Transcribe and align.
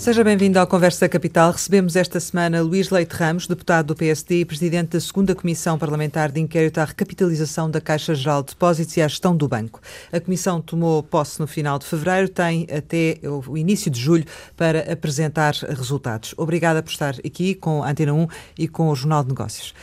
Seja 0.00 0.24
bem-vindo 0.24 0.58
ao 0.58 0.66
Conversa 0.66 1.06
Capital. 1.10 1.52
Recebemos 1.52 1.94
esta 1.94 2.18
semana 2.18 2.62
Luís 2.62 2.88
Leite 2.88 3.12
Ramos, 3.12 3.46
deputado 3.46 3.88
do 3.88 3.94
PSD 3.94 4.40
e 4.40 4.44
presidente 4.46 4.92
da 4.92 5.00
segunda 5.00 5.34
Comissão 5.34 5.78
Parlamentar 5.78 6.32
de 6.32 6.40
Inquérito 6.40 6.78
à 6.78 6.86
Recapitalização 6.86 7.70
da 7.70 7.82
Caixa 7.82 8.14
Geral 8.14 8.42
de 8.42 8.54
Depósitos 8.54 8.96
e 8.96 9.02
à 9.02 9.06
Gestão 9.06 9.36
do 9.36 9.46
Banco. 9.46 9.78
A 10.10 10.18
Comissão 10.18 10.58
tomou 10.58 11.02
posse 11.02 11.38
no 11.38 11.46
final 11.46 11.78
de 11.78 11.84
fevereiro, 11.84 12.30
tem 12.30 12.66
até 12.74 13.20
o 13.28 13.58
início 13.58 13.90
de 13.90 14.00
julho 14.00 14.24
para 14.56 14.90
apresentar 14.90 15.52
resultados. 15.52 16.34
Obrigada 16.38 16.82
por 16.82 16.90
estar 16.90 17.16
aqui 17.22 17.54
com 17.54 17.82
a 17.82 17.90
Antena 17.90 18.14
1 18.14 18.26
e 18.58 18.68
com 18.68 18.88
o 18.88 18.96
Jornal 18.96 19.22
de 19.22 19.28
Negócios. 19.28 19.74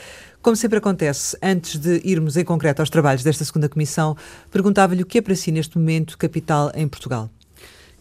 Como 0.41 0.55
sempre 0.55 0.79
acontece, 0.79 1.37
antes 1.43 1.77
de 1.77 2.01
irmos 2.03 2.37
em 2.37 2.43
concreto 2.43 2.81
aos 2.81 2.89
trabalhos 2.89 3.21
desta 3.21 3.45
segunda 3.45 3.69
comissão, 3.69 4.17
perguntava-lhe 4.49 5.03
o 5.03 5.05
que 5.05 5.19
é 5.19 5.21
para 5.21 5.35
si 5.35 5.51
neste 5.51 5.77
momento 5.77 6.17
capital 6.17 6.71
em 6.73 6.87
Portugal. 6.87 7.29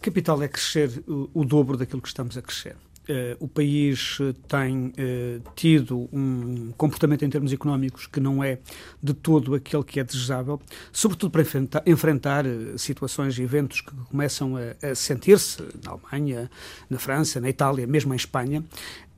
Capital 0.00 0.42
é 0.42 0.48
crescer 0.48 1.02
o, 1.06 1.44
dobro 1.44 1.76
daquilo 1.76 2.00
que 2.00 2.08
estamos 2.08 2.36
a 2.36 2.42
crescer. 2.42 2.76
Uh, 3.08 3.36
o 3.38 3.46
país 3.46 4.18
eh, 4.20 4.34
tem 4.48 4.88
uh, 4.88 5.52
tido 5.54 6.08
um 6.12 6.72
comportamento 6.76 7.24
em 7.24 7.30
termos 7.30 7.52
económicos 7.52 8.08
que 8.08 8.18
não 8.18 8.42
é 8.42 8.58
de 9.00 9.14
todo 9.14 9.54
aquele 9.54 9.84
que 9.84 10.00
é 10.00 10.04
desejável, 10.04 10.60
sobretudo 10.90 11.30
para 11.30 11.42
enfrentar, 11.42 11.82
enfrentar 11.86 12.44
situações 12.76 13.38
e 13.38 13.42
eventos 13.42 13.80
que 13.80 13.94
começam 14.10 14.56
a, 14.56 14.88
a 14.88 14.92
sentir-se 14.96 15.62
na 15.84 15.92
Alemanha, 15.92 16.50
na 16.90 16.98
França, 16.98 17.40
na 17.40 17.48
Itália, 17.48 17.86
mesmo 17.86 18.12
em 18.12 18.16
Espanha, 18.16 18.64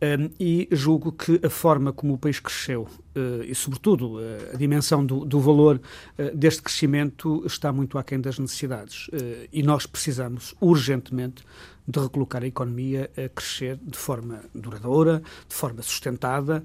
um, 0.01 0.31
e 0.39 0.69
julgo 0.71 1.11
que 1.13 1.41
a 1.45 1.51
forma 1.51 1.93
como 1.93 2.15
o 2.15 2.19
país 2.19 2.39
cresceu 2.39 2.83
uh, 2.83 3.43
e, 3.43 3.55
sobretudo, 3.55 4.19
uh, 4.19 4.55
a 4.55 4.57
dimensão 4.57 5.05
do, 5.05 5.25
do 5.25 5.41
valor 5.41 5.81
uh, 6.19 6.37
deste 6.37 6.63
crescimento 6.63 7.45
está 7.45 7.73
muito 7.73 7.99
aquém 7.99 8.21
das 8.21 8.39
necessidades. 8.39 9.09
e 9.53 9.63
nós 9.63 9.87
precisamos 9.87 10.55
urgentemente 10.61 11.43
de 11.87 11.99
recolocar 11.99 12.43
a 12.43 12.47
economia 12.47 13.11
a 13.17 13.29
crescer 13.29 13.79
de 13.83 13.97
forma 13.97 14.41
duradoura, 14.55 15.23
de 15.49 15.55
forma 15.55 15.81
sustentada, 15.81 16.63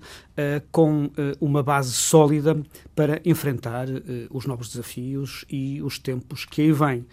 com 0.70 1.10
uma 1.40 1.64
base 1.64 1.94
sólida 1.94 2.62
para 2.94 3.22
enfrentar 3.24 3.88
os 4.30 4.46
novos 4.46 4.68
desafios 4.68 5.46
e 5.50 5.82
os 5.82 5.98
tempos 5.98 6.44
que 6.44 6.64
aí 6.64 6.72
vêm. 6.74 7.06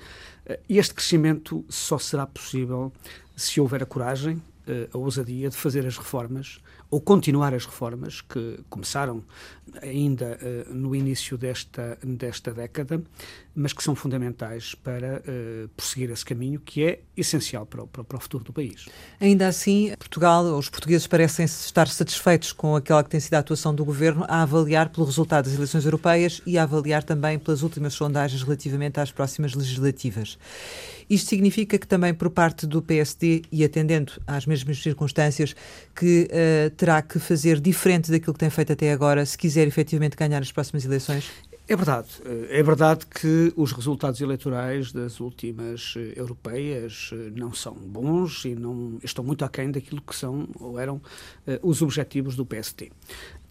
Este 0.69 0.93
crescimento 0.93 1.65
só 1.69 1.99
será 1.99 2.27
possível 2.27 2.93
se 3.37 3.61
houver 3.61 3.85
a 3.85 3.87
coragem, 3.87 4.43
a 4.93 4.99
ousadia 4.99 5.49
de 5.49 5.57
fazer 5.57 5.87
as 5.87 5.97
reformas 5.97 6.59
ou 6.91 7.01
continuar 7.01 7.55
as 7.55 7.65
reformas 7.65 8.21
que 8.21 8.61
começaram 8.69 9.23
ainda 9.81 10.39
uh, 10.43 10.75
no 10.75 10.95
início 10.95 11.39
desta, 11.39 11.97
desta 12.03 12.53
década, 12.53 13.01
mas 13.55 13.73
que 13.73 13.83
são 13.83 13.95
fundamentais 13.95 14.75
para 14.75 15.23
uh, 15.23 15.69
prosseguir 15.77 16.11
esse 16.11 16.25
caminho 16.25 16.59
que 16.59 16.85
é 16.85 17.01
essencial 17.17 17.65
para 17.65 17.85
o, 17.85 17.87
para 17.87 18.17
o 18.17 18.21
futuro 18.21 18.43
do 18.43 18.53
país. 18.53 18.87
Ainda 19.21 19.47
assim, 19.47 19.95
Portugal, 19.99 20.45
os 20.59 20.69
portugueses 20.69 21.07
parecem 21.07 21.45
estar 21.45 21.87
satisfeitos 21.87 22.53
com 22.53 22.75
aquela 22.75 23.05
que 23.05 23.11
tem 23.11 23.21
sido 23.21 23.35
a 23.35 23.39
atuação 23.39 23.73
do 23.73 23.85
governo 23.85 24.25
a 24.29 24.43
avaliar 24.43 24.89
pelo 24.89 25.07
resultado 25.07 25.45
das 25.45 25.55
eleições 25.55 25.85
europeias 25.85 26.43
e 26.45 26.59
a 26.59 26.65
avaliar 26.65 27.05
também 27.05 27.39
pelas 27.39 27.63
últimas 27.63 27.95
sondagens 27.95 28.43
relativamente 28.43 28.99
às 28.99 29.13
próximas 29.13 29.55
legislativas. 29.55 30.37
Isto 31.11 31.31
significa 31.31 31.77
que 31.77 31.89
também 31.89 32.15
por 32.15 32.31
parte 32.31 32.69
do 32.69 32.81
PSD, 32.81 33.43
e 33.51 33.65
atendendo 33.65 34.13
às 34.25 34.47
mesmas 34.47 34.81
circunstâncias, 34.81 35.57
que 35.93 36.29
uh, 36.31 36.71
terá 36.77 37.03
que 37.03 37.19
fazer 37.19 37.61
diferente 37.61 38.13
daquilo 38.13 38.33
que 38.33 38.39
tem 38.39 38.49
feito 38.49 38.73
até 38.73 38.93
agora, 38.93 39.27
se 39.27 39.37
quiser 39.37 39.67
efetivamente 39.67 40.17
ganhar 40.17 40.41
as 40.41 40.53
próximas 40.53 40.85
eleições? 40.85 41.29
É 41.67 41.77
verdade. 41.77 42.09
É 42.49 42.63
verdade 42.65 43.07
que 43.07 43.53
os 43.57 43.71
resultados 43.71 44.21
eleitorais 44.21 44.91
das 44.91 45.21
últimas 45.21 45.95
eh, 45.97 46.15
europeias 46.17 47.11
eh, 47.13 47.31
não 47.33 47.53
são 47.53 47.75
bons 47.75 48.45
e 48.45 48.57
não 48.57 48.99
estão 49.05 49.23
muito 49.23 49.45
aquém 49.45 49.71
daquilo 49.71 50.03
que 50.03 50.17
são 50.17 50.49
ou 50.59 50.81
eram 50.81 51.01
os 51.63 51.81
objetivos 51.81 52.35
do 52.35 52.45
PST. 52.45 52.91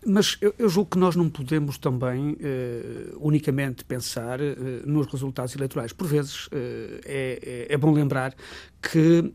Mas 0.06 0.38
eu, 0.40 0.54
eu, 0.58 0.70
julgo 0.70 0.92
que 0.92 0.98
nós 0.98 1.16
não 1.16 1.30
podemos 1.30 1.78
também 1.78 2.32
uh, 2.32 3.18
unicamente 3.20 3.84
pensar 3.84 4.40
uh, 4.40 4.46
nos 4.86 5.08
resultados 5.08 5.54
eleitorais. 5.56 5.92
Por 5.92 6.08
vezes 6.08 6.48
uh, 6.48 6.50
é, 7.06 7.68
é, 7.70 7.74
é, 7.74 7.78
bom 7.78 7.92
lembrar 7.92 8.34
que 8.82 9.32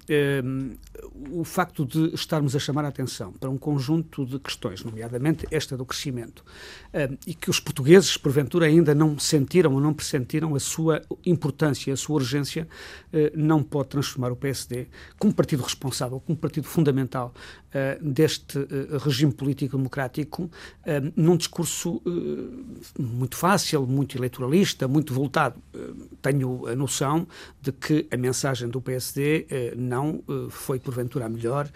o 1.30 1.44
facto 1.44 1.84
de 1.84 2.14
estarmos 2.14 2.56
a 2.56 2.58
chamar 2.58 2.84
a 2.84 2.88
atenção 2.88 3.32
para 3.32 3.50
um 3.50 3.58
conjunto 3.58 4.24
de 4.24 4.38
questões, 4.38 4.82
nomeadamente 4.82 5.46
esta 5.50 5.76
do 5.76 5.84
crescimento, 5.84 6.44
e 7.26 7.34
que 7.34 7.50
os 7.50 7.60
portugueses, 7.60 8.16
porventura, 8.16 8.66
ainda 8.66 8.94
não 8.94 9.18
sentiram 9.18 9.74
ou 9.74 9.80
não 9.80 9.92
pressentiram 9.92 10.54
a 10.54 10.60
sua 10.60 11.02
importância, 11.26 11.92
a 11.92 11.96
sua 11.96 12.16
urgência, 12.16 12.66
não 13.34 13.62
pode 13.62 13.90
transformar 13.90 14.32
o 14.32 14.36
PSD 14.36 14.86
como 15.18 15.34
partido 15.34 15.62
responsável, 15.62 16.20
como 16.20 16.38
partido 16.38 16.66
fundamental 16.66 17.34
deste 18.00 18.58
regime 19.04 19.32
político 19.32 19.76
democrático 19.76 20.44
uh, 20.44 20.50
num 21.16 21.36
discurso 21.36 22.00
muito 22.96 23.36
fácil, 23.36 23.84
muito 23.86 24.16
eleitoralista, 24.16 24.86
muito 24.86 25.12
voltado. 25.12 25.60
Tenho 26.22 26.66
a 26.68 26.76
noção 26.76 27.26
de 27.60 27.72
que 27.72 28.06
a 28.12 28.16
mensagem 28.16 28.68
do 28.68 28.80
PSD 28.80 29.33
não 29.76 30.22
foi, 30.50 30.78
porventura, 30.78 31.26
a 31.26 31.28
melhor 31.28 31.68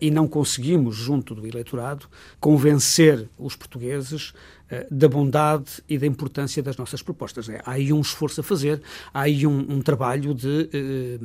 e 0.00 0.10
não 0.10 0.26
conseguimos, 0.26 0.96
junto 0.96 1.34
do 1.34 1.46
eleitorado, 1.46 2.06
convencer 2.40 3.28
os 3.38 3.54
portugueses 3.54 4.32
eh, 4.32 4.55
da 4.90 5.08
bondade 5.08 5.82
e 5.88 5.98
da 5.98 6.06
importância 6.06 6.62
das 6.62 6.76
nossas 6.76 7.02
propostas. 7.02 7.48
É, 7.48 7.60
há 7.64 7.72
aí 7.72 7.92
um 7.92 8.00
esforço 8.00 8.40
a 8.40 8.44
fazer, 8.44 8.82
há 9.12 9.22
aí 9.22 9.46
um, 9.46 9.58
um 9.68 9.80
trabalho 9.80 10.34
de 10.34 10.68
eh, 10.72 11.18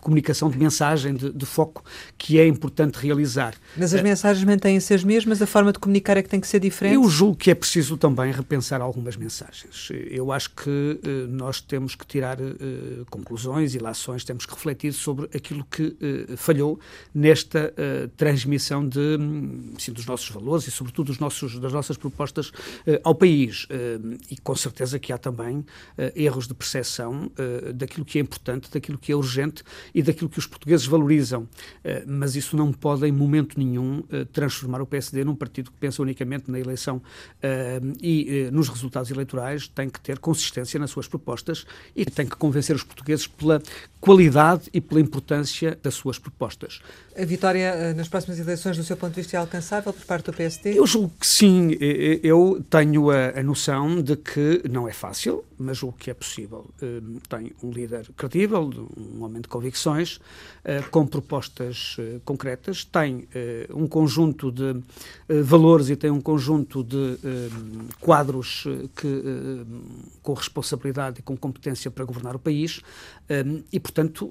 comunicação, 0.00 0.50
de 0.50 0.58
mensagem, 0.58 1.14
de, 1.14 1.32
de, 1.32 1.46
foco 1.46 1.84
que 2.18 2.38
é 2.38 2.46
importante 2.46 2.96
realizar. 2.96 3.54
Mas 3.76 3.94
as 3.94 4.02
mensagens 4.02 4.44
mantêm-se 4.44 4.92
as 4.92 5.04
mesmas, 5.04 5.40
a 5.40 5.46
forma 5.46 5.72
de 5.72 5.78
comunicar 5.78 6.16
é 6.16 6.22
que 6.22 6.28
tem 6.28 6.40
que 6.40 6.48
ser 6.48 6.60
diferente? 6.60 6.94
Eu 6.94 7.08
julgo 7.08 7.36
que 7.36 7.50
é 7.50 7.54
preciso 7.54 7.96
também 7.96 8.32
repensar 8.32 8.80
algumas 8.80 9.16
mensagens. 9.16 9.88
Eu 10.10 10.32
acho 10.32 10.50
que 10.50 11.00
eh, 11.02 11.26
nós 11.28 11.60
temos 11.60 11.94
que 11.94 12.06
tirar 12.06 12.40
eh, 12.40 13.04
conclusões 13.10 13.74
e 13.74 13.78
lações, 13.78 14.24
temos 14.24 14.46
que 14.46 14.52
refletir 14.52 14.92
sobre 14.92 15.26
aquilo 15.36 15.64
que 15.70 15.96
eh, 16.00 16.36
falhou 16.36 16.78
nesta 17.14 17.72
eh, 17.76 18.08
transmissão 18.16 18.86
de, 18.86 19.18
assim, 19.76 19.92
dos 19.92 20.06
nossos 20.06 20.28
valores 20.28 20.66
e, 20.66 20.70
sobretudo, 20.70 21.06
dos 21.06 21.18
nossos, 21.18 21.58
das 21.58 21.72
nossas 21.72 21.96
propostas 21.96 22.50
ao 23.02 23.14
país. 23.14 23.64
Uh, 23.64 24.18
e 24.30 24.36
com 24.36 24.54
certeza 24.54 24.98
que 24.98 25.12
há 25.12 25.18
também 25.18 25.58
uh, 25.58 25.66
erros 26.14 26.46
de 26.46 26.54
percepção 26.54 27.30
daquilo 27.74 28.04
que 28.04 28.18
é 28.18 28.20
importante, 28.20 28.70
daquilo 28.70 28.98
que 28.98 29.12
é 29.12 29.16
urgente 29.16 29.62
e 29.94 30.02
daquilo 30.02 30.28
que 30.28 30.38
os 30.38 30.46
portugueses 30.46 30.86
valorizam. 30.86 31.48
mas 32.06 32.36
isso 32.36 32.56
não 32.56 32.72
pode, 32.72 33.06
em 33.06 33.12
momento 33.12 33.58
nenhum, 33.58 34.02
transformar 34.32 34.80
o 34.80 34.86
PSD 34.86 35.24
num 35.24 35.34
partido 35.34 35.70
que 35.70 35.78
pensa 35.78 36.02
unicamente 36.02 36.50
na 36.50 36.58
eleição 36.58 37.02
e 38.00 38.48
nos 38.52 38.68
resultados 38.68 39.10
eleitorais. 39.10 39.68
Tem 39.68 39.88
que 39.88 40.00
ter 40.00 40.18
consistência 40.18 40.78
nas 40.78 40.90
suas 40.90 41.06
propostas 41.06 41.66
e 41.94 42.04
tem 42.04 42.26
que 42.26 42.36
convencer 42.36 42.74
os 42.74 42.82
portugueses 42.82 43.26
pela 43.26 43.62
qualidade 44.00 44.68
e 44.72 44.80
pela 44.80 45.00
importância 45.00 45.78
das 45.82 45.94
suas 45.94 46.18
propostas. 46.18 46.80
A 47.16 47.24
vitória 47.24 47.94
nas 47.94 48.08
próximas 48.08 48.38
eleições, 48.38 48.76
do 48.76 48.84
seu 48.84 48.96
ponto 48.96 49.14
de 49.14 49.22
vista, 49.22 49.36
é 49.36 49.40
alcançável 49.40 49.92
por 49.92 50.04
parte 50.04 50.26
do 50.26 50.32
PSD? 50.32 50.78
Eu 50.78 50.86
julgo 50.86 51.12
que 51.18 51.26
sim. 51.26 51.70
Eu 52.22 52.53
tenho 52.62 53.10
a, 53.10 53.38
a, 53.38 53.42
noção 53.42 54.02
de 54.02 54.16
que 54.16 54.62
não 54.70 54.88
é 54.88 54.92
fácil, 54.92 55.44
mas 55.58 55.82
o 55.82 55.92
que 55.92 56.10
é 56.10 56.14
possível. 56.14 56.66
Uh, 56.82 57.20
tem 57.28 57.52
um 57.62 57.70
líder 57.70 58.08
credível, 58.16 58.70
um 58.96 59.22
homem 59.22 59.40
de 59.40 59.48
convicções, 59.48 60.16
uh, 60.16 60.88
com 60.90 61.06
propostas 61.06 61.96
uh, 61.98 62.20
concretas, 62.24 62.84
tem 62.84 63.28
um 63.74 63.86
conjunto 63.86 64.50
de 64.50 64.76
valores 65.42 65.88
e 65.88 65.96
tem 65.96 66.10
um 66.10 66.20
conjunto 66.20 66.82
de 66.82 67.18
quadros 68.00 68.64
que, 68.96 69.64
com 70.22 70.34
responsabilidade 70.34 71.20
e 71.20 71.22
com 71.22 71.36
competência 71.36 71.90
para 71.90 72.04
governar 72.04 72.36
o 72.36 72.38
país, 72.38 72.80
e, 73.72 73.80
portanto, 73.80 74.30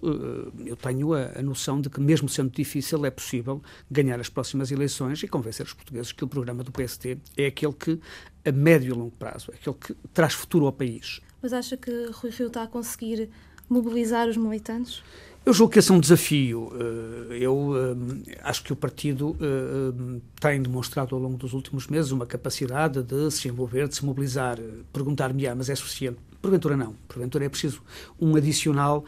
eu 0.66 0.75
tenho 0.75 1.14
a, 1.14 1.31
a 1.36 1.42
noção 1.42 1.81
de 1.81 1.90
que, 1.90 2.00
mesmo 2.00 2.30
sendo 2.30 2.52
difícil, 2.52 3.06
é 3.06 3.12
possível 3.12 3.62
ganhar 3.90 4.20
as 4.20 4.30
próximas 4.30 4.72
eleições 4.72 5.22
e 5.24 5.28
convencer 5.28 5.66
os 5.66 5.74
portugueses 5.74 6.12
que 6.12 6.24
o 6.24 6.28
programa 6.28 6.64
do 6.64 6.72
PST 6.72 7.18
é 7.38 7.48
aquele 7.48 7.74
que 7.74 8.00
a 8.45 8.51
médio 8.51 8.94
e 8.94 8.98
longo 8.98 9.12
prazo, 9.12 9.51
aquele 9.54 9.75
que 9.75 9.95
traz 10.13 10.33
futuro 10.33 10.65
ao 10.65 10.71
país. 10.71 11.21
Mas 11.42 11.54
acha 11.54 11.77
que 11.77 11.92
Rui 12.12 12.31
Rio 12.31 12.48
está 12.48 12.63
a 12.63 12.68
conseguir 12.68 13.30
mobilizar 13.69 14.27
os 14.27 14.38
militantes? 14.38 15.04
Eu 15.45 15.54
julgo 15.54 15.74
que 15.74 15.80
esse 15.80 15.92
é 15.92 15.94
um 15.94 16.00
desafio. 16.00 16.71
Eh, 16.74 17.39
eu 17.42 17.74
eh, 17.75 18.38
acho 18.44 18.63
que 18.63 18.71
o 18.71 18.75
partido 18.77 19.36
eh, 19.42 20.21
tem 20.39 20.62
demonstrado 20.62 21.13
ao 21.13 21.21
longo 21.21 21.36
dos 21.36 21.51
últimos 21.51 21.88
meses 21.88 22.12
uma 22.12 22.25
capacidade 22.25 23.04
de 23.04 23.30
se 23.30 23.50
envolver, 23.50 23.89
de 23.89 23.95
se 23.95 24.06
mobilizar. 24.06 24.57
Perguntar-me, 24.94 25.45
ah, 25.45 25.54
mas 25.54 25.69
é 25.69 25.75
suficiente? 25.75 26.18
Porventura 26.44 26.75
não. 26.75 26.94
Porventura 27.07 27.45
é 27.45 27.50
preciso 27.50 27.81
um 28.19 28.36
adicional 28.36 29.06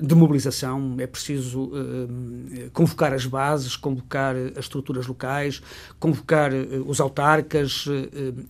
de 0.00 0.14
mobilização, 0.14 0.94
é 1.00 1.06
preciso 1.06 1.72
convocar 2.72 3.12
as 3.12 3.26
bases, 3.26 3.74
convocar 3.74 4.36
as 4.36 4.66
estruturas 4.66 5.04
locais, 5.08 5.60
convocar 5.98 6.52
os 6.86 7.00
autarcas. 7.00 7.86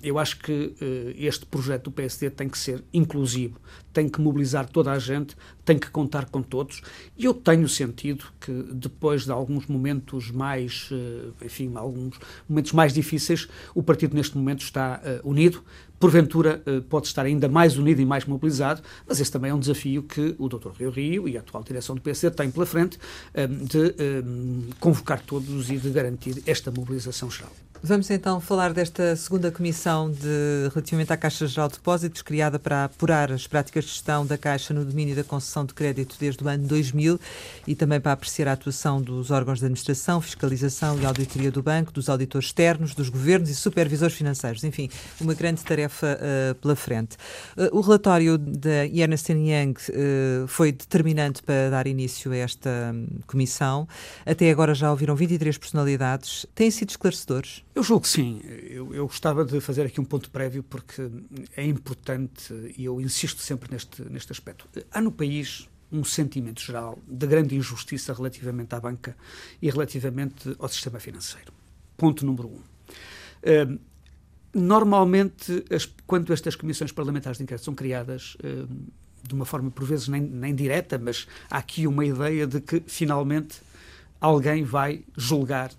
eu 0.02 0.18
acho 0.18 0.38
que 0.40 0.74
este 1.16 1.46
projeto 1.46 1.84
do 1.84 1.90
PSD 1.90 2.28
tem 2.28 2.46
que 2.46 2.58
ser 2.58 2.84
inclusivo, 2.92 3.58
tem 3.90 4.06
que 4.06 4.20
mobilizar 4.20 4.68
toda 4.68 4.92
a 4.92 4.98
gente, 4.98 5.34
tem 5.64 5.78
que 5.78 5.90
contar 5.90 6.26
com 6.26 6.42
todos. 6.42 6.82
E 7.16 7.24
eu 7.24 7.32
tenho 7.32 7.66
sentido 7.66 8.26
que 8.38 8.52
depois 8.70 9.24
de 9.24 9.32
alguns 9.32 9.66
momentos 9.66 10.30
mais, 10.30 10.90
enfim, 11.42 11.72
alguns 11.74 12.18
momentos 12.46 12.72
mais 12.72 12.92
difíceis, 12.92 13.48
o 13.74 13.82
partido 13.82 14.14
neste 14.14 14.36
momento 14.36 14.60
está 14.60 15.00
unido, 15.24 15.64
porventura 15.98 16.62
eh, 16.66 16.80
pode 16.88 17.06
estar 17.06 17.24
ainda 17.24 17.48
mais 17.48 17.76
unido 17.76 18.00
e 18.00 18.06
mais 18.06 18.24
mobilizado, 18.24 18.82
mas 19.06 19.20
esse 19.20 19.30
também 19.30 19.50
é 19.50 19.54
um 19.54 19.58
desafio 19.58 20.02
que 20.02 20.34
o 20.38 20.48
Dr. 20.48 20.70
Rio 20.78 20.90
Rio 20.90 21.28
e 21.28 21.36
a 21.36 21.40
atual 21.40 21.62
direção 21.62 21.94
do 21.94 22.00
PC 22.00 22.30
têm 22.30 22.50
pela 22.50 22.66
frente 22.66 22.98
eh, 23.34 23.46
de 23.46 23.88
eh, 23.98 24.22
convocar 24.80 25.20
todos 25.20 25.70
e 25.70 25.76
de 25.76 25.90
garantir 25.90 26.42
esta 26.46 26.70
mobilização 26.70 27.30
geral. 27.30 27.52
Vamos 27.82 28.10
então 28.10 28.40
falar 28.40 28.72
desta 28.72 29.14
segunda 29.14 29.50
comissão 29.50 30.10
de, 30.10 30.68
relativamente 30.72 31.12
à 31.12 31.16
Caixa 31.16 31.46
Geral 31.46 31.68
de 31.68 31.74
Depósitos, 31.74 32.22
criada 32.22 32.58
para 32.58 32.84
apurar 32.84 33.30
as 33.30 33.46
práticas 33.46 33.84
de 33.84 33.90
gestão 33.90 34.24
da 34.26 34.38
Caixa 34.38 34.72
no 34.72 34.84
domínio 34.84 35.14
da 35.14 35.22
concessão 35.22 35.64
de 35.64 35.74
crédito 35.74 36.16
desde 36.18 36.42
o 36.42 36.48
ano 36.48 36.66
2000 36.66 37.20
e 37.66 37.74
também 37.74 38.00
para 38.00 38.12
apreciar 38.12 38.48
a 38.48 38.52
atuação 38.52 39.00
dos 39.00 39.30
órgãos 39.30 39.60
de 39.60 39.66
administração, 39.66 40.20
fiscalização 40.20 40.98
e 40.98 41.04
auditoria 41.04 41.52
do 41.52 41.62
banco, 41.62 41.92
dos 41.92 42.08
auditores 42.08 42.48
externos, 42.48 42.94
dos 42.94 43.08
governos 43.10 43.50
e 43.50 43.54
supervisores 43.54 44.16
financeiros. 44.16 44.64
Enfim, 44.64 44.88
uma 45.20 45.34
grande 45.34 45.62
tarefa 45.62 46.18
uh, 46.18 46.54
pela 46.56 46.74
frente. 46.74 47.16
Uh, 47.56 47.76
o 47.76 47.82
relatório 47.82 48.38
da 48.38 48.86
Ernst 48.86 49.28
Young 49.28 49.74
uh, 49.74 50.48
foi 50.48 50.72
determinante 50.72 51.42
para 51.42 51.70
dar 51.70 51.86
início 51.86 52.32
a 52.32 52.36
esta 52.36 52.70
um, 52.92 53.06
comissão. 53.26 53.86
Até 54.24 54.50
agora 54.50 54.74
já 54.74 54.90
ouviram 54.90 55.14
23 55.14 55.56
personalidades. 55.58 56.46
Têm 56.54 56.70
sido 56.70 56.90
esclarecedores? 56.90 57.62
Eu 57.76 57.82
julgo 57.82 58.04
que 58.04 58.08
sim. 58.08 58.40
Eu, 58.42 58.94
eu, 58.94 59.06
gostava 59.06 59.44
de 59.44 59.60
fazer 59.60 59.82
aqui 59.82 60.00
um 60.00 60.04
ponto 60.04 60.30
prévio 60.30 60.62
porque 60.62 61.10
é 61.54 61.62
importante 61.62 62.54
e 62.74 62.86
eu 62.86 62.98
insisto 63.02 63.42
sempre 63.42 63.70
neste, 63.70 64.02
neste 64.10 64.32
aspecto. 64.32 64.66
Há 64.90 64.98
no 64.98 65.12
país 65.12 65.68
um 65.92 66.02
sentimento 66.02 66.62
geral 66.62 66.98
de 67.06 67.26
grande 67.26 67.54
injustiça 67.54 68.14
relativamente 68.14 68.74
à 68.74 68.80
banca 68.80 69.14
e 69.60 69.68
relativamente 69.68 70.56
ao 70.58 70.70
sistema 70.70 70.98
financeiro. 70.98 71.52
Ponto 71.98 72.24
número 72.24 72.48
um. 72.48 72.54
Uh, 72.54 73.78
normalmente, 74.54 75.62
as, 75.70 75.84
quando 76.06 76.32
estas 76.32 76.56
comissões 76.56 76.92
parlamentares 76.92 77.36
de 77.36 77.44
inquérito 77.44 77.66
são 77.66 77.74
criadas, 77.74 78.36
uh, 78.36 78.66
de 79.22 79.34
uma 79.34 79.44
forma 79.44 79.70
por 79.70 79.84
vezes 79.84 80.08
nem, 80.08 80.22
nem 80.22 80.54
direta, 80.54 80.98
mas 80.98 81.28
há 81.50 81.58
aqui 81.58 81.86
uma 81.86 82.06
ideia 82.06 82.46
de 82.46 82.58
que 82.58 82.82
finalmente 82.86 83.60
alguém 84.18 84.64
vai 84.64 85.04
julgar 85.14 85.70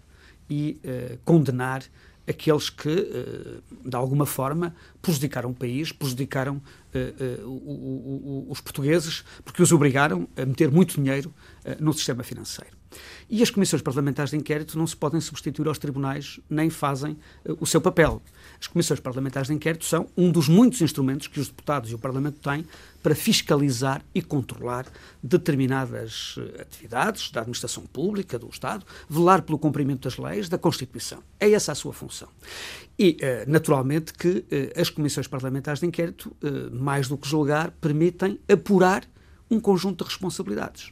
e 0.49 0.79
uh, 0.83 1.17
condenar 1.23 1.83
aqueles 2.27 2.69
que, 2.69 2.89
uh, 2.89 3.89
de 3.89 3.95
alguma 3.95 4.25
forma, 4.25 4.75
prejudicaram 5.01 5.51
o 5.51 5.53
país, 5.53 5.91
prejudicaram 5.91 6.57
uh, 6.57 7.47
o, 7.47 8.47
o, 8.47 8.51
os 8.51 8.59
portugueses, 8.59 9.23
porque 9.43 9.61
os 9.61 9.71
obrigaram 9.71 10.27
a 10.35 10.45
meter 10.45 10.69
muito 10.71 10.95
dinheiro 10.95 11.33
no 11.79 11.93
sistema 11.93 12.23
financeiro. 12.23 12.75
E 13.29 13.43
as 13.43 13.49
comissões 13.49 13.81
parlamentares 13.81 14.31
de 14.31 14.37
inquérito 14.37 14.77
não 14.77 14.87
se 14.87 14.95
podem 14.95 15.19
substituir 15.19 15.67
aos 15.67 15.77
tribunais, 15.77 16.39
nem 16.49 16.69
fazem 16.69 17.17
o 17.59 17.65
seu 17.65 17.81
papel. 17.81 18.21
As 18.59 18.67
comissões 18.67 18.99
parlamentares 18.99 19.47
de 19.47 19.53
inquérito 19.53 19.85
são 19.85 20.07
um 20.17 20.31
dos 20.31 20.47
muitos 20.47 20.81
instrumentos 20.81 21.27
que 21.27 21.39
os 21.39 21.47
deputados 21.47 21.91
e 21.91 21.95
o 21.95 21.99
Parlamento 21.99 22.39
têm 22.39 22.65
para 23.01 23.15
fiscalizar 23.15 24.03
e 24.13 24.21
controlar 24.21 24.85
determinadas 25.21 26.35
eh, 26.37 26.61
atividades 26.61 27.31
da 27.31 27.41
administração 27.41 27.83
pública, 27.85 28.37
do 28.37 28.49
Estado, 28.49 28.85
velar 29.09 29.43
pelo 29.43 29.57
cumprimento 29.57 30.01
das 30.01 30.17
leis, 30.17 30.49
da 30.49 30.57
Constituição. 30.57 31.19
É 31.39 31.49
essa 31.51 31.71
a 31.71 31.75
sua 31.75 31.93
função. 31.93 32.27
E, 32.99 33.15
eh, 33.21 33.45
naturalmente, 33.47 34.13
que 34.13 34.43
eh, 34.51 34.73
as 34.75 34.89
comissões 34.89 35.27
parlamentares 35.27 35.79
de 35.79 35.85
inquérito, 35.85 36.35
mais 36.71 37.07
do 37.07 37.17
que 37.17 37.27
julgar, 37.27 37.71
permitem 37.79 38.39
apurar 38.51 39.03
um 39.49 39.59
conjunto 39.59 40.03
de 40.03 40.09
responsabilidades. 40.09 40.91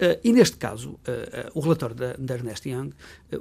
Uh, 0.00 0.18
e 0.24 0.32
neste 0.32 0.56
caso, 0.56 0.92
uh, 0.92 0.94
uh, 0.94 0.98
o 1.54 1.60
relatório 1.60 1.94
da, 1.94 2.14
da 2.14 2.34
Ernest 2.34 2.66
Young 2.66 2.90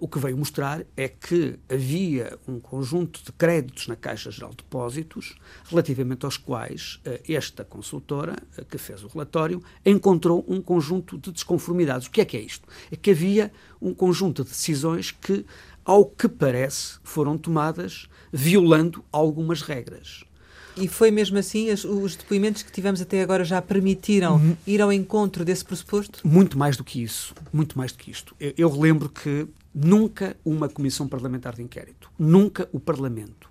o 0.01 0.09
que 0.09 0.19
veio 0.19 0.38
mostrar 0.38 0.83
é 0.97 1.07
que 1.07 1.57
havia 1.69 2.38
um 2.45 2.59
conjunto 2.59 3.23
de 3.23 3.31
créditos 3.31 3.88
na 3.88 3.95
Caixa 3.95 4.29
Geral 4.29 4.50
de 4.50 4.57
Depósitos, 4.57 5.35
relativamente 5.69 6.25
aos 6.25 6.38
quais 6.38 7.00
esta 7.27 7.63
consultora 7.63 8.35
que 8.69 8.77
fez 8.77 9.03
o 9.03 9.07
relatório 9.07 9.63
encontrou 9.85 10.45
um 10.47 10.61
conjunto 10.61 11.17
de 11.17 11.31
desconformidades. 11.31 12.07
O 12.07 12.11
que 12.11 12.21
é 12.21 12.25
que 12.25 12.38
é 12.38 12.41
isto? 12.41 12.67
É 12.91 12.95
que 12.95 13.12
havia 13.12 13.51
um 13.81 13.94
conjunto 13.94 14.44
de 14.44 14.50
decisões 14.50 15.12
que, 15.12 15.45
ao 15.83 16.05
que 16.05 16.27
parece, 16.27 17.00
foram 17.03 17.38
tomadas 17.38 18.07
violando 18.31 19.03
algumas 19.12 19.62
regras. 19.62 20.23
E 20.79 20.87
foi 20.87 21.11
mesmo 21.11 21.37
assim? 21.37 21.71
Os, 21.71 21.83
os 21.83 22.15
depoimentos 22.15 22.63
que 22.63 22.71
tivemos 22.71 23.01
até 23.01 23.21
agora 23.21 23.43
já 23.43 23.61
permitiram 23.61 24.35
uhum. 24.35 24.57
ir 24.65 24.81
ao 24.81 24.91
encontro 24.91 25.43
desse 25.43 25.65
pressuposto? 25.65 26.25
Muito 26.27 26.57
mais 26.57 26.77
do 26.77 26.83
que 26.83 27.01
isso. 27.01 27.33
Muito 27.51 27.77
mais 27.77 27.91
do 27.91 27.97
que 27.97 28.09
isto. 28.09 28.35
Eu, 28.39 28.53
eu 28.57 28.69
relembro 28.69 29.09
que 29.09 29.47
nunca 29.73 30.35
uma 30.43 30.69
comissão 30.69 31.07
parlamentar 31.07 31.55
de 31.55 31.61
inquérito, 31.61 32.11
nunca 32.17 32.67
o 32.71 32.79
Parlamento 32.79 33.49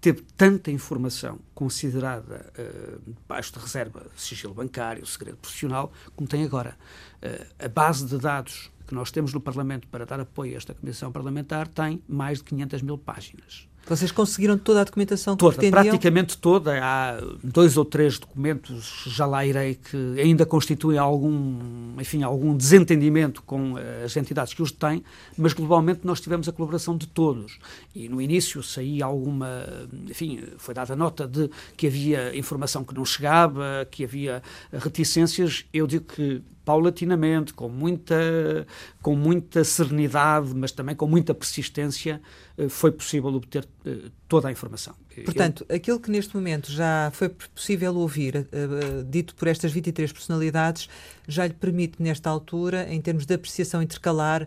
teve 0.00 0.22
tanta 0.36 0.70
informação 0.70 1.38
considerada 1.54 2.50
uh, 2.58 3.00
debaixo 3.06 3.52
de 3.52 3.58
reserva, 3.58 4.06
sigilo 4.16 4.54
bancário, 4.54 5.04
segredo 5.04 5.36
profissional, 5.36 5.92
como 6.16 6.26
tem 6.28 6.42
agora. 6.42 6.76
Uh, 7.22 7.64
a 7.64 7.68
base 7.68 8.06
de 8.06 8.16
dados 8.16 8.70
que 8.86 8.94
nós 8.94 9.10
temos 9.10 9.32
no 9.34 9.40
Parlamento 9.40 9.86
para 9.88 10.06
dar 10.06 10.18
apoio 10.18 10.54
a 10.54 10.56
esta 10.56 10.74
comissão 10.74 11.12
parlamentar 11.12 11.68
tem 11.68 12.02
mais 12.08 12.38
de 12.38 12.44
500 12.44 12.82
mil 12.82 12.98
páginas. 12.98 13.68
Vocês 13.86 14.12
conseguiram 14.12 14.56
toda 14.56 14.82
a 14.82 14.84
documentação 14.84 15.34
que 15.34 15.40
toda, 15.40 15.56
pretendiam? 15.56 15.82
Praticamente 15.82 16.38
toda. 16.38 16.78
Há 16.80 17.20
dois 17.42 17.76
ou 17.76 17.84
três 17.84 18.18
documentos, 18.18 19.04
já 19.08 19.26
lá 19.26 19.44
irei, 19.44 19.74
que 19.74 20.20
ainda 20.20 20.46
constituem 20.46 20.96
algum, 20.96 21.58
enfim, 21.98 22.22
algum 22.22 22.56
desentendimento 22.56 23.42
com 23.42 23.74
as 24.04 24.16
entidades 24.16 24.54
que 24.54 24.62
os 24.62 24.70
têm, 24.70 25.02
mas 25.36 25.52
globalmente 25.52 26.00
nós 26.04 26.20
tivemos 26.20 26.48
a 26.48 26.52
colaboração 26.52 26.96
de 26.96 27.08
todos. 27.08 27.58
E 27.94 28.08
no 28.08 28.22
início 28.22 28.62
saía 28.62 29.04
alguma, 29.04 29.64
enfim, 30.08 30.40
foi 30.56 30.72
dada 30.72 30.94
nota 30.94 31.26
de 31.26 31.50
que 31.76 31.88
havia 31.88 32.36
informação 32.36 32.84
que 32.84 32.94
não 32.94 33.04
chegava, 33.04 33.88
que 33.90 34.04
havia 34.04 34.40
reticências. 34.72 35.64
Eu 35.72 35.86
digo 35.88 36.04
que 36.04 36.42
paulatinamente, 36.64 37.54
com 37.54 37.68
muita, 37.68 38.66
com 39.02 39.16
muita 39.16 39.64
serenidade, 39.64 40.54
mas 40.54 40.72
também 40.72 40.94
com 40.94 41.06
muita 41.06 41.34
persistência, 41.34 42.20
eh, 42.56 42.68
foi 42.68 42.92
possível 42.92 43.34
obter 43.34 43.66
eh, 43.84 44.10
toda 44.30 44.46
a 44.46 44.52
informação. 44.52 44.94
Portanto, 45.24 45.66
Eu... 45.68 45.74
aquilo 45.74 45.98
que 45.98 46.08
neste 46.08 46.36
momento 46.36 46.70
já 46.70 47.10
foi 47.12 47.28
possível 47.28 47.96
ouvir, 47.96 48.36
uh, 48.36 49.04
dito 49.04 49.34
por 49.34 49.48
estas 49.48 49.72
23 49.72 50.12
personalidades, 50.12 50.88
já 51.26 51.48
lhe 51.48 51.52
permite, 51.52 52.00
nesta 52.00 52.30
altura, 52.30 52.86
em 52.88 53.00
termos 53.00 53.26
de 53.26 53.34
apreciação 53.34 53.82
intercalar, 53.82 54.46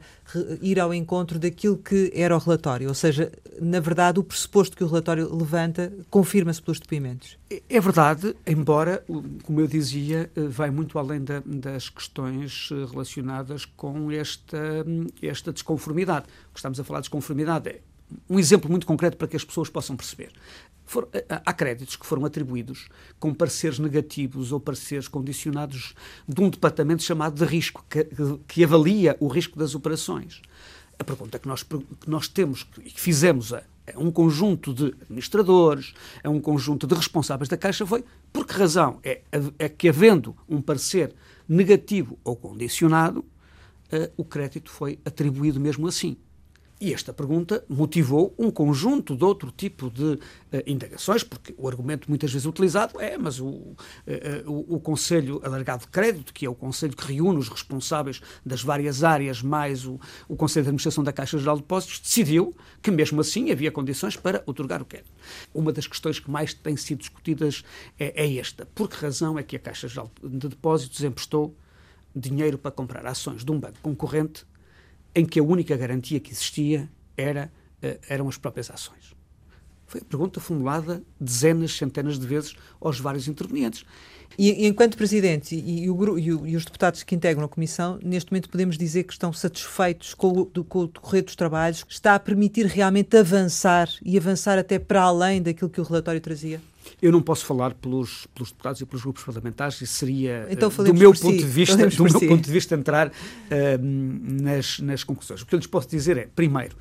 ir 0.61 0.79
ao 0.79 0.93
encontro 0.93 1.37
daquilo 1.37 1.77
que 1.77 2.11
era 2.15 2.33
o 2.33 2.39
relatório. 2.39 2.87
Ou 2.87 2.93
seja, 2.93 3.29
na 3.61 3.81
verdade, 3.81 4.19
o 4.19 4.23
pressuposto 4.23 4.77
que 4.77 4.85
o 4.85 4.87
relatório 4.87 5.33
levanta 5.35 5.91
confirma-se 6.09 6.61
pelos 6.61 6.79
depoimentos. 6.79 7.37
É, 7.49 7.61
é 7.69 7.81
verdade, 7.81 8.33
embora, 8.47 9.03
como 9.43 9.59
eu 9.59 9.67
dizia, 9.67 10.31
vai 10.49 10.71
muito 10.71 10.97
além 10.97 11.21
da, 11.21 11.43
das 11.45 11.89
questões 11.89 12.69
relacionadas 12.89 13.65
com 13.65 14.09
esta, 14.09 14.85
esta 15.21 15.51
desconformidade. 15.51 16.25
O 16.49 16.53
que 16.53 16.59
estamos 16.59 16.79
a 16.79 16.85
falar 16.85 16.99
de 16.99 17.03
desconformidade 17.03 17.69
é 17.69 17.81
um 18.29 18.39
exemplo 18.39 18.70
muito 18.70 18.86
concreto 18.86 19.17
para 19.17 19.27
que 19.27 19.36
as 19.36 19.43
pessoas 19.43 19.70
possam 19.70 19.96
perceber. 19.96 20.32
For, 20.86 21.08
há 21.29 21.53
créditos 21.53 21.96
que 21.96 22.05
foram 22.05 22.25
atribuídos 22.25 22.89
com 23.20 23.34
pareceres 23.34 23.79
negativos 23.79 24.51
ou 24.51 24.60
pareceres 24.60 25.08
condicionados 25.08 25.96
de 26.27 26.41
um 26.41 26.50
departamento 26.50 27.03
chamado 27.03 27.36
de 27.36 27.46
risco, 27.46 27.86
que, 27.89 28.08
que 28.48 28.63
avalia 28.63 29.15
o 29.20 29.27
risco 29.27 29.58
das 29.58 29.75
operações. 29.75 30.41
A 31.00 31.03
pergunta 31.03 31.39
que 31.39 31.48
nós, 31.48 31.63
que 31.63 32.10
nós 32.10 32.27
temos 32.27 32.67
e 32.84 32.91
que 32.91 33.00
fizemos 33.00 33.53
a, 33.53 33.63
a 33.93 34.00
um 34.00 34.12
conjunto 34.12 34.74
de 34.74 34.93
administradores, 35.01 35.93
a 36.24 36.29
um 36.29 36.39
conjunto 36.39 36.86
de 36.86 36.93
responsáveis 36.93 37.50
da 37.50 37.58
Caixa 37.58 37.86
foi 37.86 38.03
por 38.32 38.46
que 38.46 38.53
razão 38.53 39.00
é, 39.03 39.22
é 39.58 39.70
que, 39.70 39.89
havendo 39.89 40.36
um 40.48 40.62
parecer 40.62 41.13
negativo 41.48 42.20
ou 42.24 42.36
condicionado, 42.36 43.20
uh, 43.20 44.12
o 44.17 44.24
crédito 44.24 44.70
foi 44.70 45.00
atribuído 45.05 45.60
mesmo 45.60 45.88
assim. 45.88 46.17
E 46.83 46.93
esta 46.93 47.13
pergunta 47.13 47.63
motivou 47.69 48.35
um 48.37 48.51
conjunto 48.51 49.15
de 49.15 49.23
outro 49.23 49.49
tipo 49.49 49.89
de 49.89 50.03
uh, 50.03 50.19
indagações, 50.67 51.23
porque 51.23 51.55
o 51.57 51.65
argumento 51.65 52.09
muitas 52.09 52.29
vezes 52.29 52.45
utilizado 52.45 52.99
é, 52.99 53.17
mas 53.17 53.39
o, 53.39 53.47
uh, 53.47 53.75
o, 54.45 54.75
o, 54.75 54.79
Conselho 54.81 55.39
Alargado 55.45 55.83
de 55.83 55.87
Crédito, 55.87 56.33
que 56.33 56.45
é 56.45 56.49
o 56.49 56.53
Conselho 56.53 56.93
que 56.93 57.13
reúne 57.13 57.39
os 57.39 57.47
responsáveis 57.47 58.21
das 58.45 58.61
várias 58.61 59.01
áreas, 59.01 59.41
mais 59.41 59.85
o, 59.85 59.97
o 60.27 60.35
Conselho 60.35 60.65
de 60.65 60.67
Administração 60.71 61.05
da 61.05 61.13
Caixa 61.13 61.37
Geral 61.37 61.55
de 61.55 61.61
Depósitos, 61.61 62.01
decidiu 62.01 62.53
que 62.81 62.91
mesmo 62.91 63.21
assim 63.21 63.49
havia 63.49 63.71
condições 63.71 64.17
para 64.17 64.43
otorgar 64.45 64.81
o 64.81 64.85
crédito. 64.85 65.13
Uma 65.53 65.71
das 65.71 65.87
questões 65.87 66.19
que 66.19 66.29
mais 66.29 66.53
têm 66.53 66.75
sido 66.75 66.99
discutidas 66.99 67.63
é, 67.97 68.25
é 68.25 68.35
esta. 68.35 68.65
Por 68.75 68.89
que 68.89 68.97
razão 68.97 69.39
é 69.39 69.43
que 69.43 69.55
a 69.55 69.59
Caixa 69.59 69.87
Geral 69.87 70.11
de 70.21 70.49
Depósitos 70.49 71.01
emprestou 71.01 71.55
dinheiro 72.13 72.57
para 72.57 72.71
comprar 72.71 73.05
ações 73.05 73.45
de 73.45 73.51
um 73.53 73.57
banco 73.57 73.79
concorrente 73.81 74.45
em 75.15 75.25
que 75.25 75.39
a 75.39 75.43
única 75.43 75.75
garantia 75.75 76.20
que 76.20 76.32
existia 76.32 76.89
era, 77.15 77.51
uh, 77.84 78.00
eram 78.10 78.27
as 78.27 78.38
próprias 78.38 78.70
ações. 78.70 79.13
Foi 79.86 80.01
a 80.01 80.05
pergunta 80.05 80.39
formulada 80.39 81.03
dezenas, 81.20 81.74
centenas 81.77 82.17
de 82.17 82.25
vezes 82.25 82.55
aos 82.82 83.00
vários 83.00 83.27
intervenientes. 83.27 83.86
E, 84.38 84.65
enquanto 84.65 84.98
Presidente 84.98 85.55
e, 85.55 85.88
o, 85.89 86.17
e, 86.17 86.55
os 86.55 86.65
deputados 86.65 87.03
que 87.03 87.13
integram 87.13 87.43
a 87.43 87.48
Comissão, 87.48 88.00
neste 88.03 88.32
momento 88.32 88.50
podemos 88.50 88.77
dizer 88.77 89.03
que 89.03 89.13
estão 89.13 89.32
satisfeitos 89.32 90.15
com 90.15 90.32
o, 90.32 90.46
do, 90.46 90.63
com 90.63 90.79
o 90.79 90.88
decorrer 90.88 91.24
dos 91.24 91.36
trabalhos, 91.36 91.86
está 91.88 92.15
a 92.15 92.20
permitir 92.20 92.65
realmente 92.65 93.15
avançar 93.15 93.88
e 94.03 94.17
avançar 94.17 94.58
até 94.58 94.79
para 94.79 95.03
além 95.03 95.41
daquilo 95.41 95.70
que 95.70 95.79
o 95.79 95.84
relatório 95.84 96.20
trazia? 96.20 96.60
Eu 97.03 97.12
não 97.12 97.22
posso 97.22 97.45
falar 97.45 97.74
pelos, 97.74 98.27
pelos 98.33 98.51
deputados 98.51 98.79
e 98.79 98.86
pelos 98.86 99.01
grupos 99.01 99.24
parlamentares, 99.25 99.81
isso 99.81 99.95
seria, 99.95 100.48
então, 100.50 100.69
uh, 100.69 100.83
do 100.86 100.93
meu 100.93 101.12
ponto 101.12 101.36
si. 101.36 101.38
de 101.38 101.43
vista, 101.51 101.75
do 101.75 102.03
meu 102.05 102.17
si. 102.17 102.27
ponto 102.29 102.41
de 102.41 102.50
vista 102.50 102.75
entrar 102.75 103.10
uh, 103.10 103.12
nas, 103.81 104.79
nas 104.79 105.03
conclusões. 105.03 105.41
O 105.41 105.45
que 105.45 105.53
eu 105.53 105.57
lhes 105.57 105.67
posso 105.67 105.89
dizer 105.89 106.17
é, 106.17 106.29
primeiro, 106.33 106.77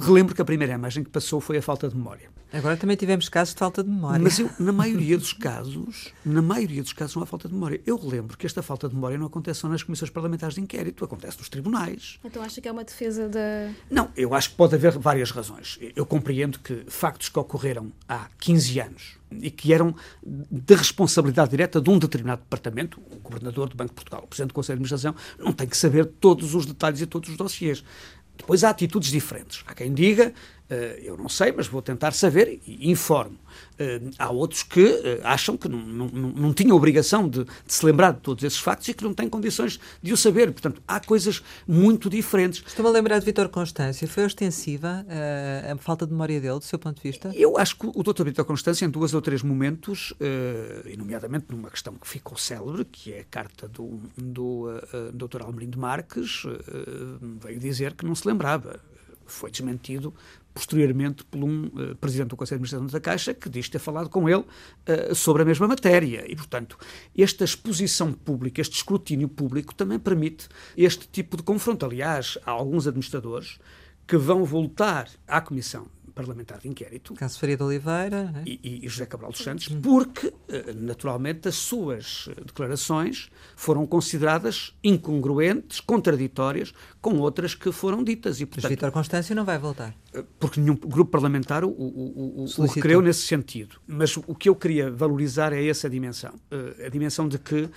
relembro 0.00 0.34
que 0.34 0.42
a 0.42 0.44
primeira 0.44 0.74
imagem 0.74 1.04
que 1.04 1.10
passou 1.10 1.40
foi 1.40 1.58
a 1.58 1.62
falta 1.62 1.88
de 1.88 1.96
memória. 1.96 2.30
Agora 2.52 2.76
também 2.76 2.96
tivemos 2.96 3.28
casos 3.28 3.52
de 3.52 3.58
falta 3.58 3.82
de 3.82 3.90
memória. 3.90 4.22
Mas 4.22 4.38
eu, 4.38 4.48
na 4.60 4.70
maioria 4.72 5.18
dos 5.18 5.32
casos, 5.32 6.12
na 6.24 6.40
maioria 6.40 6.82
dos 6.82 6.92
casos 6.92 7.16
não 7.16 7.24
há 7.24 7.26
falta 7.26 7.48
de 7.48 7.54
memória. 7.54 7.80
Eu 7.84 7.96
relembro 7.96 8.38
que 8.38 8.46
esta 8.46 8.62
falta 8.62 8.88
de 8.88 8.94
memória 8.94 9.18
não 9.18 9.26
acontece 9.26 9.60
só 9.60 9.68
nas 9.68 9.82
comissões 9.82 10.10
parlamentares 10.10 10.54
de 10.54 10.60
inquérito, 10.60 11.04
acontece 11.04 11.36
nos 11.38 11.48
tribunais. 11.48 12.20
Então 12.24 12.42
acha 12.42 12.60
que 12.60 12.68
é 12.68 12.72
uma 12.72 12.84
defesa 12.84 13.28
da... 13.28 13.70
Não, 13.90 14.08
eu 14.16 14.34
acho 14.34 14.50
que 14.50 14.56
pode 14.56 14.74
haver 14.74 14.96
várias 14.98 15.32
razões. 15.32 15.78
Eu 15.96 16.06
compreendo 16.06 16.60
que 16.60 16.84
factos 16.86 17.28
que 17.28 17.38
ocorreram 17.38 17.92
há 18.08 18.28
15 18.38 18.80
anos 18.80 19.18
e 19.32 19.50
que 19.50 19.72
eram 19.72 19.94
de 20.24 20.74
responsabilidade 20.74 21.50
direta 21.50 21.80
de 21.80 21.90
um 21.90 21.98
determinado 21.98 22.42
departamento, 22.42 23.00
o 23.10 23.18
Governador 23.18 23.68
do 23.68 23.76
Banco 23.76 23.90
de 23.90 23.96
Portugal, 23.96 24.22
o 24.24 24.28
Presidente 24.28 24.50
do 24.50 24.54
Conselho 24.54 24.78
de 24.78 24.84
Administração, 24.84 25.14
não 25.38 25.52
tem 25.52 25.66
que 25.66 25.76
saber 25.76 26.06
todos 26.06 26.54
os 26.54 26.66
detalhes 26.66 27.00
e 27.00 27.06
todos 27.06 27.30
os 27.30 27.36
dossiês. 27.36 27.82
Depois 28.36 28.64
há 28.64 28.70
atitudes 28.70 29.10
diferentes. 29.10 29.62
Há 29.66 29.74
quem 29.74 29.92
diga 29.92 30.32
eu 31.02 31.16
não 31.16 31.28
sei, 31.28 31.52
mas 31.52 31.66
vou 31.66 31.82
tentar 31.82 32.12
saber 32.12 32.60
e 32.66 32.90
informo. 32.90 33.38
Uh, 33.74 34.10
há 34.18 34.30
outros 34.30 34.62
que 34.62 34.84
uh, 34.84 35.20
acham 35.24 35.56
que 35.56 35.68
não, 35.68 35.78
não, 35.78 36.08
não 36.08 36.54
tinham 36.54 36.76
obrigação 36.76 37.28
de, 37.28 37.44
de, 37.44 37.50
se 37.66 37.84
lembrar 37.84 38.12
de 38.12 38.20
todos 38.20 38.44
esses 38.44 38.58
factos 38.58 38.86
e 38.88 38.94
que 38.94 39.02
não 39.02 39.12
têm 39.12 39.28
condições 39.28 39.80
de 40.00 40.12
o 40.12 40.16
saber. 40.16 40.52
Portanto, 40.52 40.80
há 40.86 41.00
coisas 41.00 41.42
muito 41.66 42.08
diferentes. 42.08 42.62
Estou-me 42.66 42.88
a 42.88 42.92
lembrar 42.92 43.18
de 43.18 43.24
Vítor 43.24 43.48
Constância. 43.48 44.06
Foi 44.06 44.24
ostensiva 44.24 45.04
a 45.70 45.76
falta 45.78 46.06
de 46.06 46.12
memória 46.12 46.40
dele, 46.40 46.58
do 46.58 46.64
seu 46.64 46.78
ponto 46.78 47.02
de 47.02 47.02
vista? 47.02 47.32
Eu 47.34 47.58
acho 47.58 47.76
que 47.76 47.86
o 47.86 48.02
Dr. 48.02 48.24
Vítor 48.24 48.44
Constância, 48.44 48.84
em 48.84 48.90
dois 48.90 49.12
ou 49.12 49.20
três 49.20 49.42
momentos, 49.42 50.14
e 50.86 50.96
nomeadamente 50.96 51.46
numa 51.50 51.70
questão 51.70 51.94
que 51.94 52.06
ficou 52.06 52.36
célebre, 52.36 52.84
que 52.84 53.12
é 53.12 53.20
a 53.20 53.24
carta 53.24 53.68
do, 53.68 54.00
do 54.16 54.66
Dr. 55.12 55.42
Almerim 55.42 55.70
de 55.70 55.78
Marques, 55.78 56.44
veio 57.42 57.58
dizer 57.58 57.94
que 57.94 58.04
não 58.04 58.14
se 58.14 58.26
lembrava 58.26 58.80
foi 59.26 59.50
desmentido 59.50 60.12
posteriormente 60.54 61.24
por 61.24 61.42
um 61.42 61.66
uh, 61.66 61.96
presidente 61.96 62.28
do 62.28 62.36
Conselho 62.36 62.60
de 62.60 62.64
Administração 62.64 62.86
da 62.86 63.00
Caixa 63.00 63.34
que 63.34 63.48
diz 63.48 63.68
ter 63.68 63.80
falado 63.80 64.08
com 64.08 64.28
ele 64.28 64.42
uh, 64.42 65.14
sobre 65.14 65.42
a 65.42 65.44
mesma 65.44 65.66
matéria. 65.66 66.24
E, 66.30 66.36
portanto, 66.36 66.78
esta 67.18 67.44
exposição 67.44 68.12
pública, 68.12 68.60
este 68.60 68.76
escrutínio 68.76 69.28
público 69.28 69.74
também 69.74 69.98
permite 69.98 70.48
este 70.76 71.08
tipo 71.08 71.36
de 71.36 71.42
confronto. 71.42 71.84
Aliás, 71.84 72.38
há 72.46 72.52
alguns 72.52 72.86
administradores 72.86 73.58
que 74.06 74.16
vão 74.16 74.44
voltar 74.44 75.08
à 75.26 75.40
Comissão 75.40 75.86
parlamentar 76.14 76.60
de 76.60 76.68
inquérito. 76.68 77.14
Caso 77.14 77.38
Faria 77.38 77.56
de 77.56 77.62
Oliveira. 77.62 78.32
É? 78.36 78.42
E, 78.48 78.80
e, 78.84 78.88
José 78.88 79.06
Cabral 79.06 79.30
dos 79.32 79.42
Santos, 79.42 79.68
porque, 79.68 80.32
eh, 80.48 80.72
naturalmente, 80.74 81.48
as 81.48 81.56
suas 81.56 82.28
declarações 82.46 83.30
foram 83.56 83.86
consideradas 83.86 84.74
incongruentes, 84.82 85.80
contraditórias 85.80 86.72
com 87.00 87.18
outras 87.18 87.54
que 87.54 87.72
foram 87.72 88.04
ditas. 88.04 88.40
E, 88.40 88.46
portanto, 88.46 88.64
Mas 88.64 88.70
Vítor 88.70 88.90
Constâncio 88.92 89.34
não 89.34 89.44
vai 89.44 89.58
voltar. 89.58 89.94
Eh, 90.12 90.24
porque 90.38 90.60
nenhum 90.60 90.76
grupo 90.76 91.10
parlamentar 91.10 91.64
o, 91.64 91.68
o, 91.68 92.44
o, 92.44 92.62
o 92.62 92.66
requereu 92.66 93.02
nesse 93.02 93.26
sentido. 93.26 93.80
Mas 93.86 94.16
o 94.16 94.34
que 94.34 94.48
eu 94.48 94.54
queria 94.54 94.90
valorizar 94.90 95.52
é 95.52 95.66
essa 95.66 95.90
dimensão. 95.90 96.34
Eh, 96.50 96.86
a 96.86 96.88
dimensão 96.88 97.28
de 97.28 97.38
que 97.38 97.68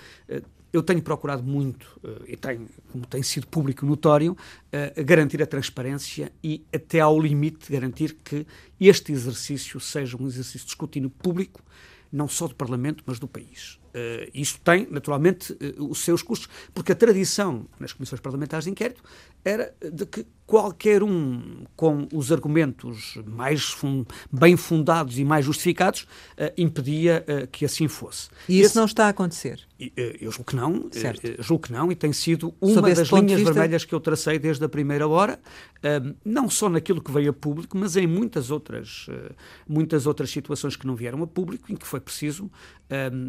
eu 0.72 0.82
tenho 0.82 1.02
procurado 1.02 1.42
muito, 1.42 1.98
uh, 2.04 2.24
e 2.26 2.36
tenho, 2.36 2.68
como 2.92 3.06
tem 3.06 3.22
sido 3.22 3.46
público 3.46 3.86
notório, 3.86 4.32
uh, 4.32 5.04
garantir 5.04 5.42
a 5.42 5.46
transparência 5.46 6.32
e, 6.42 6.64
até 6.72 7.00
ao 7.00 7.18
limite, 7.18 7.70
garantir 7.72 8.16
que 8.22 8.46
este 8.80 9.12
exercício 9.12 9.80
seja 9.80 10.16
um 10.16 10.26
exercício 10.26 10.66
de 10.66 10.72
escrutínio 10.72 11.10
público, 11.10 11.62
não 12.12 12.28
só 12.28 12.46
do 12.46 12.54
Parlamento, 12.54 13.02
mas 13.06 13.18
do 13.18 13.28
país. 13.28 13.78
Uh, 13.98 14.30
isto 14.32 14.60
tem, 14.60 14.86
naturalmente, 14.90 15.52
uh, 15.52 15.90
os 15.90 15.98
seus 15.98 16.22
custos, 16.22 16.48
porque 16.72 16.92
a 16.92 16.94
tradição 16.94 17.66
nas 17.80 17.92
comissões 17.92 18.20
parlamentares 18.20 18.64
de 18.64 18.70
inquérito 18.70 19.02
era 19.44 19.74
de 19.92 20.04
que 20.06 20.26
qualquer 20.46 21.02
um 21.02 21.64
com 21.76 22.08
os 22.12 22.32
argumentos 22.32 23.18
mais 23.26 23.64
fun 23.64 24.04
bem 24.32 24.56
fundados 24.56 25.18
e 25.18 25.24
mais 25.24 25.44
justificados 25.44 26.02
uh, 26.02 26.52
impedia 26.56 27.24
que 27.50 27.64
assim 27.64 27.88
fosse. 27.88 28.28
E 28.48 28.58
isso 28.58 28.70
Esse, 28.70 28.76
não 28.76 28.84
está 28.84 29.06
a 29.06 29.08
acontecer? 29.08 29.60
Eu 29.96 30.30
julgo 30.32 30.50
que 30.50 30.56
não, 30.56 30.88
certo. 30.90 31.42
julgo 31.42 31.64
que 31.64 31.72
não, 31.72 31.92
e 31.92 31.94
tem 31.94 32.12
sido 32.12 32.54
uma 32.60 32.82
das 32.82 33.08
linhas 33.08 33.40
vista... 33.40 33.52
vermelhas 33.52 33.84
que 33.84 33.94
eu 33.94 34.00
tracei 34.00 34.38
desde 34.38 34.64
a 34.64 34.68
primeira 34.68 35.06
hora, 35.06 35.38
não 36.24 36.50
só 36.50 36.68
naquilo 36.68 37.00
que 37.00 37.12
veio 37.12 37.30
a 37.30 37.32
público, 37.32 37.78
mas 37.78 37.96
em 37.96 38.06
muitas 38.06 38.50
outras, 38.50 39.06
muitas 39.68 40.04
outras 40.04 40.30
situações 40.30 40.74
que 40.74 40.84
não 40.84 40.96
vieram 40.96 41.22
a 41.22 41.26
público, 41.28 41.70
em 41.70 41.76
que 41.76 41.86
foi 41.86 42.00
preciso, 42.00 42.50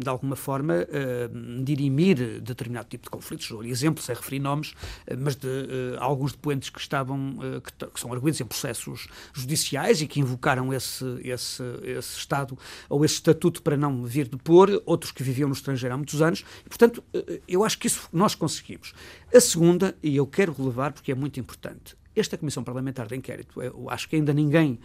de 0.00 0.08
alguma 0.08 0.34
forma, 0.34 0.59
forma 0.60 0.74
uh, 0.74 1.64
dirimir 1.64 2.40
determinado 2.40 2.88
tipo 2.88 3.04
de 3.04 3.10
conflitos. 3.10 3.48
Dou 3.48 3.64
exemplos, 3.64 4.04
sem 4.04 4.14
referir 4.14 4.38
nomes, 4.38 4.70
uh, 4.70 5.16
mas 5.18 5.34
de 5.34 5.46
uh, 5.46 5.96
alguns 5.98 6.32
depoentes 6.32 6.68
que 6.68 6.78
estavam, 6.78 7.38
que, 7.64 7.86
que, 7.86 8.00
são 8.00 8.12
arguídos 8.12 8.40
em 8.40 8.44
processos 8.44 9.08
judiciais 9.32 10.02
e 10.02 10.06
que 10.06 10.20
invocaram 10.20 10.72
esse, 10.72 11.04
esse, 11.22 11.62
esse 11.82 12.18
Estado 12.18 12.58
ou 12.88 13.04
esse 13.04 13.14
estatuto 13.14 13.62
para 13.62 13.76
não 13.76 14.04
vir 14.04 14.28
depor, 14.28 14.82
outros 14.84 15.12
que 15.12 15.22
viviam 15.22 15.48
no 15.48 15.54
estrangeiro 15.54 15.94
há 15.94 15.96
muitos 15.96 16.20
anos. 16.20 16.44
E, 16.64 16.68
portanto, 16.68 17.02
eu 17.48 17.64
acho 17.64 17.78
que 17.78 17.86
isso 17.86 18.08
nós 18.12 18.34
conseguimos. 18.34 18.92
A 19.34 19.40
segunda, 19.40 19.96
e 20.02 20.16
eu 20.16 20.26
quero 20.26 20.52
relevar 20.52 20.92
porque 20.92 21.12
é 21.12 21.14
muito 21.14 21.40
importante, 21.40 21.96
esta 22.14 22.36
Comissão 22.36 22.62
Parlamentar 22.62 23.06
de 23.06 23.16
Inquérito, 23.16 23.62
eu 23.62 23.88
acho 23.88 24.08
que 24.08 24.16
ainda 24.16 24.32
ninguém 24.32 24.78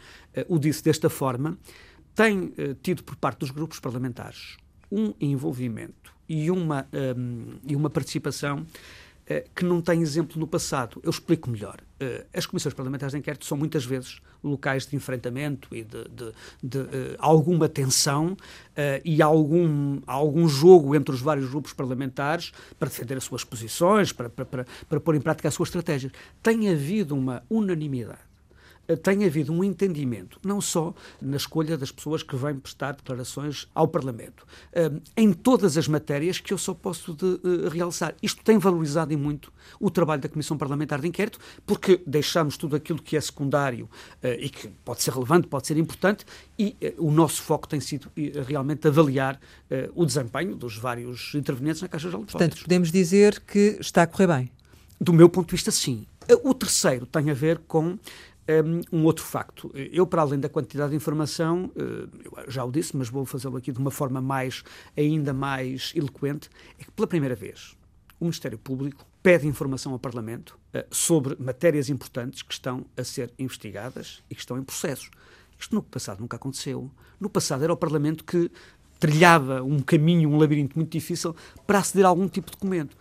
o 0.47 0.57
disse 0.57 0.83
desta 0.83 1.09
forma, 1.09 1.57
tem 2.13 2.53
tido 2.81 3.03
por 3.03 3.15
parte 3.15 3.39
dos 3.39 3.51
grupos 3.51 3.79
parlamentares 3.79 4.57
um 4.91 5.13
envolvimento 5.19 6.13
e 6.27 6.49
uma, 6.49 6.87
um, 7.17 7.57
e 7.65 7.75
uma 7.75 7.89
participação 7.89 8.59
uh, 8.59 9.49
que 9.55 9.63
não 9.63 9.81
tem 9.81 10.01
exemplo 10.01 10.39
no 10.39 10.47
passado. 10.47 10.99
Eu 11.03 11.09
explico 11.09 11.49
melhor. 11.49 11.79
Uh, 12.01 12.25
as 12.33 12.45
comissões 12.45 12.73
parlamentares 12.73 13.13
de 13.13 13.19
inquérito 13.19 13.45
são 13.45 13.57
muitas 13.57 13.85
vezes 13.85 14.19
locais 14.43 14.85
de 14.85 14.95
enfrentamento 14.95 15.73
e 15.75 15.83
de, 15.83 16.03
de, 16.09 16.31
de 16.63 16.77
uh, 16.79 17.15
alguma 17.17 17.67
tensão 17.67 18.37
e 19.03 19.21
algum, 19.21 20.01
algum 20.05 20.47
jogo 20.47 20.93
entre 20.95 21.13
os 21.13 21.21
vários 21.21 21.49
grupos 21.49 21.73
parlamentares 21.73 22.51
para 22.77 22.89
defender 22.89 23.17
as 23.17 23.23
suas 23.23 23.43
posições, 23.43 24.11
para, 24.11 24.29
para, 24.29 24.45
para, 24.45 24.65
para 24.87 24.99
pôr 24.99 25.15
em 25.15 25.21
prática 25.21 25.47
as 25.47 25.53
suas 25.53 25.69
estratégias. 25.69 26.11
Tem 26.43 26.69
havido 26.69 27.15
uma 27.15 27.41
unanimidade 27.49 28.34
tem 29.03 29.25
havido 29.25 29.53
um 29.53 29.63
entendimento, 29.63 30.39
não 30.43 30.61
só 30.61 30.93
na 31.21 31.37
escolha 31.37 31.77
das 31.77 31.91
pessoas 31.91 32.23
que 32.23 32.35
vêm 32.35 32.55
prestar 32.55 32.95
declarações 32.95 33.67
ao 33.73 33.87
Parlamento, 33.87 34.45
em 35.15 35.33
todas 35.33 35.77
as 35.77 35.87
matérias 35.87 36.39
que 36.39 36.53
eu 36.53 36.57
só 36.57 36.73
posso 36.73 37.13
de, 37.13 37.25
uh, 37.25 37.69
realçar. 37.69 38.15
Isto 38.21 38.43
tem 38.43 38.57
valorizado 38.57 39.13
e 39.13 39.17
muito 39.17 39.51
o 39.79 39.89
trabalho 39.89 40.21
da 40.21 40.29
Comissão 40.29 40.57
Parlamentar 40.57 41.01
de 41.01 41.07
Inquérito, 41.07 41.39
porque 41.65 42.01
deixamos 42.05 42.57
tudo 42.57 42.75
aquilo 42.75 43.01
que 43.01 43.17
é 43.17 43.21
secundário 43.21 43.85
uh, 43.85 44.27
e 44.39 44.49
que 44.49 44.67
pode 44.83 45.01
ser 45.01 45.13
relevante, 45.13 45.47
pode 45.47 45.67
ser 45.67 45.77
importante, 45.77 46.25
e 46.57 46.75
o 46.97 47.11
nosso 47.11 47.41
foco 47.41 47.67
tem 47.67 47.79
sido 47.79 48.09
realmente 48.47 48.87
avaliar 48.87 49.39
o 49.93 50.05
desempenho 50.05 50.55
dos 50.55 50.77
vários 50.77 51.33
intervenientes 51.35 51.81
na 51.81 51.87
Caixa 51.87 52.07
de 52.07 52.11
Depósitos. 52.11 52.33
Portanto, 52.33 52.61
podemos 52.61 52.91
dizer 52.91 53.41
que 53.41 53.77
está 53.79 54.03
a 54.03 54.07
correr 54.07 54.27
bem. 54.27 54.51
Do 54.99 55.11
meu 55.11 55.27
ponto 55.27 55.47
de 55.47 55.51
vista, 55.51 55.71
sim. 55.71 56.05
O 56.43 56.53
terceiro 56.53 57.05
tem 57.05 57.29
a 57.29 57.33
ver 57.33 57.59
com 57.67 57.97
um 58.91 59.03
outro 59.05 59.23
facto. 59.23 59.71
Eu, 59.73 60.05
para 60.05 60.21
além 60.21 60.39
da 60.39 60.49
quantidade 60.49 60.91
de 60.91 60.95
informação, 60.95 61.71
eh, 61.75 62.07
já 62.47 62.63
o 62.63 62.71
disse, 62.71 62.95
mas 62.95 63.09
vou 63.09 63.25
fazê-lo 63.25 63.57
aqui 63.57 63.71
de 63.71 63.79
uma 63.79 63.91
forma 63.91 64.21
mais, 64.21 64.63
ainda 64.95 65.33
mais 65.33 65.91
eloquente, 65.95 66.49
é 66.79 66.83
que 66.83 66.91
pela 66.91 67.07
primeira 67.07 67.35
vez 67.35 67.75
o 68.19 68.25
Ministério 68.25 68.57
Público 68.57 69.05
pede 69.21 69.47
informação 69.47 69.91
ao 69.91 69.99
Parlamento 69.99 70.57
eh, 70.73 70.85
sobre 70.91 71.35
matérias 71.39 71.89
importantes 71.89 72.43
que 72.43 72.53
estão 72.53 72.85
a 72.95 73.03
ser 73.03 73.33
investigadas 73.39 74.23
e 74.29 74.35
que 74.35 74.41
estão 74.41 74.57
em 74.57 74.63
processo. 74.63 75.09
Isto 75.57 75.75
no 75.75 75.81
passado 75.81 76.19
nunca 76.19 76.35
aconteceu. 76.35 76.91
No 77.19 77.29
passado 77.29 77.63
era 77.63 77.73
o 77.73 77.77
Parlamento 77.77 78.23
que 78.23 78.51
trilhava 78.99 79.63
um 79.63 79.79
caminho, 79.79 80.29
um 80.29 80.37
labirinto 80.37 80.77
muito 80.77 80.91
difícil 80.91 81.35
para 81.67 81.79
aceder 81.79 82.05
a 82.05 82.09
algum 82.09 82.27
tipo 82.27 82.47
de 82.47 82.53
documento. 82.53 82.95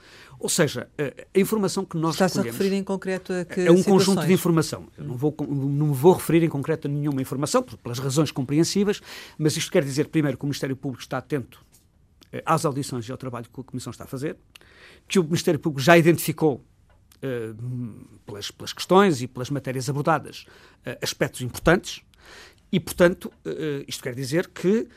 Ou 0.44 0.48
seja, 0.48 0.90
a 1.34 1.38
informação 1.38 1.86
que 1.86 1.96
nós 1.96 2.16
Está-se 2.16 2.38
a 2.38 2.42
referir 2.42 2.74
em 2.74 2.84
concreto 2.84 3.32
a 3.32 3.46
que 3.46 3.60
É 3.62 3.70
um 3.70 3.78
situações? 3.78 3.86
conjunto 3.86 4.26
de 4.26 4.32
informação. 4.34 4.88
Eu 4.98 5.04
não 5.04 5.16
vou, 5.16 5.34
não 5.48 5.86
me 5.86 5.94
vou 5.94 6.12
referir 6.12 6.42
em 6.42 6.50
concreto 6.50 6.86
a 6.86 6.90
nenhuma 6.90 7.22
informação, 7.22 7.62
pelas 7.62 7.98
razões 7.98 8.30
compreensíveis, 8.30 9.00
mas 9.38 9.56
isto 9.56 9.72
quer 9.72 9.82
dizer, 9.82 10.08
primeiro, 10.08 10.36
que 10.36 10.44
o 10.44 10.46
Ministério 10.46 10.76
Público 10.76 11.02
está 11.02 11.16
atento 11.16 11.64
eh, 12.30 12.42
às 12.44 12.66
audições 12.66 13.08
e 13.08 13.12
ao 13.12 13.16
trabalho 13.16 13.46
que 13.50 13.58
a 13.58 13.64
Comissão 13.64 13.90
está 13.90 14.04
a 14.04 14.06
fazer, 14.06 14.36
que 15.08 15.18
o 15.18 15.24
Ministério 15.24 15.58
Público 15.58 15.80
já 15.80 15.96
identificou 15.96 16.56
uh, 17.22 18.06
pelas, 18.26 18.50
pelas, 18.50 18.72
questões 18.74 19.22
e 19.22 19.26
pelas 19.26 19.48
matérias 19.48 19.88
abordadas 19.88 20.44
aspectos 21.00 21.40
importantes 21.40 22.02
E, 22.70 22.78
portanto, 22.78 23.32
isto 23.88 24.02
quer 24.02 24.14
dizer 24.14 24.48
que 24.48 24.88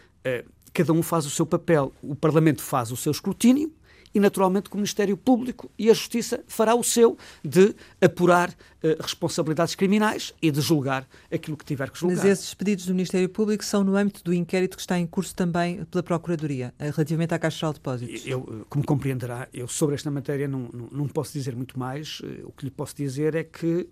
cada 0.73 0.93
um 0.93 1.01
faz 1.01 1.25
o 1.25 1.29
seu 1.29 1.45
papel. 1.45 1.93
O 2.01 2.15
Parlamento 2.15 2.61
faz 2.61 2.91
o 2.91 2.97
seu 2.97 3.11
escrutínio 3.11 3.71
e, 4.13 4.19
naturalmente, 4.19 4.69
o 4.71 4.75
Ministério 4.75 5.15
Público 5.15 5.69
e 5.77 5.89
a 5.89 5.93
Justiça 5.93 6.43
fará 6.47 6.73
o 6.73 6.83
seu 6.83 7.17
de 7.43 7.75
apurar 8.01 8.49
uh, 8.49 9.01
responsabilidades 9.01 9.75
criminais 9.75 10.33
e 10.41 10.49
de 10.49 10.61
julgar 10.61 11.07
aquilo 11.31 11.57
que 11.57 11.65
tiver 11.65 11.89
que 11.89 11.99
julgar. 11.99 12.15
Mas 12.15 12.25
esses 12.25 12.53
pedidos 12.53 12.85
do 12.85 12.93
Ministério 12.93 13.29
Público 13.29 13.63
são 13.63 13.83
no 13.83 13.95
âmbito 13.95 14.23
do 14.23 14.33
inquérito 14.33 14.75
que 14.75 14.81
está 14.81 14.97
em 14.97 15.05
curso 15.05 15.35
também 15.35 15.85
pela 15.85 16.01
Procuradoria, 16.01 16.73
eh, 16.79 16.89
relativamente 16.89 17.33
à 17.33 17.39
Caixa 17.39 17.67
de 17.67 17.73
Depósitos. 17.73 18.23
Eu, 18.25 18.47
eh, 18.49 18.65
como 18.69 18.83
compreenderá, 18.85 19.47
eu 19.53 19.67
sobre 19.67 19.95
esta 19.95 20.09
matéria 20.09 20.47
não, 20.47 20.69
não, 20.73 20.87
não 20.91 21.07
posso 21.07 21.33
dizer 21.33 21.55
muito 21.55 21.77
mais. 21.77 22.21
O 22.43 22.51
que 22.51 22.65
lhe 22.65 22.71
posso 22.71 22.95
dizer 22.95 23.35
é 23.35 23.43
que 23.43 23.87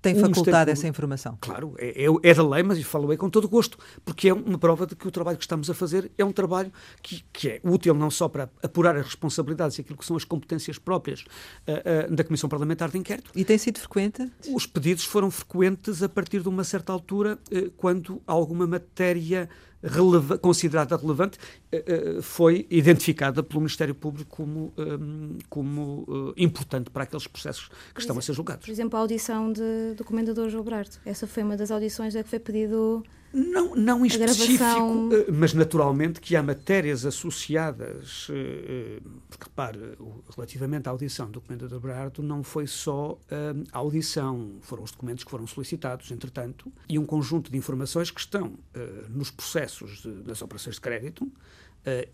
tem 0.00 0.14
facultado 0.14 0.70
essa 0.70 0.86
informação. 0.86 1.36
Claro, 1.40 1.74
é, 1.78 2.04
é, 2.04 2.06
é, 2.22 2.34
da 2.34 2.48
lei, 2.48 2.62
mas 2.62 2.80
falou 2.84 3.16
com 3.16 3.28
todo 3.28 3.48
gosto, 3.48 3.78
porque 4.04 4.28
é 4.28 4.32
uma 4.32 4.58
prova 4.58 4.86
de 4.86 4.94
que 4.94 5.08
o 5.08 5.10
trabalho 5.10 5.36
que 5.36 5.44
estamos 5.44 5.68
a 5.68 5.74
fazer 5.74 6.10
é 6.16 6.24
um 6.24 6.32
trabalho 6.32 6.72
que, 7.02 7.24
que 7.32 7.48
é 7.48 7.60
útil 7.64 7.94
não 7.94 8.10
só 8.10 8.28
para 8.28 8.48
apurar 8.62 8.96
as 8.96 9.06
responsabilidades 9.06 9.78
e 9.78 9.80
aquilo 9.80 9.98
que 9.98 10.04
são 10.04 10.16
as 10.16 10.24
competências 10.24 10.78
próprias 10.78 11.22
uh, 11.66 12.12
uh, 12.12 12.14
da 12.14 12.22
Comissão 12.22 12.48
Parlamentar 12.48 12.90
de 12.90 12.98
Inquérito. 12.98 13.32
E 13.34 13.44
tem 13.44 13.58
sido 13.58 13.78
frequente? 13.80 14.30
Os 14.52 14.66
pedidos 14.66 15.04
foram 15.04 15.30
frequentes 15.30 16.02
a 16.02 16.08
partir 16.08 16.42
de 16.42 16.48
uma 16.48 16.62
certa 16.64 16.92
altura, 16.92 17.38
uh, 17.50 17.70
quando 17.72 18.22
alguma 18.26 18.66
matéria 18.66 19.48
releva 19.82 20.38
considerada 20.38 20.96
relevante 20.96 21.38
uh, 21.72 22.22
foi 22.22 22.66
identificada 22.70 23.42
pelo 23.42 23.60
Ministério 23.60 23.94
Público 23.94 24.36
como, 24.36 24.72
um, 24.76 24.82
ehm, 24.82 25.38
como 25.48 26.04
uh, 26.08 26.34
importante 26.36 26.90
para 26.90 27.04
aqueles 27.04 27.26
processos 27.26 27.68
que 27.68 27.74
por 27.94 28.00
estão 28.00 28.14
exemplo, 28.14 28.18
a 28.18 28.22
ser 28.22 28.32
julgados. 28.32 28.66
Por 28.66 28.72
exemplo, 28.72 28.96
a 28.96 29.00
audição 29.00 29.52
de, 29.52 29.94
do 29.96 30.04
Comendador 30.04 30.48
Gilberto. 30.48 31.00
Essa 31.04 31.26
foi 31.26 31.42
uma 31.42 31.56
das 31.56 31.70
audições 31.70 32.16
a 32.16 32.22
que 32.22 32.28
foi 32.28 32.38
pedido 32.38 33.04
não, 33.32 33.74
não 33.74 34.04
em 34.04 34.08
específico, 34.08 34.58
gravação... 34.58 35.10
Eh, 35.12 35.30
mas 35.30 35.52
naturalmente 35.52 36.20
que 36.20 36.34
há 36.34 36.42
matérias 36.42 37.04
associadas, 37.04 38.28
eh, 38.30 38.98
eh, 38.98 39.00
porque 39.28 39.44
repare, 39.44 39.78
relativamente 40.34 40.88
à 40.88 40.90
audição 40.90 41.30
do 41.30 41.40
Comendador 41.40 41.78
Berardo, 41.80 42.22
não 42.22 42.42
foi 42.42 42.66
só 42.66 43.18
a 43.72 43.78
audição, 43.78 44.56
foram 44.60 44.82
os 44.82 44.90
documentos 44.90 45.24
que 45.24 45.30
foram 45.30 45.46
solicitados, 45.46 46.10
entretanto, 46.10 46.72
e 46.88 46.98
um 46.98 47.04
conjunto 47.04 47.50
de 47.50 47.56
informações 47.56 48.10
que 48.10 48.20
estão 48.20 48.54
nos 49.08 49.30
processos 49.30 50.06
das 50.24 50.40
operações 50.42 50.76
de 50.76 50.80
crédito, 50.80 51.30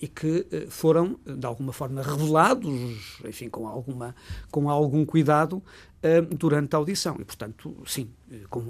e 0.01 0.09
que 0.09 0.47
uh, 0.51 0.71
foram, 0.71 1.19
de 1.25 1.47
alguma 1.47 1.73
forma, 1.73 2.03
revelados, 2.03 3.21
enfim, 3.25 3.49
com, 3.49 3.67
alguma, 3.67 4.15
com 4.51 4.69
algum 4.69 5.05
cuidado, 5.05 5.63
durante 6.37 6.75
a 6.75 6.77
audição. 6.77 7.17
E, 7.19 7.25
portanto, 7.25 7.75
sim, 7.87 8.11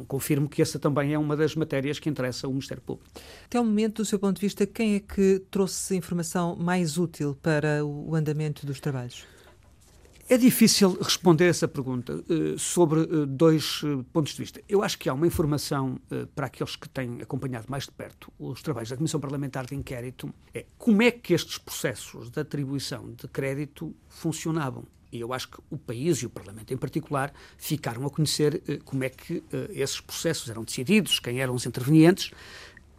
confirmo 0.07 0.49
que 0.49 0.63
essa 0.63 0.79
também 0.79 1.15
é 1.15 1.19
uma 1.19 1.37
das 1.37 1.57
matérias 1.57 1.99
que 1.99 2.09
interessa 2.09 2.47
ao 2.47 2.53
Ministério 2.53 2.81
Público. 2.81 3.11
Até 3.45 3.61
o 3.61 3.65
momento, 3.65 4.03
do 4.03 4.05
seu 4.05 4.21
ponto 4.21 4.37
de 4.37 4.41
vista, 4.41 4.65
quem 4.65 4.95
é 4.95 5.01
que 5.01 5.43
trouxe 5.51 5.95
a 5.95 5.97
informação 5.97 6.55
mais 6.55 6.97
útil 6.97 7.37
para 7.43 7.85
o 7.85 8.15
andamento 8.15 8.65
dos 8.65 8.79
trabalhos? 8.79 9.27
É 10.27 10.39
difícil 10.39 10.97
responder 11.03 11.45
essa 11.45 11.69
pergunta 11.69 12.15
uh, 12.15 12.59
sobre 12.59 13.01
uh, 13.01 13.27
dois 13.27 13.83
uh, 13.83 14.03
pontos 14.11 14.33
de 14.33 14.39
vista. 14.39 14.61
Eu 14.67 14.83
acho 14.83 14.99
que 14.99 15.07
há 15.07 15.13
uma 15.13 15.27
informação 15.27 16.01
para 16.35 16.47
aqueles 16.47 16.77
que 16.77 16.89
têm 16.89 17.19
acompanhado 17.21 17.67
mais 17.69 17.85
de 17.85 17.91
perto 17.91 18.33
os 18.39 18.63
trabalhos 18.63 18.89
da 18.89 18.97
Comissão 18.97 19.21
Parlamentar 19.21 19.67
de 19.67 19.75
Inquérito, 19.75 20.33
é 20.55 20.65
como 20.79 21.03
é 21.03 21.11
que 21.11 21.35
estes 21.35 21.59
processos 21.59 22.31
de 22.31 22.41
atribuição 22.41 23.13
de 23.13 23.29
crédito 23.29 23.95
funcionavam. 24.09 24.85
E 25.13 25.21
eu 25.21 25.33
acho 25.33 25.49
que 25.49 25.59
o 25.71 25.77
país 25.77 26.19
e 26.19 26.27
o 26.27 26.31
Parlamento 26.31 26.73
em 26.73 26.77
particular 26.77 27.33
ficaram 27.59 28.07
a 28.07 28.11
conhecer 28.11 28.63
como 28.85 29.05
é 29.05 29.11
que 29.11 29.45
esses 29.71 30.01
processos 30.01 30.49
eram 30.49 30.65
decididos, 30.65 31.21
quem 31.21 31.41
eram 31.41 31.55
os 31.55 31.67
intervenientes 31.67 32.33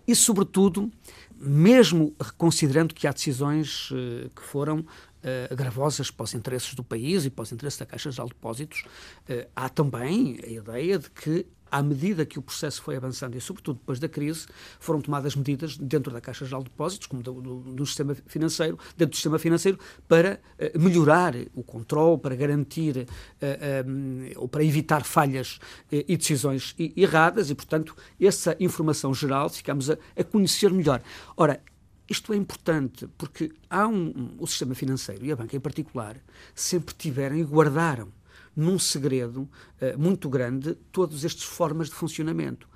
e, 0.07 0.15
sobretudo, 0.15 0.89
mesmo 1.37 2.15
considerando 2.37 2.93
que 2.93 3.07
há 3.07 3.11
decisões 3.11 3.89
que 4.33 4.41
foram 4.41 4.85
uh, 5.25 5.55
gravosas 5.55 6.11
para 6.11 6.23
os 6.23 6.33
interesses 6.33 6.73
do 6.75 6.83
país 6.83 7.25
e 7.25 7.29
para 7.29 7.43
os 7.43 7.51
interesses 7.51 7.79
da 7.79 7.85
Caixa 7.85 8.09
de 8.09 8.17
Depósitos, 8.17 8.83
uh, 9.29 9.47
há 9.55 9.67
também 9.67 10.39
a 10.43 10.49
ideia 10.49 10.99
de 10.99 11.09
que 11.09 11.45
à 11.71 11.81
medida 11.81 12.25
que 12.25 12.39
o 12.39 12.41
processo 12.41 12.81
foi 12.81 12.95
avançando 12.95 13.35
e, 13.35 13.41
sobretudo, 13.41 13.79
depois 13.79 13.99
da 13.99 14.07
crise, 14.07 14.47
foram 14.79 15.01
tomadas 15.01 15.35
medidas 15.35 15.77
dentro 15.77 16.13
da 16.13 16.21
Caixa 16.21 16.45
de 16.45 16.63
Depósitos, 16.63 17.07
como 17.07 17.21
do, 17.21 17.33
do, 17.33 17.59
do, 17.73 17.85
sistema 17.85 18.15
financeiro, 18.27 18.79
dentro 18.95 19.11
do 19.11 19.15
sistema 19.15 19.37
financeiro, 19.37 19.77
para 20.07 20.39
uh, 20.57 20.79
melhorar 20.79 21.35
o 21.53 21.63
controle, 21.63 22.17
para 22.17 22.35
garantir 22.35 22.97
uh, 22.97 23.89
um, 23.89 24.29
ou 24.37 24.47
para 24.47 24.63
evitar 24.63 25.03
falhas 25.03 25.59
uh, 25.91 26.05
e 26.07 26.15
decisões 26.15 26.75
erradas 26.95 27.49
e, 27.49 27.55
portanto, 27.55 27.95
essa 28.21 28.55
informação 28.59 29.13
geral 29.13 29.49
ficamos 29.49 29.89
a, 29.89 29.97
a 30.15 30.23
conhecer 30.23 30.71
melhor. 30.71 31.01
Ora, 31.35 31.61
isto 32.09 32.33
é 32.33 32.35
importante 32.35 33.07
porque 33.17 33.51
há 33.69 33.87
um, 33.87 34.35
o 34.37 34.45
sistema 34.45 34.75
financeiro 34.75 35.25
e 35.25 35.31
a 35.31 35.35
banca 35.35 35.55
em 35.55 35.59
particular 35.59 36.17
sempre 36.53 36.93
tiveram 36.93 37.35
e 37.35 37.43
guardaram 37.43 38.11
num 38.55 38.79
segredo 38.79 39.41
uh, 39.41 39.97
muito 39.97 40.29
grande 40.29 40.75
todas 40.91 41.25
estas 41.25 41.43
formas 41.43 41.89
de 41.89 41.95
funcionamento. 41.95 42.69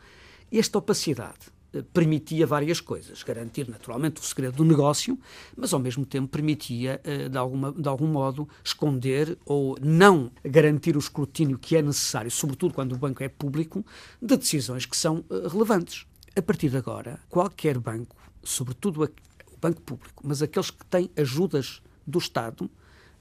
Esta 0.52 0.78
opacidade 0.80 1.48
uh, 1.74 1.84
permitia 1.94 2.46
várias 2.46 2.82
coisas. 2.82 3.24
Garantir, 3.24 3.70
naturalmente, 3.70 4.20
o 4.20 4.24
segredo 4.24 4.58
do 4.58 4.66
negócio, 4.66 5.18
mas, 5.56 5.74
ao 5.74 5.80
mesmo 5.80 6.06
tempo, 6.06 6.28
permitia, 6.28 7.00
uh, 7.06 7.30
de, 7.30 7.38
alguma, 7.38 7.72
de 7.72 7.88
algum 7.88 8.08
modo, 8.08 8.50
esconder 8.64 9.38
ou 9.46 9.78
não 9.80 10.32
garantir 10.44 10.98
o 10.98 11.00
escrutínio 11.00 11.58
que 11.58 11.78
é 11.78 11.82
necessário, 11.82 12.30
sobretudo 12.32 12.74
quando 12.74 12.94
o 12.94 12.98
banco 12.98 13.24
é 13.24 13.30
público, 13.30 13.86
de 14.22 14.36
decisões 14.36 14.86
que 14.86 14.98
são 14.98 15.24
relevantes. 15.50 16.06
A 16.36 16.42
partir 16.42 16.70
de 16.70 16.78
agora, 16.78 17.20
qualquer 17.30 17.78
banco 17.78 18.16
sobretudo 18.44 19.04
o 19.04 19.58
banco 19.60 19.82
público, 19.82 20.24
mas 20.26 20.42
aqueles 20.42 20.72
que 20.72 20.86
têm 20.86 21.10
ajudas 21.18 21.82
do 22.06 22.18
Estado, 22.18 22.70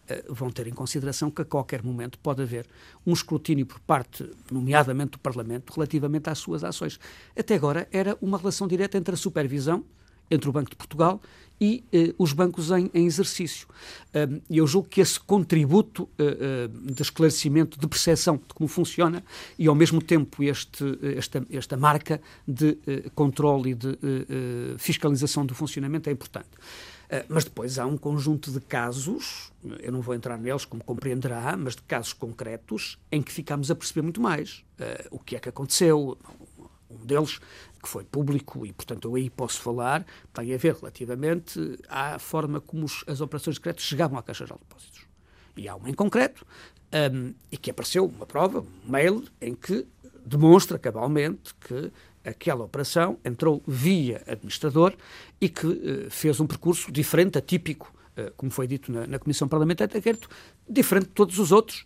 eh, 0.07 0.25
vão 0.29 0.51
ter 0.51 0.67
em 0.67 0.73
consideração 0.73 1.31
que 1.31 1.43
a 1.43 1.45
qualquer 1.45 1.83
momento 1.83 2.19
pode 2.19 2.43
haver 2.43 2.67
um 3.07 3.13
escrutínio 3.13 3.67
por 3.67 3.81
parte, 3.81 4.29
nomeadamente 4.51 5.13
do 5.13 5.19
Parlamento, 5.19 5.73
relativamente 5.73 6.31
às 6.31 6.39
suas 6.39 6.65
ações. 6.65 6.99
Até 7.37 7.55
agora 7.55 7.89
era 7.93 8.17
uma 8.21 8.39
relação 8.39 8.67
direta 8.67 8.97
entre 8.97 9.15
a 9.15 9.19
supervisão, 9.19 9.85
entre 10.31 10.49
o 10.49 10.53
Banco 10.53 10.71
de 10.71 10.77
Portugal 10.77 11.21
e 11.61 11.85
eh, 11.93 12.15
os 12.19 12.33
bancos 12.33 12.71
em, 12.71 12.91
em 12.95 13.07
exercício. 13.07 13.67
E 14.49 14.59
eu 14.59 14.67
julgo 14.67 14.89
que 14.89 15.01
esse 15.01 15.19
contributo 15.19 16.09
eh, 16.19 16.69
de 16.69 17.03
esclarecimento, 17.03 17.79
de 17.79 17.87
percepção 17.87 18.37
de 18.37 18.55
como 18.55 18.69
funciona 18.69 19.25
e, 19.59 19.67
ao 19.67 19.75
mesmo 19.75 20.01
tempo, 20.01 20.43
este, 20.43 20.85
esta, 21.17 21.45
esta 21.51 21.77
marca 21.77 22.21
de 22.47 22.79
controle 23.15 23.71
e 23.71 23.75
de 23.75 23.99
fiscalização 24.79 25.45
do 25.45 25.55
funcionamento 25.55 26.09
é 26.09 26.13
importante. 26.13 26.49
mas 27.29 27.45
depois 27.45 27.79
há 27.79 27.87
um 27.87 27.97
conjunto 27.97 28.51
de 28.51 28.61
casos, 28.61 29.53
eu 29.81 29.93
não 29.93 30.01
vou 30.01 30.15
entrar 30.15 30.39
neles, 30.39 30.65
como 30.65 30.83
compreenderá, 30.85 31.57
mas 31.57 31.75
de 31.75 31.83
casos 31.83 32.13
concretos 32.13 32.99
em 33.11 33.23
que 33.23 33.33
ficamos 33.33 33.71
a 33.71 33.75
perceber 33.75 34.03
muito 34.03 34.21
mais 34.21 34.65
o 35.11 35.19
que 35.19 35.37
é 35.37 35.41
que 35.41 35.49
aconteceu. 35.49 36.17
Um 36.91 37.05
deles 37.05 37.39
que 37.83 37.89
foi 37.89 38.05
público 38.05 38.67
e, 38.67 38.73
portanto, 38.73 39.09
eu 39.09 39.15
aí 39.15 39.31
posso 39.31 39.61
falar, 39.61 40.05
tem 40.33 40.53
a 40.55 40.57
ver 40.57 40.75
relativamente 40.75 41.79
à 41.89 42.19
forma 42.19 42.61
como 42.61 42.87
as 43.07 43.21
operações 43.21 43.55
de 43.57 43.61
crédito 43.61 43.83
chegavam 43.83 44.19
à 44.19 44.23
Caixa 44.23 44.45
de 44.45 44.53
Depósitos. 44.53 45.07
E 45.57 45.69
há 45.69 45.75
uma 45.75 45.91
em 45.91 45.95
concreto, 45.95 46.47
um, 47.13 47.35
e 47.51 47.57
que 47.57 47.71
apareceu 47.71 48.07
uma 48.07 48.27
prova, 48.27 48.61
um 48.61 48.91
mail, 48.91 49.25
em 49.41 49.55
que 49.55 49.87
demonstra 50.25 50.79
cabalmente 50.79 51.55
que 51.55 51.91
aquela 52.25 52.65
operação 52.65 53.19
entrou 53.25 53.63
via 53.67 54.23
administrador 54.27 54.95
e 55.41 55.49
que 55.49 55.67
uh, 55.67 56.11
fez 56.11 56.41
um 56.41 56.47
percurso 56.47 56.93
diferente, 56.93 57.39
atípico, 57.39 57.93
uh, 58.17 58.33
como 58.37 58.51
foi 58.51 58.67
dito 58.67 58.93
na, 58.93 59.07
na 59.07 59.19
Comissão 59.19 59.49
Parlamentar 59.49 59.89
de 59.89 59.99
Inquérito, 59.99 60.29
diferente 60.69 61.07
de 61.07 61.13
todos 61.13 61.39
os 61.39 61.53
outros. 61.53 61.85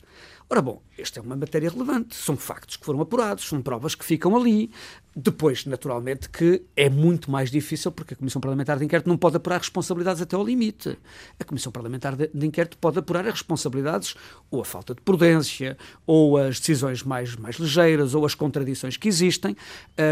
Ora 0.50 0.60
bom, 0.60 0.82
esta 0.98 1.18
é 1.18 1.22
uma 1.22 1.36
matéria 1.36 1.70
relevante, 1.70 2.14
são 2.14 2.36
factos 2.36 2.76
que 2.76 2.84
foram 2.84 3.00
apurados, 3.00 3.44
são 3.44 3.62
provas 3.62 3.94
que 3.94 4.04
ficam 4.04 4.36
ali. 4.36 4.70
Depois, 5.14 5.66
naturalmente, 5.66 6.28
que 6.30 6.62
é 6.74 6.88
muito 6.88 7.30
mais 7.30 7.50
difícil, 7.50 7.92
porque 7.92 8.14
a 8.14 8.16
Comissão 8.16 8.40
Parlamentar 8.40 8.78
de 8.78 8.84
Inquérito 8.84 9.08
não 9.08 9.18
pode 9.18 9.36
apurar 9.36 9.58
responsabilidades 9.58 10.22
até 10.22 10.34
ao 10.34 10.44
limite. 10.44 10.98
A 11.38 11.44
Comissão 11.44 11.70
Parlamentar 11.70 12.16
de, 12.16 12.30
Inquérito 12.46 12.78
pode 12.78 12.98
apurar 12.98 13.26
as 13.26 13.32
responsabilidades, 13.32 14.14
ou 14.50 14.62
a 14.62 14.64
falta 14.64 14.94
de 14.94 15.02
prudência, 15.02 15.76
ou 16.06 16.38
as 16.38 16.58
decisões 16.58 17.02
mais, 17.02 17.36
mais 17.36 17.56
ligeiras, 17.56 18.14
ou 18.14 18.24
as 18.24 18.34
contradições 18.34 18.96
que 18.96 19.06
existem, 19.06 19.54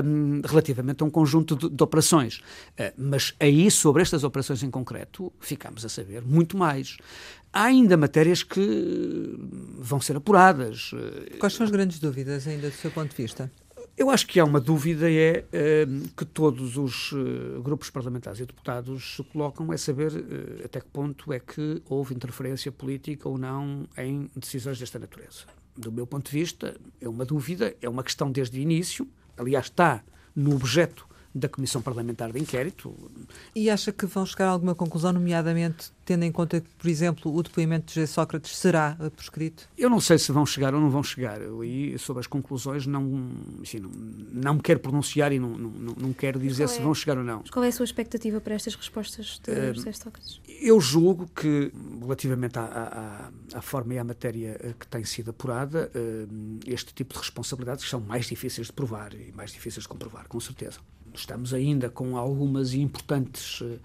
um, 0.04 0.42
relativamente 0.44 1.02
a 1.02 1.06
um 1.06 1.10
conjunto 1.10 1.56
de, 1.56 1.70
de 1.70 1.82
operações. 1.82 2.36
Uh, 2.78 2.92
mas 2.98 3.34
aí, 3.40 3.70
sobre 3.70 4.02
estas 4.02 4.22
operações 4.22 4.62
em 4.62 4.70
concreto, 4.70 5.32
ficamos 5.40 5.82
a 5.82 5.88
saber 5.88 6.22
muito 6.22 6.58
mais. 6.58 6.98
Há 7.52 7.64
ainda 7.64 7.96
matérias 7.96 8.42
que 8.42 9.34
vão 9.78 10.00
ser 10.00 10.16
apuradas. 10.16 10.92
Quais 11.38 11.54
são 11.54 11.64
as 11.64 11.70
grandes 11.70 11.98
dúvidas, 11.98 12.46
ainda 12.46 12.68
do 12.68 12.76
seu 12.76 12.90
ponto 12.90 13.10
de 13.10 13.16
vista? 13.16 13.50
Eu 14.00 14.08
acho 14.08 14.26
que 14.26 14.40
há 14.40 14.44
uma 14.46 14.62
dúvida 14.62 15.12
é 15.12 15.44
uh, 15.44 16.08
que 16.16 16.24
todos 16.24 16.78
os 16.78 17.12
uh, 17.12 17.60
grupos 17.62 17.90
parlamentares 17.90 18.40
e 18.40 18.46
deputados 18.46 19.16
se 19.16 19.22
colocam 19.24 19.70
é 19.74 19.76
saber 19.76 20.10
uh, 20.10 20.64
até 20.64 20.80
que 20.80 20.86
ponto 20.86 21.30
é 21.34 21.38
que 21.38 21.82
houve 21.86 22.14
interferência 22.14 22.72
política 22.72 23.28
ou 23.28 23.36
não 23.36 23.86
em 23.98 24.30
decisões 24.34 24.78
desta 24.78 24.98
natureza. 24.98 25.44
Do 25.76 25.92
meu 25.92 26.06
ponto 26.06 26.30
de 26.30 26.38
vista, 26.38 26.80
é 26.98 27.06
uma 27.06 27.26
dúvida, 27.26 27.76
é 27.82 27.90
uma 27.90 28.02
questão 28.02 28.32
desde 28.32 28.58
o 28.58 28.62
início, 28.62 29.06
aliás, 29.36 29.66
está 29.66 30.02
no 30.34 30.54
objeto 30.54 31.06
da 31.34 31.48
Comissão 31.48 31.80
Parlamentar 31.80 32.32
de 32.32 32.40
Inquérito. 32.40 32.94
E 33.54 33.70
acha 33.70 33.92
que 33.92 34.06
vão 34.06 34.26
chegar 34.26 34.46
a 34.46 34.50
alguma 34.50 34.74
conclusão, 34.74 35.12
nomeadamente 35.12 35.92
tendo 36.10 36.24
em 36.24 36.32
conta 36.32 36.60
que, 36.60 36.68
por 36.76 36.88
exemplo, 36.88 37.32
o 37.32 37.40
depoimento 37.40 37.86
de 37.86 37.94
José 37.94 38.06
Sócrates 38.06 38.56
será 38.56 38.96
prescrito? 39.14 39.68
Eu 39.78 39.88
não 39.88 40.00
sei 40.00 40.18
se 40.18 40.32
vão 40.32 40.44
chegar 40.44 40.74
ou 40.74 40.80
não 40.80 40.90
vão 40.90 41.04
chegar. 41.04 41.38
E 41.64 41.96
sobre 41.98 42.18
as 42.18 42.26
conclusões 42.26 42.84
não, 42.84 43.30
enfim, 43.62 43.78
não, 43.78 43.90
não 44.32 44.54
me 44.54 44.60
quero 44.60 44.80
pronunciar 44.80 45.32
e 45.32 45.38
não, 45.38 45.50
não, 45.50 45.94
não 45.96 46.12
quero 46.12 46.40
dizer 46.40 46.64
é, 46.64 46.66
se 46.66 46.80
vão 46.80 46.92
chegar 46.92 47.16
ou 47.16 47.22
não. 47.22 47.44
Qual 47.52 47.64
é 47.64 47.68
a 47.68 47.72
sua 47.72 47.84
expectativa 47.84 48.40
para 48.40 48.54
estas 48.54 48.74
respostas 48.74 49.40
de 49.44 49.52
uh, 49.52 49.72
José 49.72 49.92
Sócrates? 49.92 50.40
Eu 50.48 50.80
julgo 50.80 51.28
que, 51.28 51.72
relativamente 52.00 52.58
à, 52.58 53.30
à, 53.52 53.58
à, 53.58 53.62
forma 53.62 53.94
e 53.94 53.98
à 53.98 54.02
matéria 54.02 54.58
eh, 54.60 54.74
que 54.76 54.88
tem 54.88 55.04
sido 55.04 55.30
apurada, 55.30 55.92
uh, 55.94 56.58
este 56.66 56.92
tipo 56.92 57.14
de 57.14 57.20
responsabilidades 57.20 57.88
são 57.88 58.00
mais 58.00 58.26
difíceis 58.26 58.66
de 58.66 58.72
provar 58.72 59.14
e 59.14 59.30
mais 59.32 59.52
difíceis 59.52 59.84
de 59.84 59.88
comprovar, 59.88 60.26
com 60.26 60.40
certeza. 60.40 60.80
Estamos 61.14 61.52
ainda 61.52 61.88
com 61.88 62.16
algumas 62.16 62.74
importantes 62.74 63.60
uh, 63.60 63.78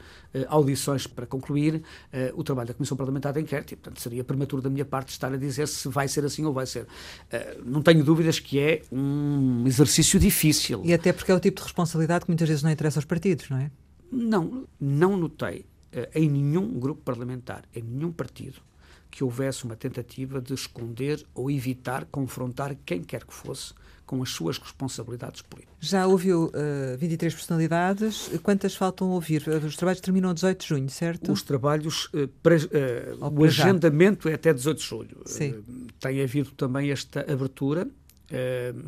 audições 0.48 1.08
para 1.08 1.26
concluir 1.26 1.76
uh, 1.76 2.40
o 2.40 2.44
trabalho 2.44 2.68
da 2.68 2.74
Comissão 2.74 2.96
Parlamentar 2.96 3.34
de 3.34 3.42
Inquérito 3.42 3.74
e, 3.74 3.76
portanto, 3.76 4.00
seria 4.02 4.24
prematuro 4.24 4.62
da 4.62 4.70
minha 4.70 4.86
parte 4.86 5.10
estar 5.10 5.34
a 5.34 5.38
dizer 5.38 5.68
se 5.68 5.88
vai 5.88 6.08
ser 6.08 6.26
assim 6.26 6.46
ou 6.46 6.54
vai 6.54 6.66
ser. 6.66 6.84
Uh, 6.84 7.64
não 7.66 7.82
tenho 7.82 8.04
dúvidas 8.04 8.40
que 8.40 8.60
é 8.60 8.82
um 8.92 9.64
exercício 9.66 10.20
difícil. 10.20 10.82
E 10.84 10.94
até 10.94 11.12
porque 11.12 11.32
é 11.32 11.36
o 11.36 11.40
tipo 11.40 11.58
de 11.62 11.64
responsabilidade 11.64 12.26
que 12.26 12.32
muitas 12.32 12.48
vezes 12.48 12.64
não 12.64 12.72
interessa 12.72 13.00
aos 13.00 13.06
partidos, 13.06 13.50
não 13.50 13.58
é? 13.58 13.72
Não, 14.12 14.68
não 14.80 15.18
notei 15.18 15.66
em 16.14 16.30
nenhum 16.30 16.78
grupo 16.78 17.02
parlamentar, 17.02 17.64
em 17.74 17.82
nenhum 17.82 18.12
partido, 18.12 18.62
que 19.10 19.24
houvesse 19.24 19.64
uma 19.64 19.76
tentativa 19.78 20.42
de 20.42 20.54
esconder 20.54 21.26
ou 21.34 21.50
evitar 21.50 22.06
confrontar 22.06 22.76
quem 22.86 23.02
quer 23.02 23.24
que 23.24 23.34
fosse 23.34 23.74
com 24.06 24.22
as 24.22 24.30
suas 24.30 24.58
responsabilidades 24.58 25.42
políticas. 25.42 25.76
Já 25.80 26.06
ouviu 26.08 26.46
uh, 26.46 26.98
23 26.98 27.34
personalidades. 27.34 28.30
Quantas 28.44 28.76
faltam 28.76 29.10
ouvir? 29.10 29.44
Os 29.66 29.76
trabalhos 29.76 30.02
terminam 30.02 30.34
18 30.34 30.62
de 30.62 30.68
junho, 30.68 30.90
certo? 30.90 31.32
Os 31.32 31.42
trabalhos, 31.42 32.06
uh, 32.14 32.28
para, 32.42 32.56
uh, 32.56 33.40
o 33.40 33.44
agendamento 33.44 34.30
é 34.30 34.34
até 34.34 34.54
18 34.54 34.78
de 34.78 34.84
julho. 34.84 35.22
Sim. 35.26 35.64
tem 36.00 36.22
havido 36.22 36.52
também 36.52 36.92
esta 36.92 37.22
abertura. 37.22 37.88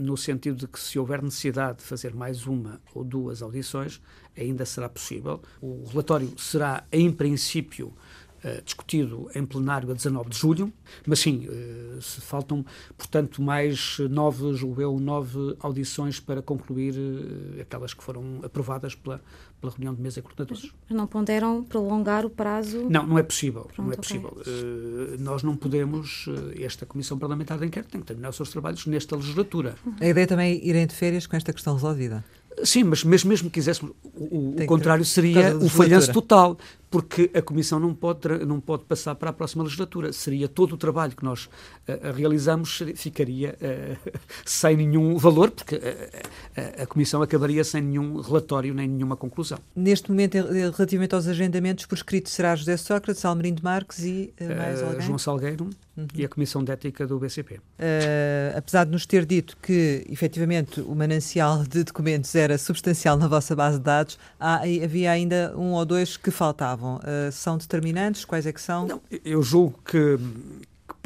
no 0.02 0.18
sentido 0.18 0.58
de 0.58 0.68
que, 0.68 0.80
se 0.80 0.98
houver 0.98 1.22
necessidade 1.22 1.80
de 1.80 1.84
fazer 1.84 2.14
mais 2.14 2.48
uma 2.48 2.82
ou 2.94 3.04
duas 3.04 3.42
audições, 3.42 4.02
ainda 4.36 4.66
será 4.66 4.90
possível. 4.90 5.42
O 5.62 5.86
relatório 5.88 6.32
será, 6.38 6.84
em 6.92 7.12
princípio, 7.12 7.94
discutido 8.64 9.30
em 9.36 9.46
plenário 9.46 9.90
a 9.92 9.94
19 9.94 10.30
de 10.30 10.38
julho, 10.38 10.74
mas 11.06 11.20
sim, 11.20 11.48
uh, 11.48 12.02
faltam, 12.02 12.66
portanto, 12.98 13.42
mais 13.42 13.98
nove, 14.10 14.54
julgo 14.54 14.82
eu, 14.82 15.00
nove 15.00 15.56
audições 15.60 16.20
para 16.20 16.42
concluir 16.42 16.94
uh, 16.94 17.62
aquelas 17.62 17.94
que 17.94 18.04
foram 18.04 18.40
aprovadas 18.44 18.96
pela, 18.96 19.22
pela 19.60 19.72
reunião 19.72 19.94
de 19.94 20.02
mesa 20.02 20.16
de 20.16 20.22
coordenadores. 20.22 20.72
Mas 20.90 20.98
não 20.98 21.08
ponderam 21.08 21.64
prolongar 21.64 22.26
o 22.26 22.30
prazo? 22.30 22.88
Não, 22.90 23.06
não 23.06 23.18
é 23.18 23.24
possível. 23.24 23.64
Pronto, 23.64 23.88
não 23.88 23.94
é 23.94 23.96
possível. 23.96 24.38
Okay. 24.40 25.18
nós 25.20 25.44
não 25.44 25.56
podemos, 25.56 26.26
esta 26.60 26.86
Comissão 26.86 27.18
Parlamentar 27.18 27.58
de 27.58 27.66
Inquérito 27.66 27.92
tem 27.92 28.02
que 28.02 28.08
terminar 28.08 28.30
os 28.30 28.36
seus 28.36 28.50
trabalhos 28.50 28.86
nesta 28.86 29.16
legislatura. 29.16 29.76
A 30.00 30.08
ideia 30.08 30.28
também 30.28 30.52
é 30.54 30.66
irem 30.66 30.86
de 30.86 30.94
férias 30.94 31.26
com 31.26 31.36
esta 31.36 31.52
questão 31.52 31.74
resolvida? 31.74 32.24
Sim, 32.64 32.86
mas 32.86 33.04
mesmo, 33.04 33.30
mesmo 33.30 33.50
que 33.50 33.56
quiséssemos, 33.56 33.94
o, 34.14 34.56
o 34.62 34.66
contrário 34.66 35.06
seria 35.06 35.56
o 35.56 35.70
falhanço 35.70 36.12
total, 36.12 36.58
porque 36.90 37.30
a 37.34 37.42
Comissão 37.42 37.80
não 37.80 37.94
pode, 37.94 38.28
não 38.46 38.60
pode 38.60 38.86
passar 38.86 39.14
para 39.16 39.30
a 39.30 39.34
próxima 39.34 39.64
legislatura. 39.64 40.12
Seria 40.12 40.48
todo 40.48 40.74
o 40.74 40.78
trabalho 40.78 41.16
que 41.16 41.24
nós 41.24 41.46
uh, 41.46 42.12
realizamos 42.16 42.82
ficaria 42.96 43.56
uh, 43.62 44.20
sem 44.46 44.78
nenhum 44.78 45.18
valor, 45.18 45.52
porque 45.52 45.76
uh, 45.76 46.82
a 46.82 46.86
Comissão 46.88 47.22
acabaria 47.22 47.64
sem 47.64 47.82
nenhum 47.82 48.20
relatório 48.22 48.74
nem 48.74 48.88
nenhuma 48.88 49.16
conclusão. 49.16 49.60
Neste 49.76 50.10
momento, 50.10 50.34
relativamente 50.34 51.14
aos 51.14 51.28
agendamentos, 51.28 51.86
por 51.86 51.96
escrito 51.96 52.30
será 52.30 52.56
José 52.56 52.78
Sócrates, 52.78 53.24
Almerindo 53.24 53.62
Marques 53.64 54.04
e 54.04 54.34
mais 54.58 54.82
alguém? 54.82 55.02
João 55.02 55.18
Salgueiro 55.18 55.70
uhum. 55.98 56.08
e 56.14 56.24
a 56.24 56.30
Comissão 56.30 56.64
de 56.64 56.72
Ética 56.72 57.08
do 57.08 57.18
BCP. 57.20 57.60
apesar 58.56 58.86
de 58.86 58.92
nos 58.92 59.06
ter 59.06 59.26
dito 59.26 59.58
que, 59.62 60.06
efetivamente, 60.10 60.80
o 60.82 60.96
manancial 60.96 61.64
de 61.64 61.84
documentos 61.84 62.34
era 62.36 62.58
substancial 62.58 63.18
na 63.18 63.28
vossa 63.28 63.56
base 63.56 63.78
de 63.78 63.84
dados, 63.84 64.20
há, 64.40 64.62
havia 64.84 65.12
ainda 65.12 65.54
um 65.58 65.74
ou 65.74 65.86
dois 65.86 66.16
que 66.18 66.32
faltavam. 66.32 66.98
Uh, 66.98 67.32
são 67.32 67.58
determinantes? 67.58 68.26
Quais 68.26 68.46
é 68.46 68.54
que 68.54 68.62
são? 68.62 68.88
Não, 68.88 69.02
eu 69.26 69.42
julgo 69.42 69.80
que, 69.84 70.18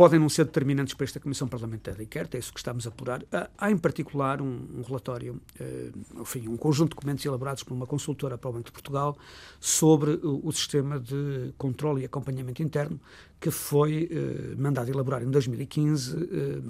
podem 0.02 0.20
não 0.20 0.30
ser 0.30 0.46
determinantes 0.46 0.96
para 0.96 1.04
esta 1.04 1.20
Comissão 1.20 1.48
Parlamentar 1.48 1.94
de 1.94 2.02
Inquérito, 2.02 2.36
é 2.36 2.40
isso 2.40 2.52
que 2.52 2.60
estamos 2.60 2.88
a 2.88 2.90
apurar. 2.90 3.24
Há, 3.56 3.70
em 3.70 3.78
particular, 3.78 4.42
um, 4.42 4.66
um 4.80 4.82
relatório, 4.82 5.40
uh, 5.60 6.22
enfim, 6.22 6.48
um 6.48 6.58
conjunto 6.58 6.90
de 6.90 6.96
documentos 6.96 7.24
elaborados 7.24 7.62
por 7.62 7.72
uma 7.72 7.86
consultora 7.86 8.36
para 8.36 8.50
o 8.50 8.54
Banco 8.54 8.66
de 8.66 8.72
Portugal 8.72 9.16
sobre 9.60 10.14
o, 10.14 10.42
o 10.44 10.52
sistema 10.52 11.00
de 11.00 11.54
controle 11.56 12.02
e 12.02 12.06
acompanhamento 12.06 12.64
interno 12.64 13.00
que 13.40 13.52
foi 13.52 14.10
uh, 14.12 14.60
mandado 14.60 14.90
elaborar 14.90 15.22
em 15.22 15.30
2015 15.30 16.16
uh, 16.16 16.64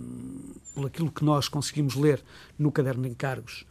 por 0.76 0.88
aquilo 0.88 1.10
que 1.10 1.24
nós 1.24 1.48
conseguimos 1.48 1.96
ler 1.96 2.22
no 2.60 2.70
caderno 2.70 3.04
de 3.04 3.08
encargos 3.12 3.66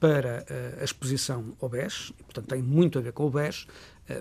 para 0.00 0.46
a 0.80 0.82
exposição 0.82 1.54
ao 1.60 1.68
BES, 1.68 2.10
portanto 2.24 2.46
tem 2.46 2.62
muito 2.62 2.98
a 2.98 3.02
ver 3.02 3.12
com 3.12 3.26
o 3.26 3.30
BES, 3.30 3.66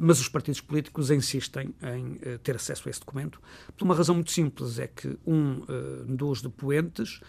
mas 0.01 0.19
os 0.19 0.27
partidos 0.27 0.61
políticos 0.61 1.11
insistem 1.11 1.73
em 1.81 2.17
eh, 2.21 2.37
ter 2.39 2.55
acesso 2.55 2.87
a 2.87 2.91
esse 2.91 2.99
documento 2.99 3.39
por 3.77 3.85
uma 3.85 3.95
razão 3.95 4.15
muito 4.15 4.31
simples, 4.31 4.79
é 4.79 4.87
que 4.87 5.17
um 5.25 5.63
eh, 5.67 6.03
dos 6.07 6.41
depoentes 6.41 7.19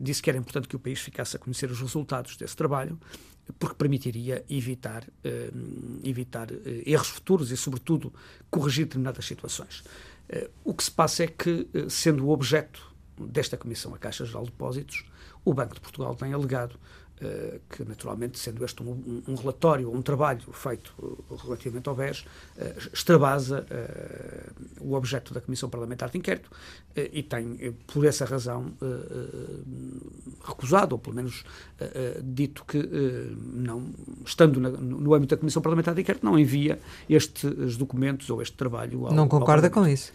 disse 0.00 0.22
que 0.22 0.30
era 0.30 0.38
importante 0.38 0.68
que 0.68 0.76
o 0.76 0.78
país 0.78 1.00
ficasse 1.00 1.36
a 1.36 1.38
conhecer 1.38 1.70
os 1.70 1.80
resultados 1.80 2.36
desse 2.36 2.56
trabalho, 2.56 2.98
porque 3.58 3.74
permitiria 3.74 4.44
evitar, 4.48 5.04
evitar 6.04 6.48
erros 6.86 7.08
futuros 7.08 7.50
e, 7.50 7.56
sobretudo, 7.56 8.12
corrigir 8.50 8.84
determinadas 8.84 9.24
situações. 9.24 9.82
O 10.64 10.72
que 10.72 10.84
se 10.84 10.90
passa 10.90 11.24
é 11.24 11.26
que, 11.26 11.68
sendo 11.88 12.26
o 12.26 12.30
objeto 12.30 12.94
desta 13.18 13.56
Comissão, 13.56 13.94
a 13.94 13.98
Caixa 13.98 14.24
Geral 14.24 14.44
de 14.44 14.50
Depósitos, 14.50 15.04
o 15.44 15.54
Banco 15.54 15.74
de 15.74 15.80
Portugal 15.80 16.14
tem 16.14 16.32
alegado 16.32 16.76
eh, 16.76 16.99
que 17.68 17.84
naturalmente, 17.84 18.38
sendo 18.38 18.64
este 18.64 18.82
um, 18.82 19.22
um 19.28 19.34
relatório, 19.34 19.92
um 19.92 20.00
trabalho 20.00 20.40
feito 20.52 20.92
relativamente 21.44 21.88
ao 21.88 21.94
BES, 21.94 22.24
eh, 22.56 22.74
extravasa 22.92 23.66
eh, 23.70 24.50
o 24.80 24.94
objeto 24.94 25.34
da 25.34 25.40
Comissão 25.40 25.68
Parlamentar 25.68 26.08
de 26.10 26.18
Inquérito 26.18 26.50
e 27.12 27.22
tem, 27.22 27.72
por 27.86 28.04
essa 28.04 28.24
razão, 28.24 28.72
recusado, 30.42 30.96
ou 30.96 30.98
pelo 30.98 31.14
menos 31.14 31.44
dito 32.24 32.64
que, 32.64 32.78
não, 33.54 33.90
estando 34.26 34.58
no 34.58 35.14
âmbito 35.14 35.36
da 35.36 35.38
Comissão 35.38 35.62
Parlamentar 35.62 35.94
de 35.94 36.00
Inquérito, 36.00 36.26
não 36.26 36.36
envia 36.36 36.80
estes 37.08 37.76
documentos 37.76 38.28
ou 38.28 38.42
este 38.42 38.56
trabalho 38.56 39.06
ao 39.06 39.14
Não 39.14 39.28
concorda 39.28 39.68
ao 39.68 39.72
com 39.72 39.86
isso? 39.86 40.12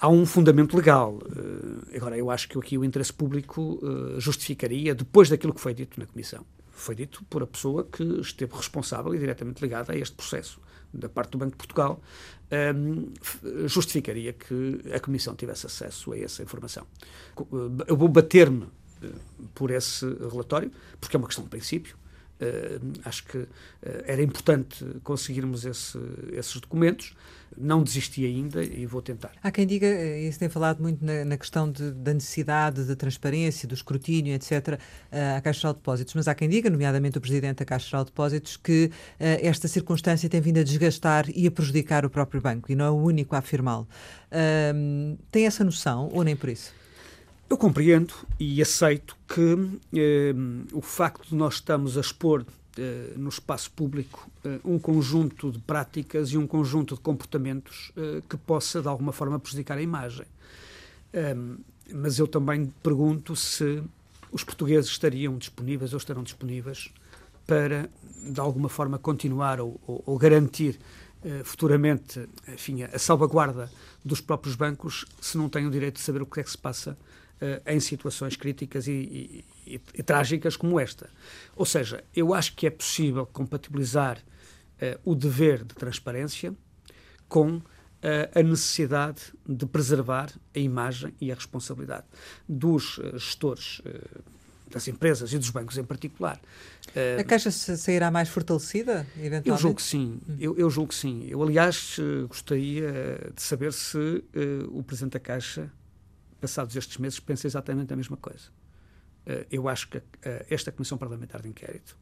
Há 0.00 0.08
um 0.08 0.24
fundamento 0.26 0.76
legal. 0.76 1.14
Uh, 1.14 1.96
agora, 1.96 2.16
eu 2.16 2.30
acho 2.30 2.48
que 2.48 2.58
aqui 2.58 2.76
o 2.78 2.84
interesse 2.84 3.12
público 3.12 3.78
uh, 3.82 4.20
justificaria, 4.20 4.94
depois 4.94 5.28
daquilo 5.28 5.54
que 5.54 5.60
foi 5.60 5.74
dito 5.74 5.98
na 5.98 6.06
Comissão, 6.06 6.44
foi 6.70 6.94
dito 6.94 7.24
por 7.24 7.42
a 7.42 7.46
pessoa 7.46 7.84
que 7.84 8.02
esteve 8.20 8.54
responsável 8.54 9.14
e 9.14 9.18
diretamente 9.18 9.60
ligada 9.60 9.92
a 9.92 9.96
este 9.96 10.16
processo, 10.16 10.60
da 10.92 11.08
parte 11.08 11.30
do 11.32 11.38
Banco 11.38 11.52
de 11.52 11.56
Portugal, 11.56 12.02
justificaria 13.66 14.32
que 14.32 14.80
a 14.92 14.98
Comissão 14.98 15.34
tivesse 15.34 15.64
acesso 15.66 16.12
a 16.12 16.18
essa 16.18 16.42
informação. 16.42 16.86
Eu 17.86 17.96
vou 17.96 18.08
bater-me 18.08 18.66
por 19.54 19.70
esse 19.70 20.04
relatório, 20.04 20.70
porque 21.00 21.16
é 21.16 21.18
uma 21.18 21.26
questão 21.26 21.44
de 21.44 21.50
princípio, 21.50 21.96
acho 23.04 23.24
que 23.24 23.38
uh, 23.38 23.48
era 24.04 24.22
importante 24.22 24.84
conseguirmos 25.02 25.64
esse, 25.64 25.98
esses 26.32 26.60
documentos. 26.60 27.14
Não 27.54 27.82
desisti 27.82 28.24
ainda 28.24 28.64
e 28.64 28.86
vou 28.86 29.02
tentar. 29.02 29.32
Há 29.42 29.50
quem 29.50 29.66
diga, 29.66 29.86
eh, 29.86 30.22
e 30.22 30.32
se 30.32 30.38
tem 30.38 30.48
falado 30.48 30.80
muito 30.80 31.04
na, 31.04 31.22
na 31.22 31.36
questão 31.36 31.70
de, 31.70 31.90
da 31.90 32.14
necessidade 32.14 32.82
de 32.86 32.96
transparência, 32.96 33.68
do 33.68 33.74
escrutínio, 33.74 34.34
etc., 34.34 34.80
à 35.36 35.38
Caixa 35.42 35.60
Geral 35.60 35.74
de 35.74 35.80
Depósitos, 35.80 36.14
mas 36.14 36.26
há 36.26 36.34
quem 36.34 36.48
diga, 36.48 36.70
nomeadamente 36.70 37.18
o 37.18 37.20
Presidente 37.20 37.58
da 37.58 37.66
Caixa 37.66 37.90
Geral 37.90 38.04
de 38.04 38.10
Depósitos, 38.10 38.56
que 38.56 38.90
esta 39.18 39.68
circunstância 39.68 40.30
tem 40.30 40.40
vindo 40.40 40.60
a 40.60 40.62
desgastar 40.62 41.26
e 41.28 41.46
a 41.46 41.50
prejudicar 41.50 42.06
o 42.06 42.10
próprio 42.10 42.40
banco, 42.40 42.72
e 42.72 42.74
não 42.74 42.86
é 42.86 42.90
o 42.90 42.96
único 42.96 43.34
a 43.34 43.40
afirmá-lo. 43.40 43.86
tem 45.30 45.44
essa 45.44 45.62
noção, 45.62 46.08
ou 46.10 46.24
nem 46.24 46.34
por 46.34 46.48
isso? 46.48 46.72
Eu 47.48 47.58
compreendo 47.58 48.14
e 48.40 48.62
aceito 48.62 49.16
que 49.28 49.78
eh, 49.94 50.34
o 50.72 50.80
facto 50.80 51.28
de 51.28 51.34
nós 51.34 51.54
estamos 51.54 51.98
a 51.98 52.00
expor 52.00 52.46
eh, 52.78 53.12
no 53.16 53.28
espaço 53.28 53.70
público 53.72 54.30
eh, 54.42 54.58
um 54.64 54.78
conjunto 54.78 55.52
de 55.52 55.58
práticas 55.58 56.30
e 56.30 56.38
um 56.38 56.46
conjunto 56.46 56.94
de 56.94 57.00
comportamentos 57.02 57.92
eh, 57.96 58.22
que 58.26 58.36
possa, 58.38 58.80
de 58.80 58.88
alguma 58.88 59.12
forma, 59.12 59.38
prejudicar 59.38 59.76
a 59.76 59.82
imagem. 59.82 60.24
Ehm, 61.12 61.56
mas 61.92 62.18
eu 62.18 62.26
também 62.26 62.72
pergunto 62.82 63.36
se 63.36 63.82
os 64.30 64.42
portugueses 64.42 64.90
estariam 64.90 65.36
disponíveis 65.36 65.92
ou 65.92 65.98
estarão 65.98 66.22
disponíveis 66.22 66.90
para, 67.46 67.90
de 68.24 68.40
alguma 68.40 68.70
forma, 68.70 68.98
continuar 68.98 69.60
ou, 69.60 69.78
ou, 69.86 70.02
ou 70.06 70.16
garantir 70.16 70.78
eh, 71.24 71.42
futuramente 71.44 72.28
enfim, 72.48 72.82
a 72.82 72.98
salvaguarda 72.98 73.70
dos 74.04 74.20
próprios 74.20 74.56
bancos 74.56 75.04
se 75.20 75.38
não 75.38 75.48
têm 75.48 75.66
o 75.66 75.70
direito 75.70 75.96
de 75.96 76.00
saber 76.00 76.22
o 76.22 76.26
que 76.26 76.40
é 76.40 76.42
que 76.42 76.50
se 76.50 76.58
passa 76.58 76.96
em 77.66 77.80
situações 77.80 78.36
críticas 78.36 78.86
e, 78.86 79.44
e, 79.66 79.80
e, 79.94 80.02
trágicas 80.02 80.56
como 80.56 80.78
esta. 80.78 81.10
Ou 81.56 81.66
seja, 81.66 82.04
eu 82.14 82.34
acho 82.34 82.54
que 82.54 82.66
é 82.66 82.70
possível 82.70 83.26
compatibilizar 83.26 84.18
o 85.04 85.14
dever 85.14 85.64
de 85.64 85.74
transparência 85.74 86.54
com 87.28 87.60
a 88.34 88.42
necessidade 88.42 89.22
de 89.48 89.64
preservar 89.64 90.32
a 90.54 90.58
imagem 90.58 91.14
e 91.20 91.30
a 91.30 91.34
responsabilidade 91.34 92.06
dos 92.48 92.98
gestores 93.14 93.80
das 94.72 94.88
empresas 94.88 95.32
e 95.32 95.38
dos 95.38 95.50
bancos 95.50 95.78
em 95.78 95.84
particular. 95.84 96.40
A 97.18 97.22
Caixa 97.24 97.50
sairá 97.50 98.10
mais 98.10 98.28
fortalecida, 98.28 99.06
eventualmente? 99.16 99.48
Eu 99.48 99.56
julgo 99.56 99.76
que 99.76 99.82
sim. 99.82 100.18
Hum. 100.28 100.36
Eu, 100.40 100.58
eu, 100.58 100.70
julgo 100.70 100.88
que 100.88 100.94
sim. 100.94 101.26
Eu, 101.28 101.42
aliás, 101.42 101.96
eh, 101.98 102.26
gostaria 102.26 102.90
de 103.34 103.42
saber 103.42 103.72
se 103.72 103.96
uh, 103.98 104.22
o 104.70 104.82
Presidente 104.82 105.12
da 105.12 105.20
Caixa, 105.20 105.70
passados 106.42 106.74
estes 106.74 106.98
meses, 106.98 107.20
pensa 107.20 107.46
exatamente 107.46 107.92
a 107.92 107.96
mesma 107.96 108.16
coisa. 108.16 108.48
Uh, 109.24 109.46
eu 109.50 109.68
acho 109.68 109.88
que 109.88 109.98
uh, 109.98 110.02
esta 110.50 110.72
Comissão 110.72 110.98
Parlamentar 110.98 111.40
de 111.40 111.48
Inquérito, 111.48 111.96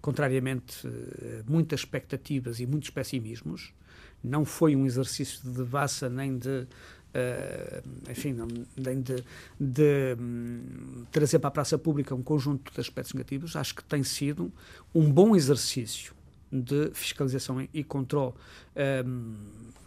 contrariamente 0.00 0.86
a 0.86 1.50
muitas 1.50 1.80
expectativas 1.80 2.60
e 2.60 2.66
muitos 2.66 2.90
pessimismos, 2.90 3.74
não 4.22 4.44
foi 4.44 4.76
um 4.76 4.86
exercício 4.86 5.42
de 5.42 5.50
devassa 5.50 6.08
nem 6.08 6.38
de 6.38 6.66
Uh, 7.12 8.10
enfim, 8.10 8.34
nem 8.74 9.02
de, 9.02 9.22
de 9.60 10.16
um, 10.18 11.04
trazer 11.12 11.38
para 11.40 11.48
a 11.48 11.50
praça 11.50 11.76
pública 11.76 12.14
um 12.14 12.22
conjunto 12.22 12.72
de 12.72 12.80
aspectos 12.80 13.12
negativos, 13.12 13.54
acho 13.54 13.74
que 13.74 13.84
tem 13.84 14.02
sido 14.02 14.50
um 14.94 15.12
bom 15.12 15.36
exercício 15.36 16.14
de 16.50 16.90
fiscalização 16.94 17.68
e 17.70 17.84
controle 17.84 18.32
um, 19.04 19.34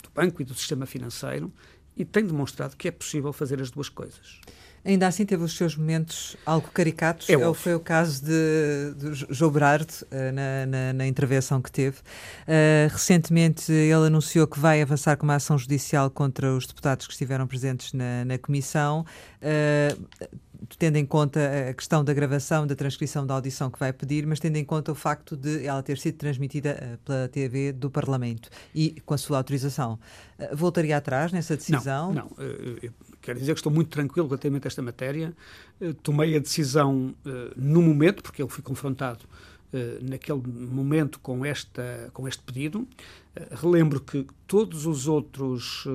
do 0.03 0.09
banco 0.13 0.39
e 0.43 0.45
do 0.45 0.53
sistema 0.53 0.85
financeiro 0.85 1.51
e 1.95 2.03
tem 2.03 2.25
demonstrado 2.25 2.75
que 2.75 2.87
é 2.87 2.91
possível 2.91 3.31
fazer 3.31 3.61
as 3.61 3.71
duas 3.71 3.89
coisas. 3.89 4.39
Ainda 4.85 5.07
assim 5.07 5.25
teve 5.25 5.43
os 5.43 5.57
seus 5.57 5.75
momentos 5.75 6.37
algo 6.45 6.69
caricatos. 6.71 7.27
É 7.27 7.53
foi 7.55 7.73
o 7.73 7.79
caso 7.79 8.23
de, 8.23 8.93
de 8.95 9.25
João 9.31 9.51
Berardo, 9.51 9.91
uh, 9.91 10.31
na, 10.31 10.65
na, 10.67 10.93
na, 10.93 11.07
intervenção 11.07 11.59
que 11.59 11.71
teve. 11.71 11.97
Uh, 11.97 12.87
recentemente 12.91 13.71
ele 13.71 14.05
anunciou 14.05 14.45
que 14.45 14.59
vai 14.59 14.83
avançar 14.83 15.17
com 15.17 15.23
uma 15.23 15.35
ação 15.35 15.57
judicial 15.57 16.11
contra 16.11 16.53
os 16.53 16.67
deputados 16.67 17.07
que 17.07 17.13
estiveram 17.13 17.47
presentes 17.47 17.93
na, 17.93 18.23
na 18.25 18.37
comissão. 18.37 19.03
Uh, 19.41 20.05
tendo 20.77 20.97
em 20.97 21.05
conta 21.05 21.69
a 21.69 21.73
questão 21.73 22.03
da 22.03 22.13
gravação, 22.13 22.65
da 22.65 22.75
transcrição 22.75 23.25
da 23.25 23.33
audição 23.33 23.69
que 23.69 23.79
vai 23.79 23.91
pedir, 23.93 24.25
mas 24.25 24.39
tendo 24.39 24.57
em 24.57 24.65
conta 24.65 24.91
o 24.91 24.95
facto 24.95 25.35
de 25.35 25.65
ela 25.65 25.81
ter 25.81 25.97
sido 25.97 26.17
transmitida 26.17 26.99
pela 27.05 27.27
TV 27.27 27.71
do 27.71 27.89
Parlamento 27.89 28.49
e 28.73 29.01
com 29.05 29.13
a 29.13 29.17
sua 29.17 29.37
autorização. 29.37 29.99
Voltaria 30.53 30.97
atrás 30.97 31.31
nessa 31.31 31.55
decisão? 31.55 32.13
Não, 32.13 32.23
não. 32.23 32.31
Quero 33.21 33.39
dizer 33.39 33.53
que 33.53 33.59
estou 33.59 33.71
muito 33.71 33.89
tranquilo 33.89 34.27
relativamente 34.27 34.67
a 34.67 34.69
esta 34.69 34.81
matéria. 34.81 35.33
Tomei 36.03 36.35
a 36.35 36.39
decisão 36.39 37.15
no 37.55 37.81
momento, 37.81 38.21
porque 38.23 38.41
eu 38.41 38.47
fui 38.47 38.63
confrontado 38.63 39.25
naquele 40.01 40.41
momento 40.45 41.19
com, 41.19 41.45
esta, 41.45 42.09
com 42.13 42.27
este 42.27 42.41
pedido. 42.43 42.87
relembro 43.51 43.99
que 43.99 44.25
todos 44.47 44.85
os 44.85 45.07
outros 45.07 45.85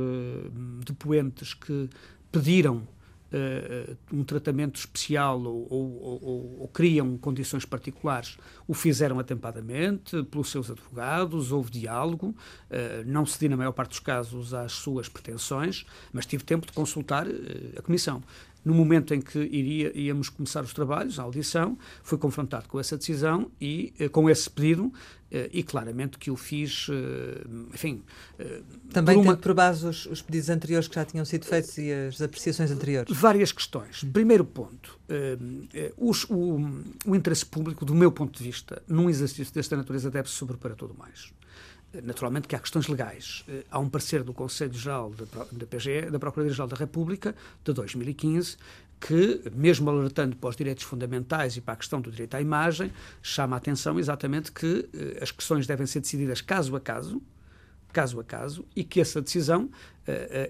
depoentes 0.85 1.55
que 1.55 1.88
pediram 2.31 2.87
uh, 3.33 3.97
um 4.12 4.25
tratamento 4.25 4.79
especial 4.79 5.40
ou, 5.40 5.66
ou, 5.71 6.03
ou, 6.03 6.57
ou, 6.61 6.69
criam 6.69 7.16
condições 7.16 7.64
particulares, 7.64 8.37
o 8.66 8.75
fizeram 8.75 9.19
atempadamente, 9.19 10.23
pelos 10.25 10.51
seus 10.51 10.71
advogados, 10.71 11.53
houve 11.53 11.71
diálogo, 11.71 12.29
uh, 12.29 13.05
não 13.07 13.25
cedi 13.25 13.49
na 13.49 13.57
maior 13.57 13.73
parte 13.73 13.90
dos 13.90 14.01
casos 14.01 14.55
às 14.55 14.73
suas 14.73 15.09
pretensões, 15.09 15.87
mas 16.12 16.27
tive 16.27 16.45
tempo 16.45 16.66
de 16.66 16.73
consultar 16.73 17.27
uh, 17.27 17.33
a 17.79 17.83
Comissão. 17.83 18.23
No 18.64 18.75
momento 18.75 19.14
em 19.14 19.20
que 19.20 19.38
iria, 19.38 19.96
íamos 19.99 20.29
começar 20.29 20.62
os 20.62 20.73
trabalhos, 20.73 21.18
a 21.18 21.23
audição, 21.23 21.79
fui 22.03 22.18
confrontado 22.18 22.68
com 22.68 22.79
essa 22.79 22.96
decisão 22.96 23.51
e 23.61 23.92
eh, 23.99 24.09
com 24.09 24.29
esse 24.29 24.51
pedido 24.51 24.92
eh, 25.31 25.49
e 25.53 25.62
claramente 25.62 26.18
que 26.18 26.31
o 26.31 26.37
fiz, 26.37 26.88
eh, 26.90 27.42
enfim... 27.73 28.03
Também 28.92 29.16
por 29.16 29.23
uma... 29.23 29.37
por 29.37 29.55
base 29.55 29.87
os, 29.87 30.07
os, 30.07 30.20
pedidos 30.20 30.51
anteriores 30.51 30.88
que 30.88 30.94
já 30.94 31.05
tinham 31.05 31.25
sido 31.25 31.46
feitos 31.46 31.79
e 31.79 31.92
as 31.92 32.20
apreciações 32.20 32.70
anteriores? 32.70 33.16
Várias 33.16 33.53
questões. 33.53 34.05
Primeiro 34.05 34.44
ponto, 34.44 34.99
os, 35.96 36.25
o, 36.25 36.59
o 37.07 37.14
interesse 37.14 37.46
público, 37.46 37.85
do 37.85 37.94
meu 37.94 38.11
ponto 38.12 38.37
de 38.37 38.44
vista, 38.44 38.83
num 38.88 39.09
exercício 39.09 39.55
desta 39.55 39.77
natureza 39.77 40.11
deve-se 40.11 40.35
sobrepor 40.35 40.73
a 40.73 40.75
tudo 40.75 40.94
mais 40.94 41.33
naturalmente 42.03 42.46
que 42.46 42.55
há 42.55 42.59
questões 42.59 42.87
legais. 42.88 43.44
Eh, 43.48 43.64
há 43.70 43.79
um 43.79 43.88
parecer 43.88 44.22
do 44.22 44.33
Conselho 44.33 44.72
Geral 44.74 45.12
da 45.53 45.66
PGE, 45.66 46.11
da 46.11 46.18
Procuradoria-Geral 46.18 46.68
da 46.68 46.76
República, 46.76 47.35
de 47.64 47.72
2015, 47.72 48.57
que, 49.00 49.42
mesmo 49.55 49.88
alertando 49.90 50.37
para 50.37 50.50
os 50.50 50.57
direitos 50.57 50.85
fundamentais 50.85 51.57
e 51.57 51.61
para 51.61 51.74
a 51.74 51.76
questão 51.76 52.00
do 52.00 52.11
direito 52.11 52.35
à 52.35 52.40
imagem, 52.40 52.92
chama 53.22 53.57
a 53.57 53.59
atenção 53.59 53.98
exatamente 53.98 54.53
que 54.53 54.88
eh, 54.94 55.18
as 55.22 55.31
questões 55.31 55.66
devem 55.66 55.87
ser 55.87 56.00
decididas 56.00 56.40
caso 56.40 56.76
a 56.76 56.81
caso, 56.81 57.20
caso 57.92 58.20
a 58.20 58.24
caso, 58.24 58.64
e 58.76 58.85
que 58.85 59.00
essa 59.00 59.20
decisão 59.20 59.64
uh, 59.64 59.70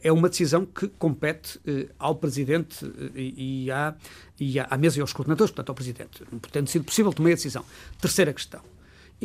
é 0.03 0.13
uma 0.13 0.29
decisão 0.29 0.67
que 0.67 0.89
compete 0.89 1.57
uh, 1.59 1.89
ao 1.99 2.15
Presidente 2.15 2.85
e, 3.15 3.71
à, 3.71 3.95
e 4.39 4.61
à, 4.61 4.77
mesa 4.77 4.99
e 4.99 5.01
aos 5.01 5.15
coordenadores, 5.15 5.51
portanto, 5.51 5.71
ao 5.71 5.75
Presidente. 5.75 6.23
Tendo 6.53 6.69
sido 6.69 6.85
possível, 6.85 7.15
tomei 7.15 7.33
a 7.33 7.37
decisão. 7.37 7.65
Terceira 7.99 8.35
questão. 8.35 8.61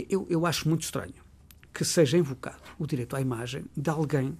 Eu, 0.10 0.25
eu 0.30 0.45
acho 0.45 0.69
muito 0.69 0.84
estranho 0.84 1.25
que 1.76 1.84
seja 1.84 2.18
invocado 2.18 2.62
o 2.80 2.88
direito 2.88 3.18
à 3.18 3.22
imagem 3.22 3.66
de 3.76 3.90
alguém 3.90 4.38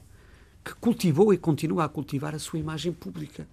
que 0.64 0.74
cultivou 0.76 1.34
e 1.34 1.38
continua 1.38 1.84
a 1.84 1.90
cultivar 1.90 2.34
a 2.34 2.40
sua 2.40 2.58
imagem 2.58 2.94
pública. 2.94 3.46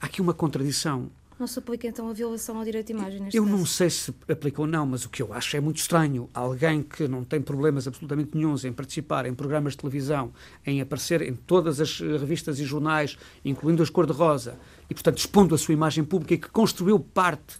Há 0.00 0.06
aqui 0.06 0.20
uma 0.20 0.34
contradição. 0.34 1.08
Não 1.38 1.46
se 1.46 1.56
aplica 1.56 1.86
então 1.86 2.10
a 2.10 2.12
violação 2.12 2.58
ao 2.58 2.64
direito 2.64 2.88
de 2.88 2.94
imagem 2.94 3.20
neste 3.20 3.36
Eu 3.36 3.44
caso. 3.44 3.56
não 3.56 3.64
sei 3.64 3.90
se 3.90 4.12
aplica 4.28 4.60
ou 4.60 4.66
não, 4.66 4.84
mas 4.84 5.04
o 5.04 5.08
que 5.08 5.22
eu 5.22 5.32
acho 5.32 5.56
é 5.56 5.60
muito 5.60 5.76
estranho. 5.76 6.28
Alguém 6.34 6.82
que 6.82 7.06
não 7.06 7.22
tem 7.22 7.40
problemas 7.40 7.86
absolutamente 7.86 8.36
nenhums 8.36 8.64
em 8.64 8.72
participar 8.72 9.24
em 9.24 9.32
programas 9.32 9.74
de 9.74 9.78
televisão, 9.78 10.32
em 10.66 10.80
aparecer 10.80 11.22
em 11.22 11.34
todas 11.34 11.80
as 11.80 12.00
revistas 12.00 12.58
e 12.58 12.64
jornais, 12.64 13.16
incluindo 13.44 13.84
as 13.84 13.88
Cor-de-Rosa, 13.88 14.58
e 14.90 14.94
portanto 14.94 15.18
expondo 15.18 15.54
a 15.54 15.58
sua 15.58 15.74
imagem 15.74 16.02
pública 16.02 16.34
e 16.34 16.38
que 16.38 16.48
construiu 16.48 16.98
parte 16.98 17.56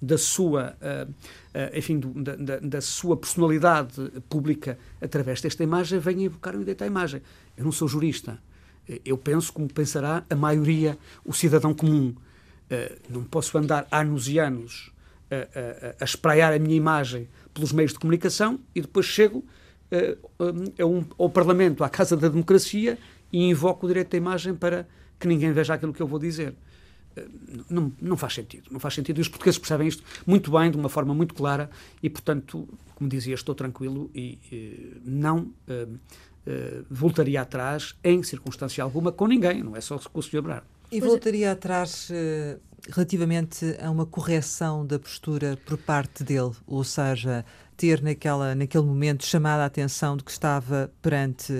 da 0.00 0.18
sua, 0.18 0.76
uh, 0.80 1.10
uh, 1.10 1.78
enfim, 1.78 2.00
da, 2.00 2.58
da, 2.58 2.80
sua 2.80 3.16
personalidade 3.16 4.10
pública 4.28 4.78
através 5.00 5.40
desta 5.40 5.62
imagem, 5.62 5.98
venha 5.98 6.26
evocar 6.26 6.54
o 6.54 6.58
direito 6.58 6.82
à 6.82 6.86
imagem. 6.86 7.22
Eu 7.56 7.64
não 7.64 7.72
sou 7.72 7.88
jurista. 7.88 8.38
Eu 9.04 9.18
penso 9.18 9.52
como 9.52 9.66
pensará 9.72 10.24
a 10.30 10.36
maioria, 10.36 10.96
o 11.24 11.32
cidadão 11.32 11.74
comum. 11.74 12.14
Uh, 12.70 12.96
não 13.08 13.24
posso 13.24 13.56
andar 13.56 13.86
anos 13.90 14.28
e 14.28 14.38
anos 14.38 14.92
a, 15.30 15.36
a, 15.36 15.96
a 16.00 16.04
espraiar 16.04 16.52
a 16.52 16.58
minha 16.58 16.76
imagem 16.76 17.28
pelos 17.54 17.72
meios 17.72 17.92
de 17.92 17.98
comunicação 17.98 18.60
e 18.74 18.80
depois 18.80 19.06
chego 19.06 19.44
um, 20.80 21.04
ao 21.16 21.30
Parlamento, 21.30 21.82
à 21.82 21.88
Casa 21.88 22.16
da 22.16 22.28
Democracia 22.28 22.98
e 23.32 23.48
invoco 23.48 23.86
o 23.86 23.88
direito 23.88 24.14
à 24.14 24.16
imagem 24.16 24.54
para 24.54 24.86
que 25.18 25.26
ninguém 25.26 25.52
veja 25.52 25.74
aquilo 25.74 25.92
que 25.92 26.02
eu 26.02 26.06
vou 26.06 26.18
dizer 26.18 26.54
não, 27.70 27.92
não 28.00 28.16
faz 28.16 28.34
sentido. 28.34 28.68
Não 28.70 28.78
faz 28.78 28.94
sentido. 28.94 29.18
E 29.18 29.20
os 29.20 29.28
portugueses 29.28 29.58
percebem 29.58 29.88
isto 29.88 30.02
muito 30.26 30.50
bem, 30.50 30.70
de 30.70 30.76
uma 30.76 30.88
forma 30.88 31.14
muito 31.14 31.34
clara, 31.34 31.70
e, 32.02 32.10
portanto, 32.10 32.68
como 32.94 33.08
dizia, 33.08 33.34
estou 33.34 33.54
tranquilo 33.54 34.10
e, 34.14 34.38
e 34.50 35.00
não 35.04 35.38
uh, 35.38 35.92
uh, 35.92 36.84
voltaria 36.90 37.40
atrás, 37.40 37.94
em 38.02 38.22
circunstância 38.22 38.82
alguma, 38.82 39.12
com 39.12 39.26
ninguém, 39.26 39.62
não 39.62 39.76
é 39.76 39.80
só 39.80 39.98
com 39.98 40.20
o 40.20 40.22
Sr. 40.22 40.42
Brado. 40.42 40.66
E 40.90 41.00
voltaria 41.00 41.50
atrás 41.50 42.10
relativamente 42.88 43.76
a 43.80 43.90
uma 43.90 44.06
correção 44.06 44.86
da 44.86 45.00
postura 45.00 45.58
por 45.66 45.76
parte 45.76 46.22
dele, 46.22 46.52
ou 46.64 46.84
seja, 46.84 47.44
ter 47.76 48.00
naquela, 48.00 48.54
naquele 48.54 48.84
momento 48.84 49.26
chamado 49.26 49.62
a 49.62 49.64
atenção 49.64 50.16
de 50.16 50.22
que 50.22 50.30
estava 50.30 50.88
perante 51.02 51.52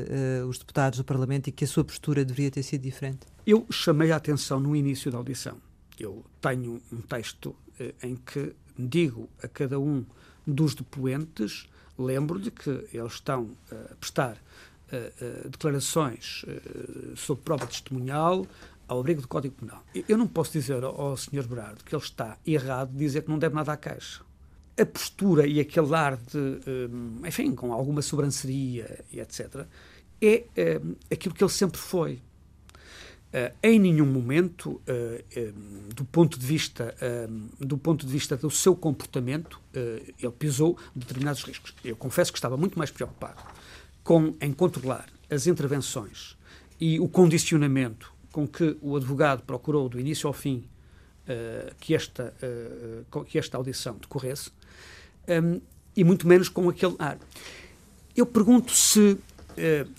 os 0.48 0.58
deputados 0.58 1.00
do 1.00 1.04
Parlamento 1.04 1.48
e 1.48 1.52
que 1.52 1.64
a 1.64 1.66
sua 1.66 1.82
postura 1.82 2.24
deveria 2.24 2.52
ter 2.52 2.62
sido 2.62 2.82
diferente? 2.82 3.26
Eu 3.46 3.64
chamei 3.70 4.10
a 4.10 4.16
atenção 4.16 4.58
no 4.58 4.74
início 4.74 5.08
da 5.08 5.18
audição. 5.18 5.58
Eu 6.00 6.24
tenho 6.40 6.82
um 6.92 7.00
texto 7.00 7.54
eh, 7.78 7.94
em 8.02 8.16
que 8.16 8.52
digo 8.76 9.30
a 9.40 9.46
cada 9.46 9.78
um 9.78 10.04
dos 10.44 10.74
depoentes, 10.74 11.68
lembro-lhe 11.96 12.50
que 12.50 12.70
eles 12.92 13.12
estão 13.12 13.52
a 13.70 13.94
prestar 13.94 14.36
eh, 14.90 15.12
eh, 15.20 15.48
declarações 15.48 16.44
sobre 17.14 17.44
prova 17.44 17.68
testemunhal 17.68 18.44
ao 18.88 18.98
abrigo 18.98 19.22
do 19.22 19.28
Código 19.28 19.54
Penal. 19.54 19.84
Eu 20.08 20.18
não 20.18 20.26
posso 20.26 20.50
dizer 20.50 20.82
ao 20.82 21.16
Sr. 21.16 21.46
Berardo 21.46 21.84
que 21.84 21.94
ele 21.94 22.02
está 22.02 22.36
errado 22.44 22.90
de 22.90 22.98
dizer 22.98 23.22
que 23.22 23.30
não 23.30 23.38
deve 23.38 23.54
nada 23.54 23.72
à 23.72 23.76
Caixa. 23.76 24.24
A 24.76 24.84
postura 24.84 25.46
e 25.46 25.60
aquele 25.60 25.94
ar 25.94 26.16
de, 26.16 26.60
enfim, 27.26 27.54
com 27.54 27.72
alguma 27.72 28.02
sobranceria 28.02 29.04
e 29.12 29.20
etc., 29.20 29.66
é 30.20 30.44
aquilo 31.10 31.34
que 31.34 31.42
ele 31.42 31.50
sempre 31.50 31.78
foi. 31.78 32.20
Uh, 33.26 33.54
em 33.62 33.78
nenhum 33.78 34.06
momento, 34.06 34.70
uh, 34.70 34.82
um, 35.36 35.88
do 35.94 36.04
ponto 36.04 36.38
de 36.38 36.46
vista 36.46 36.94
do 37.58 37.76
ponto 37.76 38.06
de 38.06 38.12
vista 38.12 38.36
do 38.36 38.50
seu 38.50 38.74
comportamento, 38.74 39.60
ele 39.74 40.32
pisou 40.38 40.78
determinados 40.94 41.42
riscos. 41.42 41.74
Eu 41.84 41.96
confesso 41.96 42.32
que 42.32 42.38
estava 42.38 42.56
muito 42.56 42.78
mais 42.78 42.90
preocupado 42.90 43.42
com 44.02 44.34
em 44.40 44.52
controlar 44.52 45.06
as 45.28 45.46
intervenções 45.46 46.36
e 46.80 47.00
o 47.00 47.08
condicionamento 47.08 48.12
com 48.30 48.46
que 48.46 48.76
o 48.80 48.96
advogado 48.96 49.42
procurou 49.42 49.88
do 49.88 49.98
início 49.98 50.26
ao 50.26 50.32
fim 50.32 50.64
que, 51.80 51.94
esta, 51.94 52.34
que 53.26 53.38
esta 53.38 53.56
audição 53.56 53.96
decorresse, 53.96 54.50
e 55.96 56.04
muito 56.04 56.26
menos 56.28 56.48
com 56.48 56.68
aquele 56.68 56.94
ar. 56.98 57.18
Eu 58.14 58.26
pergunto 58.26 58.72
se 58.72 59.18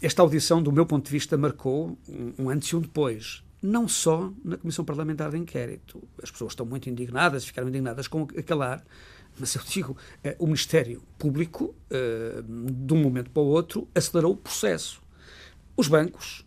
esta 0.02 0.22
audição, 0.22 0.62
do 0.62 0.72
meu 0.72 0.86
ponto 0.86 1.06
de 1.06 1.12
vista, 1.12 1.38
marcou 1.38 1.98
um, 2.38 2.50
antes 2.50 2.70
e 2.70 2.76
um 2.76 2.82
depois 2.82 3.43
não 3.62 3.88
só 3.88 4.32
na 4.43 4.56
Comissão 4.56 4.86
Parlamentar 4.86 5.32
de 5.32 5.38
Inquérito. 5.38 6.02
As 6.22 6.30
pessoas 6.30 6.52
estão 6.52 6.65
muito 6.65 6.89
indignadas, 6.89 7.46
ficaram 7.46 7.67
indignadas 7.67 8.08
com 8.08 8.24
aquele 8.38 8.63
ar, 8.63 8.86
mas 9.39 9.56
eu 9.56 9.62
digo, 9.67 9.98
o 10.38 10.46
Ministério 10.46 11.02
Público, 11.17 11.76
de 11.89 12.93
um 12.93 13.02
momento 13.02 13.32
para 13.32 13.41
o 13.41 13.48
outro, 13.48 13.88
acelerou 13.96 14.34
o 14.34 14.38
processo. 14.38 15.02
Os 15.76 15.88
bancos, 15.88 16.46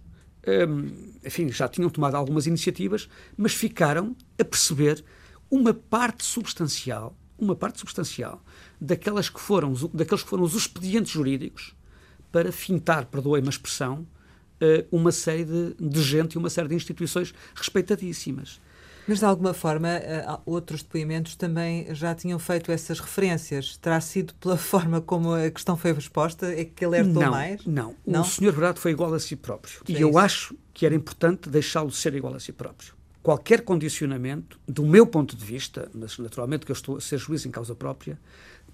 enfim, 1.25 1.51
já 1.51 1.69
tinham 1.69 1.91
tomado 1.91 2.15
algumas 2.15 2.47
iniciativas, 2.47 3.09
mas 3.37 3.53
ficaram 3.55 4.17
a 4.39 4.45
perceber 4.45 5.05
uma 5.51 5.75
parte 5.75 6.25
substancial, 6.25 7.17
uma 7.37 7.57
parte 7.57 7.81
substancial 7.81 8.43
daquelas 8.81 9.29
que 9.29 9.41
foram, 9.41 9.73
daqueles 9.93 10.23
que 10.23 10.29
foram 10.29 10.45
os 10.45 10.55
expedientes 10.55 11.13
jurídicos 11.13 11.75
para 12.31 12.53
fintar, 12.53 13.07
perdoem-me 13.07 13.49
a 13.49 13.51
expressão, 13.51 14.07
uma 14.91 15.11
série 15.11 15.45
de, 15.45 15.75
de 15.81 16.03
gente 16.03 16.35
e 16.35 16.39
uma 16.39 16.51
série 16.51 16.69
de 16.69 16.75
instituições 16.75 17.35
respeitadíssimas. 17.55 18.61
Mas, 19.11 19.19
de 19.19 19.25
alguma 19.25 19.53
forma, 19.53 19.89
eh, 19.89 20.25
outros 20.47 20.83
depoimentos 20.83 21.35
também 21.35 21.93
já 21.95 22.15
tinham 22.15 22.39
feito 22.39 22.71
essas 22.71 23.01
referências. 23.01 23.77
Terá 23.77 24.01
sido 24.01 24.35
pela 24.35 24.57
forma 24.59 25.01
como 25.01 25.35
a 25.35 25.51
questão 25.51 25.77
foi 25.77 25.93
resposta? 25.93 26.47
É 26.47 26.65
que 26.65 26.85
alertou 26.85 27.23
não, 27.23 27.31
mais? 27.31 27.67
Não, 27.67 27.97
não. 28.07 28.21
O 28.21 28.25
Sr. 28.25 28.53
Verdade 28.53 28.79
foi 28.79 28.93
igual 28.93 29.13
a 29.13 29.19
si 29.19 29.35
próprio. 29.35 29.81
e 29.89 30.01
eu 30.01 30.19
acho 30.19 30.55
que 30.73 30.87
era 30.87 30.95
importante 30.95 31.49
deixá-lo 31.49 31.91
ser 31.91 32.15
igual 32.15 32.35
a 32.35 32.41
si 32.41 32.53
próprio. 32.53 32.95
Qualquer 33.23 33.63
condicionamento, 33.63 34.61
do 34.69 34.87
meu 34.87 35.07
ponto 35.07 35.37
de 35.37 35.45
vista, 35.45 35.91
mas 35.93 36.17
naturalmente 36.17 36.65
que 36.65 36.71
eu 36.71 36.77
estou 36.77 36.97
a 36.97 37.01
ser 37.01 37.19
juiz 37.19 37.45
em 37.45 37.51
causa 37.51 37.75
própria, 37.75 38.19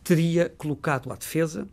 teria 0.05 0.53
colocado 0.59 1.11
à 1.11 1.17
defesa 1.17 1.67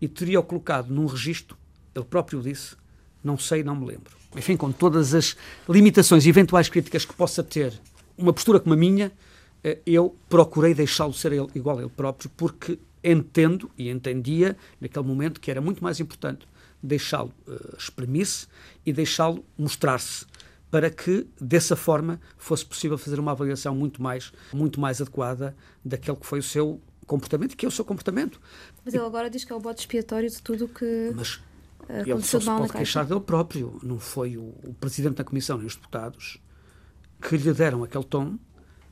e 0.00 0.08
teria-o 0.08 0.42
colocado 0.42 0.90
num 0.92 1.06
registro, 1.06 1.56
ele 1.94 2.04
próprio 2.04 2.40
disse, 2.40 2.76
não 3.22 3.36
sei, 3.36 3.62
não 3.62 3.76
me 3.76 3.86
lembro. 3.86 4.16
Enfim, 4.36 4.56
com 4.56 4.70
todas 4.70 5.14
as 5.14 5.36
limitações 5.68 6.24
e 6.24 6.28
eventuais 6.28 6.68
críticas 6.68 7.04
que 7.04 7.12
possa 7.12 7.42
ter 7.42 7.72
uma 8.16 8.32
postura 8.32 8.60
como 8.60 8.74
a 8.74 8.76
minha, 8.76 9.12
eh, 9.62 9.78
eu 9.84 10.16
procurei 10.28 10.72
deixá-lo 10.72 11.12
ser 11.12 11.32
igual 11.54 11.78
a 11.78 11.82
ele 11.82 11.90
próprio, 11.90 12.30
porque 12.36 12.78
entendo 13.02 13.70
e 13.76 13.88
entendia 13.88 14.56
naquele 14.80 15.06
momento 15.06 15.40
que 15.40 15.50
era 15.50 15.60
muito 15.60 15.82
mais 15.82 16.00
importante 16.00 16.46
deixá-lo 16.82 17.32
uh, 17.46 17.76
exprimir-se 17.76 18.46
e 18.84 18.92
deixá-lo 18.92 19.44
mostrar-se 19.56 20.26
para 20.70 20.88
que 20.88 21.26
dessa 21.40 21.74
forma 21.76 22.20
fosse 22.38 22.64
possível 22.64 22.96
fazer 22.96 23.18
uma 23.18 23.32
avaliação 23.32 23.74
muito 23.74 24.02
mais 24.02 24.32
muito 24.52 24.80
mais 24.80 25.00
adequada 25.00 25.56
daquele 25.84 26.16
que 26.16 26.26
foi 26.26 26.38
o 26.38 26.42
seu 26.42 26.80
comportamento 27.10 27.56
que 27.56 27.66
é 27.66 27.68
o 27.68 27.72
seu 27.72 27.84
comportamento. 27.84 28.40
Mas 28.84 28.94
ele 28.94 29.04
agora 29.04 29.28
diz 29.28 29.44
que 29.44 29.52
é 29.52 29.56
o 29.56 29.60
bote 29.60 29.80
expiatório 29.80 30.30
de 30.30 30.40
tudo 30.40 30.68
que 30.68 31.12
Mas 31.12 31.40
ele 31.88 32.22
só 32.22 32.38
se 32.38 32.46
pode 32.46 32.72
queixar 32.72 33.04
dele 33.04 33.20
próprio, 33.20 33.80
não 33.82 33.98
foi 33.98 34.36
o, 34.36 34.54
o 34.64 34.74
presidente 34.78 35.16
da 35.16 35.24
comissão 35.24 35.58
nem 35.58 35.66
os 35.66 35.74
deputados 35.74 36.38
que 37.20 37.36
lhe 37.36 37.52
deram 37.52 37.82
aquele 37.82 38.04
tom, 38.04 38.38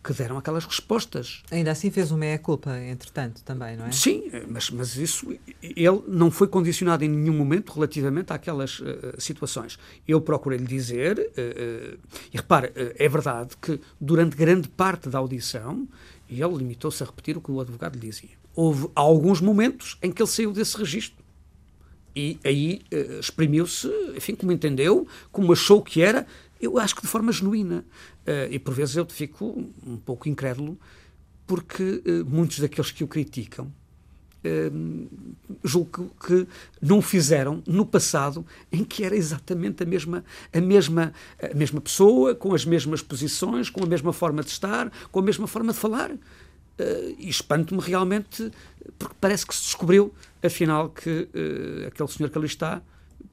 que 0.03 0.13
deram 0.13 0.39
aquelas 0.39 0.65
respostas. 0.65 1.43
Ainda 1.51 1.71
assim 1.71 1.91
fez 1.91 2.11
uma 2.11 2.19
meia-culpa, 2.19 2.79
entretanto, 2.79 3.43
também, 3.43 3.77
não 3.77 3.87
é? 3.87 3.93
Sim, 3.93 4.31
mas, 4.49 4.71
mas 4.71 4.97
isso, 4.97 5.31
ele 5.63 6.03
não 6.07 6.31
foi 6.31 6.47
condicionado 6.49 7.05
em 7.05 7.09
nenhum 7.09 7.37
momento 7.37 7.73
relativamente 7.73 8.33
àquelas 8.33 8.81
uh, 8.81 8.87
situações. 9.19 9.79
Eu 10.07 10.21
procurei-lhe 10.21 10.67
dizer, 10.67 11.19
uh, 11.19 11.95
uh, 11.95 11.99
e 12.33 12.37
repare, 12.37 12.73
é 12.75 13.09
verdade 13.09 13.57
que 13.61 13.81
durante 14.01 14.37
grande 14.37 14.69
parte 14.69 15.09
da 15.09 15.19
audição 15.19 15.87
ele 16.29 16.57
limitou-se 16.57 17.03
a 17.03 17.07
repetir 17.07 17.37
o 17.37 17.41
que 17.41 17.51
o 17.51 17.61
advogado 17.61 17.95
lhe 17.95 18.07
dizia. 18.07 18.31
Houve 18.55 18.89
alguns 18.95 19.41
momentos 19.41 19.99
em 20.03 20.11
que 20.13 20.23
ele 20.23 20.29
saiu 20.29 20.53
desse 20.53 20.77
registro. 20.77 21.25
E 22.15 22.39
aí 22.45 22.83
exprimiu-se, 23.21 23.89
enfim, 24.17 24.35
como 24.35 24.51
entendeu, 24.51 25.07
como 25.31 25.53
achou 25.53 25.81
que 25.81 26.03
era, 26.03 26.27
eu 26.61 26.79
acho 26.79 26.95
que 26.95 27.03
de 27.03 27.09
forma 27.09 27.33
genuína. 27.33 27.85
Uh, 28.27 28.51
e 28.51 28.59
por 28.59 28.75
vezes 28.75 28.97
eu 28.97 29.07
fico 29.07 29.71
um 29.87 29.97
pouco 29.97 30.29
incrédulo, 30.29 30.79
porque 31.47 32.03
uh, 32.05 32.25
muitos 32.27 32.59
daqueles 32.59 32.91
que 32.91 33.05
o 33.05 33.09
criticam 33.09 33.67
uh, 34.45 35.09
julgo 35.65 36.11
que, 36.27 36.47
não 36.81 36.99
o 36.99 37.03
fizeram 37.03 37.63
no 37.67 37.87
passado, 37.87 38.45
em 38.73 38.85
que 38.85 39.05
era 39.05 39.17
exatamente 39.17 39.83
a 39.83 39.87
mesma, 39.87 40.25
a, 40.53 40.61
mesma, 40.61 41.13
a 41.41 41.55
mesma 41.55 41.81
pessoa, 41.81 42.35
com 42.35 42.55
as 42.55 42.65
mesmas 42.65 43.03
posições, 43.03 43.71
com 43.71 43.83
a 43.83 43.87
mesma 43.87 44.13
forma 44.13 44.43
de 44.43 44.51
estar, 44.51 44.91
com 45.11 45.21
a 45.21 45.23
mesma 45.23 45.47
forma 45.47 45.73
de 45.73 45.79
falar. 45.79 46.11
e 47.19 47.29
espanto-me 47.29 47.81
realmente, 47.81 48.53
porque 48.99 49.15
parece 49.21 49.47
que 49.47 49.55
se 49.55 49.63
descobriu, 49.65 50.13
afinal, 50.43 50.91
que 50.91 51.29
aquele 51.87 52.09
senhor 52.09 52.31
que 52.31 52.39
ali 52.39 52.47
está, 52.47 52.81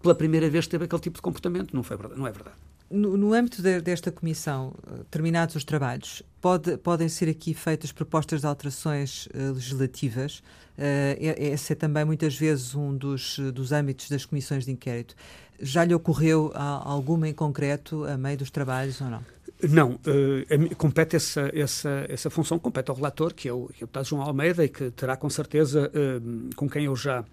pela 0.01 0.15
primeira 0.15 0.49
vez, 0.49 0.67
teve 0.67 0.85
aquele 0.85 1.01
tipo 1.01 1.15
de 1.17 1.21
comportamento. 1.21 1.73
Não, 1.73 1.83
foi 1.83 1.97
verdade, 1.97 2.19
não 2.19 2.27
é 2.27 2.31
verdade. 2.31 2.57
No, 2.89 3.17
no 3.17 3.33
âmbito 3.33 3.61
de, 3.61 3.81
desta 3.81 4.11
comissão, 4.11 4.73
eh, 4.87 5.01
terminados 5.09 5.55
os 5.55 5.63
trabalhos, 5.63 6.21
pode, 6.39 6.77
podem 6.77 7.09
ser 7.09 7.27
aqui 7.27 7.53
feitas 7.53 7.91
propostas 7.91 8.41
de 8.41 8.47
alterações 8.47 9.25
uh, 9.27 9.53
legislativas. 9.53 10.39
Uh, 10.77 11.17
esse 11.19 11.73
é 11.73 11.75
também 11.75 12.05
muitas 12.05 12.37
vezes 12.37 12.75
um 12.75 12.95
dos, 12.95 13.39
dos 13.53 13.71
âmbitos 13.71 14.07
das 14.09 14.25
comissões 14.25 14.65
de 14.65 14.71
inquérito. 14.71 15.15
Já 15.59 15.83
lhe 15.83 15.95
ocorreu 15.95 16.51
alguma 16.53 17.27
em 17.27 17.33
concreto 17.33 18.03
a 18.03 18.17
meio 18.17 18.37
dos 18.37 18.51
trabalhos 18.51 19.01
ou 19.01 19.09
não? 19.09 19.23
Não, 19.63 19.93
uh, 19.93 20.75
compete 20.75 21.15
essa, 21.15 21.49
essa, 21.53 22.05
essa 22.09 22.29
função, 22.29 22.59
compete 22.59 22.89
ao 22.89 22.95
relator, 22.95 23.33
que 23.33 23.47
é 23.47 23.53
o, 23.53 23.67
que 23.67 23.77
é 23.77 23.79
deputado 23.79 24.05
João 24.05 24.21
Almeida, 24.21 24.63
e 24.63 24.69
que 24.69 24.91
terá 24.91 25.15
com 25.15 25.29
certeza, 25.29 25.89
uh, 25.89 26.55
com 26.55 26.69
quem 26.69 26.85
eu 26.85 26.95
já 26.95 27.23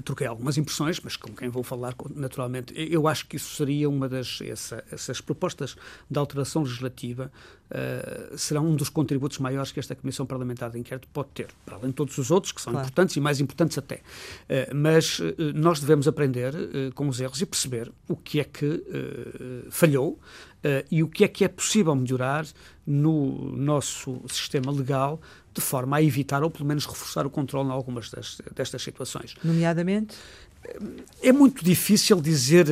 troquei 0.00 0.26
algumas 0.26 0.56
impressões, 0.56 1.00
mas 1.00 1.16
com 1.16 1.34
quem 1.34 1.48
vou 1.48 1.62
falar 1.62 1.94
naturalmente. 2.14 2.72
Eu 2.76 3.06
acho 3.06 3.26
que 3.26 3.36
isso 3.36 3.54
seria 3.56 3.88
uma 3.88 4.08
das 4.08 4.40
essa, 4.42 4.84
essas 4.90 5.20
propostas 5.20 5.76
de 6.10 6.18
alteração 6.18 6.62
legislativa 6.62 7.30
uh, 7.72 8.36
será 8.36 8.60
um 8.60 8.76
dos 8.76 8.88
contributos 8.88 9.38
maiores 9.38 9.72
que 9.72 9.80
esta 9.80 9.94
Comissão 9.94 10.26
Parlamentar 10.26 10.70
de 10.70 10.78
Inquérito 10.78 11.08
pode 11.12 11.30
ter, 11.30 11.48
para 11.64 11.76
além 11.76 11.88
de 11.88 11.94
todos 11.94 12.16
os 12.18 12.30
outros 12.30 12.52
que 12.52 12.60
são 12.60 12.72
claro. 12.72 12.86
importantes 12.86 13.16
e 13.16 13.20
mais 13.20 13.40
importantes 13.40 13.78
até. 13.78 13.96
Uh, 13.96 14.74
mas 14.74 15.18
uh, 15.18 15.34
nós 15.54 15.80
devemos 15.80 16.06
aprender 16.06 16.52
com 16.94 17.08
os 17.08 17.20
erros 17.20 17.40
e 17.40 17.46
perceber 17.46 17.90
o 18.08 18.16
que 18.16 18.40
é 18.40 18.44
que 18.44 18.84
falhou 19.70 20.18
e 20.90 21.02
o 21.02 21.08
que 21.08 21.24
é 21.24 21.28
que 21.28 21.44
é 21.44 21.48
possível 21.48 21.94
melhorar 21.94 22.46
no 22.86 23.56
nosso 23.56 24.20
sistema 24.28 24.70
legal 24.70 25.20
de 25.54 25.60
forma 25.60 25.96
a 25.96 26.02
evitar 26.02 26.42
ou 26.42 26.50
pelo 26.50 26.66
menos 26.66 26.86
reforçar 26.86 27.26
o 27.26 27.30
controle 27.30 27.68
em 27.68 27.72
algumas 27.72 28.10
das, 28.10 28.40
destas 28.54 28.82
situações. 28.82 29.34
Nomeadamente? 29.42 30.16
É 31.22 31.32
muito 31.32 31.64
difícil 31.64 32.20
dizer, 32.20 32.66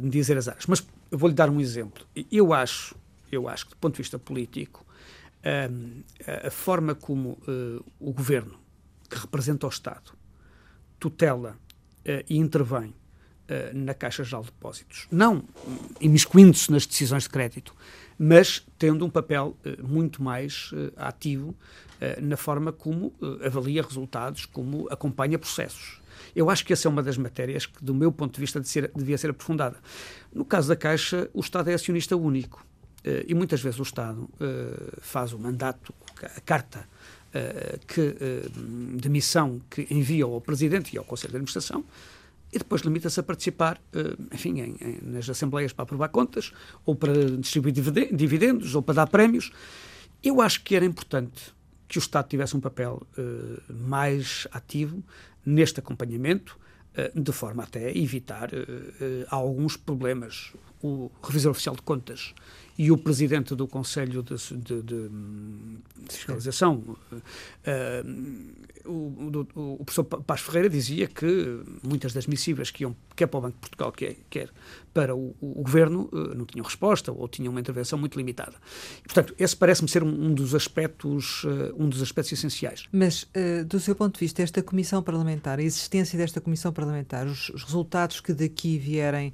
dizer 0.00 0.36
as 0.36 0.48
áreas, 0.48 0.66
mas 0.66 0.84
vou-lhe 1.10 1.34
dar 1.34 1.50
um 1.50 1.60
exemplo. 1.60 2.04
Eu 2.30 2.52
acho, 2.52 2.94
eu 3.32 3.48
acho 3.48 3.66
que, 3.66 3.70
do 3.70 3.76
ponto 3.78 3.94
de 3.94 4.02
vista 4.02 4.18
político, 4.18 4.86
a 6.46 6.50
forma 6.50 6.94
como 6.94 7.30
uh, 7.48 7.84
o 7.98 8.12
governo, 8.12 8.60
que 9.10 9.18
representa 9.18 9.66
o 9.66 9.70
Estado, 9.70 10.12
tutela 11.00 11.56
e 12.28 12.36
intervém 12.36 12.94
na 13.74 13.92
Caixa 13.92 14.22
Geral 14.22 14.42
de 14.42 14.50
Depósitos, 14.52 15.08
não 15.10 15.44
imiscuindo-se 16.00 16.70
nas 16.70 16.86
decisões 16.86 17.24
de 17.24 17.28
crédito, 17.28 17.74
mas 18.18 18.64
tendo 18.78 19.04
um 19.04 19.10
papel 19.10 19.56
uh, 19.64 19.86
muito 19.86 20.22
mais 20.22 20.70
uh, 20.72 20.92
ativo 20.96 21.48
uh, 21.48 22.22
na 22.22 22.36
forma 22.36 22.72
como 22.72 23.12
avalia 23.44 23.82
resultados, 23.82 24.46
como 24.46 24.86
acompanha 24.90 25.38
processos. 25.38 26.00
Eu 26.34 26.48
acho 26.48 26.64
que 26.64 26.72
essa 26.72 26.86
é 26.86 26.90
uma 26.90 27.02
das 27.02 27.18
matérias 27.18 27.66
que, 27.66 27.84
do 27.84 27.92
meu 27.92 28.12
ponto 28.12 28.34
de 28.34 28.40
vista, 28.40 28.60
de 28.60 28.68
ser, 28.68 28.90
devia 28.94 29.18
ser 29.18 29.30
aprofundada. 29.30 29.76
No 30.32 30.44
caso 30.44 30.68
da 30.68 30.76
Caixa, 30.76 31.28
o 31.34 31.40
Estado 31.40 31.70
é 31.70 31.74
acionista 31.74 32.16
único. 32.16 32.64
E 33.26 33.34
muitas 33.34 33.60
vezes 33.60 33.80
o 33.80 33.82
Estado 33.82 34.28
faz 35.00 35.32
o 35.32 35.38
mandato, 35.38 35.92
a 36.22 36.40
carta 36.40 36.86
que, 37.86 38.16
de 38.96 39.08
missão 39.08 39.60
que 39.68 39.86
envia 39.90 40.24
ao 40.24 40.40
Presidente 40.40 40.94
e 40.94 40.98
ao 40.98 41.04
Conselho 41.04 41.32
de 41.32 41.36
Administração, 41.36 41.84
e 42.52 42.58
depois 42.58 42.82
limita-se 42.82 43.18
a 43.18 43.22
participar, 43.22 43.80
eh, 43.94 44.14
enfim, 44.30 44.60
em, 44.60 44.76
em, 44.78 44.98
nas 45.02 45.28
assembleias 45.28 45.72
para 45.72 45.84
aprovar 45.84 46.08
contas, 46.10 46.52
ou 46.84 46.94
para 46.94 47.12
distribuir 47.38 47.72
dividendos, 48.12 48.74
ou 48.74 48.82
para 48.82 48.94
dar 48.94 49.06
prémios. 49.06 49.50
Eu 50.22 50.40
acho 50.42 50.62
que 50.62 50.76
era 50.76 50.84
importante 50.84 51.54
que 51.88 51.96
o 51.96 52.00
Estado 52.00 52.28
tivesse 52.28 52.56
um 52.56 52.60
papel 52.60 53.02
uh, 53.18 53.72
mais 53.72 54.46
ativo 54.52 55.02
neste 55.44 55.80
acompanhamento, 55.80 56.58
uh, 56.94 57.20
de 57.20 57.32
forma 57.32 57.62
até 57.64 57.88
a 57.88 57.96
evitar 57.96 58.50
uh, 58.52 59.26
alguns 59.28 59.76
problemas. 59.76 60.52
o 60.82 61.10
revisor 61.22 61.52
oficial 61.52 61.76
de 61.76 61.82
contas 61.82 62.34
e 62.78 62.90
o 62.90 62.96
presidente 62.96 63.54
do 63.54 63.66
Conselho 63.66 64.22
de, 64.22 64.36
de, 64.56 64.82
de 64.82 65.10
Fiscalização, 66.08 66.82
uh, 66.86 66.98
o, 68.84 68.90
o, 68.90 69.72
o, 69.80 69.84
professor 69.84 70.04
Paz 70.04 70.40
Ferreira 70.40 70.68
dizia 70.68 71.06
que 71.06 71.60
muitas 71.82 72.12
das 72.12 72.26
missivas 72.26 72.70
que 72.70 72.82
iam 72.82 72.96
quer 73.14 73.26
para 73.26 73.38
o 73.38 73.40
Banco 73.42 73.54
de 73.54 73.60
Portugal, 73.60 73.92
quer, 73.92 74.16
quer 74.28 74.48
para 74.92 75.14
o, 75.14 75.36
o, 75.40 75.62
Governo, 75.62 76.08
uh, 76.12 76.34
não 76.34 76.44
tinham 76.44 76.64
resposta 76.64 77.12
ou 77.12 77.28
tinham 77.28 77.50
uma 77.50 77.60
intervenção 77.60 77.98
muito 77.98 78.16
limitada. 78.16 78.54
E, 79.00 79.02
portanto, 79.02 79.34
esse 79.38 79.56
parece-me 79.56 79.88
ser 79.88 80.02
um, 80.02 80.08
um, 80.08 80.34
dos 80.34 80.54
aspectos, 80.54 81.44
uh, 81.44 81.74
um 81.76 81.88
dos 81.88 82.02
aspectos 82.02 82.32
essenciais. 82.32 82.88
Mas, 82.90 83.28
do 83.66 83.78
seu 83.78 83.94
ponto 83.94 84.14
de 84.14 84.20
vista, 84.20 84.42
esta 84.42 84.62
comissão 84.62 85.02
parlamentar, 85.02 85.58
a 85.58 85.62
existência 85.62 86.18
desta 86.18 86.40
comissão 86.40 86.72
parlamentar, 86.72 87.26
os, 87.26 87.50
os 87.50 87.62
resultados 87.62 88.20
que 88.20 88.32
daqui 88.32 88.78
vierem 88.78 89.32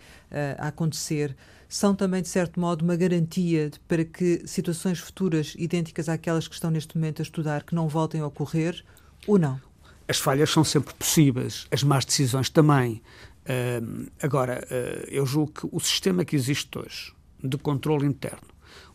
a 0.58 0.68
acontecer, 0.68 1.34
são 1.68 1.94
também, 1.94 2.22
de 2.22 2.28
certo 2.28 2.58
modo, 2.58 2.82
uma 2.82 2.96
garantia 2.96 3.68
de, 3.68 3.78
para 3.80 4.04
que 4.04 4.42
situações 4.46 4.98
futuras 4.98 5.54
idênticas 5.58 6.08
àquelas 6.08 6.48
que 6.48 6.54
estão 6.54 6.70
neste 6.70 6.96
momento 6.96 7.20
a 7.20 7.22
estudar 7.22 7.62
que 7.62 7.74
não 7.74 7.88
voltem 7.88 8.22
a 8.22 8.26
ocorrer 8.26 8.82
ou 9.26 9.38
não? 9.38 9.60
As 10.08 10.18
falhas 10.18 10.50
são 10.50 10.64
sempre 10.64 10.94
possíveis, 10.94 11.66
as 11.70 11.82
más 11.82 12.06
decisões 12.06 12.48
também. 12.48 13.02
Uh, 13.44 14.10
agora, 14.22 14.66
uh, 14.70 15.06
eu 15.08 15.26
julgo 15.26 15.52
que 15.52 15.68
o 15.70 15.78
sistema 15.78 16.24
que 16.24 16.34
existe 16.34 16.78
hoje 16.78 17.12
de 17.44 17.58
controle 17.58 18.06
interno, 18.06 18.48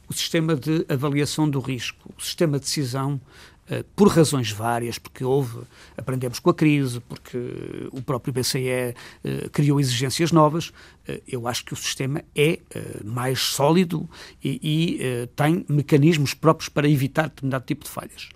o 0.09 0.13
sistema 0.13 0.55
de 0.55 0.83
avaliação 0.89 1.47
do 1.47 1.59
risco, 1.59 2.11
o 2.17 2.21
sistema 2.21 2.57
de 2.57 2.65
decisão 2.65 3.21
por 3.95 4.09
razões 4.09 4.51
várias, 4.51 4.97
porque 4.97 5.23
houve, 5.23 5.61
aprendemos 5.97 6.39
com 6.39 6.49
a 6.49 6.53
crise, 6.53 6.99
porque 7.01 7.37
o 7.91 8.01
próprio 8.01 8.33
BCE 8.33 8.67
eh, 8.67 8.95
criou 9.51 9.79
exigências 9.79 10.31
novas, 10.31 10.73
eh, 11.07 11.21
eu 11.27 11.47
acho 11.47 11.63
que 11.65 11.73
o 11.73 11.75
sistema 11.75 12.23
é 12.35 12.59
mais 13.03 13.39
sólido 13.39 14.09
e, 14.43 14.59
e 14.61 15.27
tem 15.35 15.65
mecanismos 15.69 16.33
próprios 16.33 16.69
para 16.69 16.87
evitar 16.87 17.29
determinado 17.29 17.65
tipo 17.65 17.83
de 17.83 17.89
falhas 17.89 18.29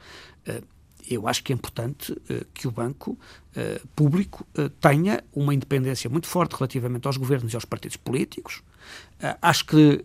eu 1.09 1.25
acho 1.25 1.41
que 1.41 1.53
é 1.53 1.55
importante 1.55 2.13
que 2.53 2.67
o 2.67 2.71
banco 2.71 3.17
público 3.95 4.45
tenha 4.82 5.23
uma 5.34 5.53
independência 5.53 6.09
muito 6.09 6.28
forte 6.28 6.53
relativamente 6.53 7.07
aos 7.07 7.15
governos 7.15 7.53
e 7.53 7.55
aos 7.55 7.63
partidos 7.63 7.95
políticos. 7.95 8.61
acho 9.41 9.65
que 9.65 10.03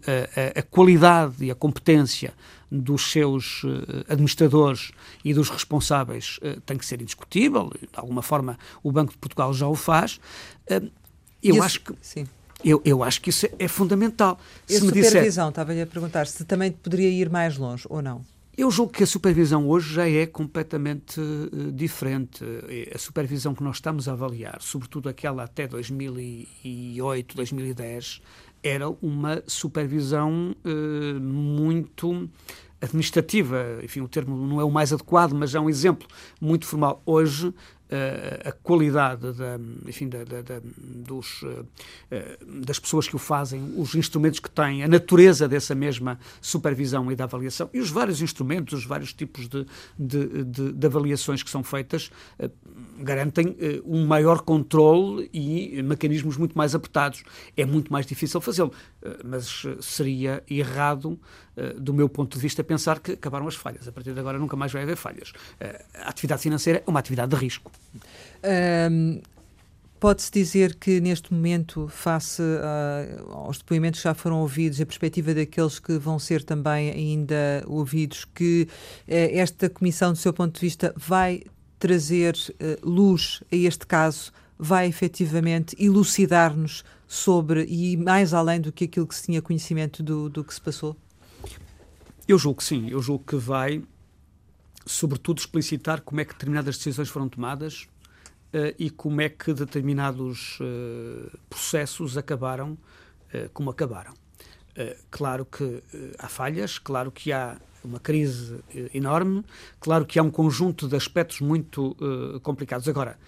a 0.56 0.62
qualidade 0.62 1.44
e 1.44 1.50
a 1.50 1.54
competência 1.54 2.32
dos 2.72 3.10
seus 3.10 3.62
uh, 3.64 3.68
administradores 4.08 4.92
e 5.22 5.34
dos 5.34 5.50
responsáveis 5.50 6.38
uh, 6.38 6.60
tem 6.62 6.78
que 6.78 6.86
ser 6.86 7.02
indiscutível. 7.02 7.70
De 7.80 7.88
alguma 7.94 8.22
forma, 8.22 8.58
o 8.82 8.90
Banco 8.90 9.12
de 9.12 9.18
Portugal 9.18 9.52
já 9.52 9.68
o 9.68 9.74
faz. 9.74 10.16
Uh, 10.70 10.90
eu 11.42 11.56
isso, 11.56 11.62
acho 11.62 11.80
que. 11.80 11.94
Sim. 12.00 12.26
Eu, 12.64 12.80
eu 12.84 13.02
acho 13.02 13.20
que 13.20 13.30
isso 13.30 13.46
é, 13.58 13.68
fundamental. 13.68 14.38
E 14.68 14.72
se 14.72 14.78
a 14.78 14.80
supervisão, 14.80 15.22
disser, 15.22 15.48
estava-lhe 15.48 15.82
a 15.82 15.86
perguntar 15.86 16.26
se 16.28 16.44
também 16.44 16.70
poderia 16.70 17.10
ir 17.10 17.28
mais 17.28 17.58
longe 17.58 17.84
ou 17.90 18.00
não. 18.00 18.24
Eu 18.56 18.70
julgo 18.70 18.92
que 18.92 19.02
a 19.02 19.06
supervisão 19.06 19.66
hoje 19.68 19.94
já 19.94 20.08
é 20.08 20.26
completamente 20.26 21.20
uh, 21.20 21.72
diferente. 21.72 22.44
A 22.94 22.98
supervisão 22.98 23.54
que 23.54 23.62
nós 23.62 23.76
estamos 23.76 24.08
a 24.08 24.12
avaliar, 24.12 24.58
sobretudo 24.60 25.08
aquela 25.08 25.42
até 25.42 25.66
2008, 25.66 27.34
2010, 27.34 28.22
era 28.62 28.88
uma 29.02 29.42
supervisão 29.46 30.54
uh, 30.64 31.20
muito 31.20 32.28
administrativa, 32.80 33.78
enfim, 33.82 34.00
o 34.00 34.08
termo 34.08 34.36
não 34.46 34.60
é 34.60 34.64
o 34.64 34.70
mais 34.70 34.92
adequado, 34.92 35.32
mas 35.32 35.54
é 35.54 35.60
um 35.60 35.70
exemplo 35.70 36.06
muito 36.40 36.66
formal. 36.66 37.00
Hoje, 37.06 37.54
uh, 37.92 38.48
a 38.48 38.52
qualidade 38.52 39.32
da, 39.32 39.58
enfim, 39.86 40.08
da, 40.08 40.24
da, 40.24 40.60
dos, 40.62 41.42
uh, 41.42 41.66
das 42.64 42.78
pessoas 42.78 43.06
que 43.06 43.14
o 43.14 43.18
fazem, 43.18 43.74
os 43.76 43.94
instrumentos 43.94 44.40
que 44.40 44.50
têm, 44.50 44.82
a 44.82 44.88
natureza 44.88 45.46
dessa 45.46 45.74
mesma 45.74 46.18
supervisão 46.40 47.12
e 47.12 47.16
da 47.16 47.24
avaliação 47.24 47.68
e 47.72 47.78
os 47.78 47.90
vários 47.90 48.22
instrumentos, 48.22 48.80
os 48.80 48.86
vários 48.86 49.12
tipos 49.12 49.48
de, 49.48 49.66
de, 49.98 50.44
de, 50.44 50.72
de 50.72 50.86
avaliações 50.86 51.42
que 51.42 51.50
são 51.50 51.62
feitas 51.62 52.10
garantem 52.98 53.56
um 53.84 54.06
maior 54.06 54.42
controle 54.42 55.28
e 55.32 55.82
mecanismos 55.82 56.36
muito 56.36 56.56
mais 56.56 56.74
apertados. 56.74 57.22
É 57.56 57.64
muito 57.64 57.92
mais 57.92 58.06
difícil 58.06 58.40
fazê-lo, 58.40 58.72
mas 59.24 59.64
seria 59.80 60.42
errado, 60.48 61.18
do 61.78 61.92
meu 61.92 62.08
ponto 62.08 62.36
de 62.36 62.42
vista, 62.42 62.64
pensar 62.64 63.00
que 63.00 63.12
acabaram 63.12 63.46
as 63.46 63.54
falhas. 63.54 63.86
A 63.86 63.92
partir 63.92 64.12
de 64.14 64.20
agora 64.20 64.38
nunca 64.38 64.56
mais 64.56 64.72
vai 64.72 64.82
haver 64.82 64.96
falhas. 64.96 65.32
A 65.94 66.08
atividade 66.08 66.42
financeira 66.42 66.82
é 66.86 66.90
uma 66.90 66.98
atividade 66.98 67.30
de 67.30 67.36
risco. 67.36 67.70
Um, 68.90 69.20
Pode-se 70.02 70.32
dizer 70.32 70.74
que 70.74 71.00
neste 71.00 71.32
momento, 71.32 71.86
face 71.86 72.42
uh, 72.42 73.30
aos 73.34 73.58
depoimentos 73.58 74.00
que 74.00 74.04
já 74.08 74.12
foram 74.12 74.40
ouvidos, 74.40 74.80
a 74.80 74.84
perspectiva 74.84 75.32
daqueles 75.32 75.78
que 75.78 75.96
vão 75.96 76.18
ser 76.18 76.42
também 76.42 76.90
ainda 76.90 77.62
ouvidos, 77.68 78.24
que 78.24 78.66
uh, 78.66 79.06
esta 79.06 79.70
comissão, 79.70 80.10
do 80.10 80.18
seu 80.18 80.32
ponto 80.32 80.56
de 80.56 80.60
vista, 80.60 80.92
vai 80.96 81.44
trazer 81.78 82.34
luz 82.82 83.44
a 83.52 83.54
este 83.54 83.86
caso, 83.86 84.32
vai 84.58 84.88
efetivamente 84.88 85.76
elucidar-nos 85.78 86.82
sobre 87.06 87.64
e 87.66 87.96
mais 87.96 88.34
além 88.34 88.60
do 88.60 88.72
que 88.72 88.86
aquilo 88.86 89.06
que 89.06 89.14
se 89.14 89.22
tinha 89.22 89.40
conhecimento 89.40 90.02
do, 90.02 90.28
do 90.28 90.42
que 90.42 90.52
se 90.52 90.60
passou? 90.60 90.96
Eu 92.26 92.38
julgo 92.38 92.58
que 92.58 92.64
sim, 92.64 92.88
eu 92.88 93.02
julgo 93.02 93.24
que 93.24 93.36
vai 93.36 93.82
sobretudo, 94.86 95.38
explicitar 95.38 96.00
como 96.00 96.20
é 96.20 96.24
que 96.24 96.32
determinadas 96.32 96.76
decisões 96.76 97.08
foram 97.08 97.28
tomadas 97.28 97.86
uh, 98.52 98.74
e 98.78 98.90
como 98.90 99.20
é 99.20 99.28
que 99.28 99.52
determinados 99.52 100.58
uh, 100.60 101.38
processos 101.48 102.16
acabaram 102.16 102.72
uh, 102.72 103.48
como 103.52 103.70
acabaram. 103.70 104.14
claro 105.10 105.44
que 105.44 105.82
há 106.18 106.28
falhas, 106.28 106.78
claro 106.78 107.10
que 107.10 107.30
há 107.30 107.58
uma 107.84 108.00
crise 108.00 108.58
enorme, 108.94 109.44
claro 109.78 110.06
que 110.06 110.18
há 110.18 110.22
um 110.22 110.30
conjunto 110.30 110.88
de 110.88 110.96
aspectos 110.96 111.42
muito 111.42 111.94
complicados. 112.42 112.88
Agora, 112.88 113.18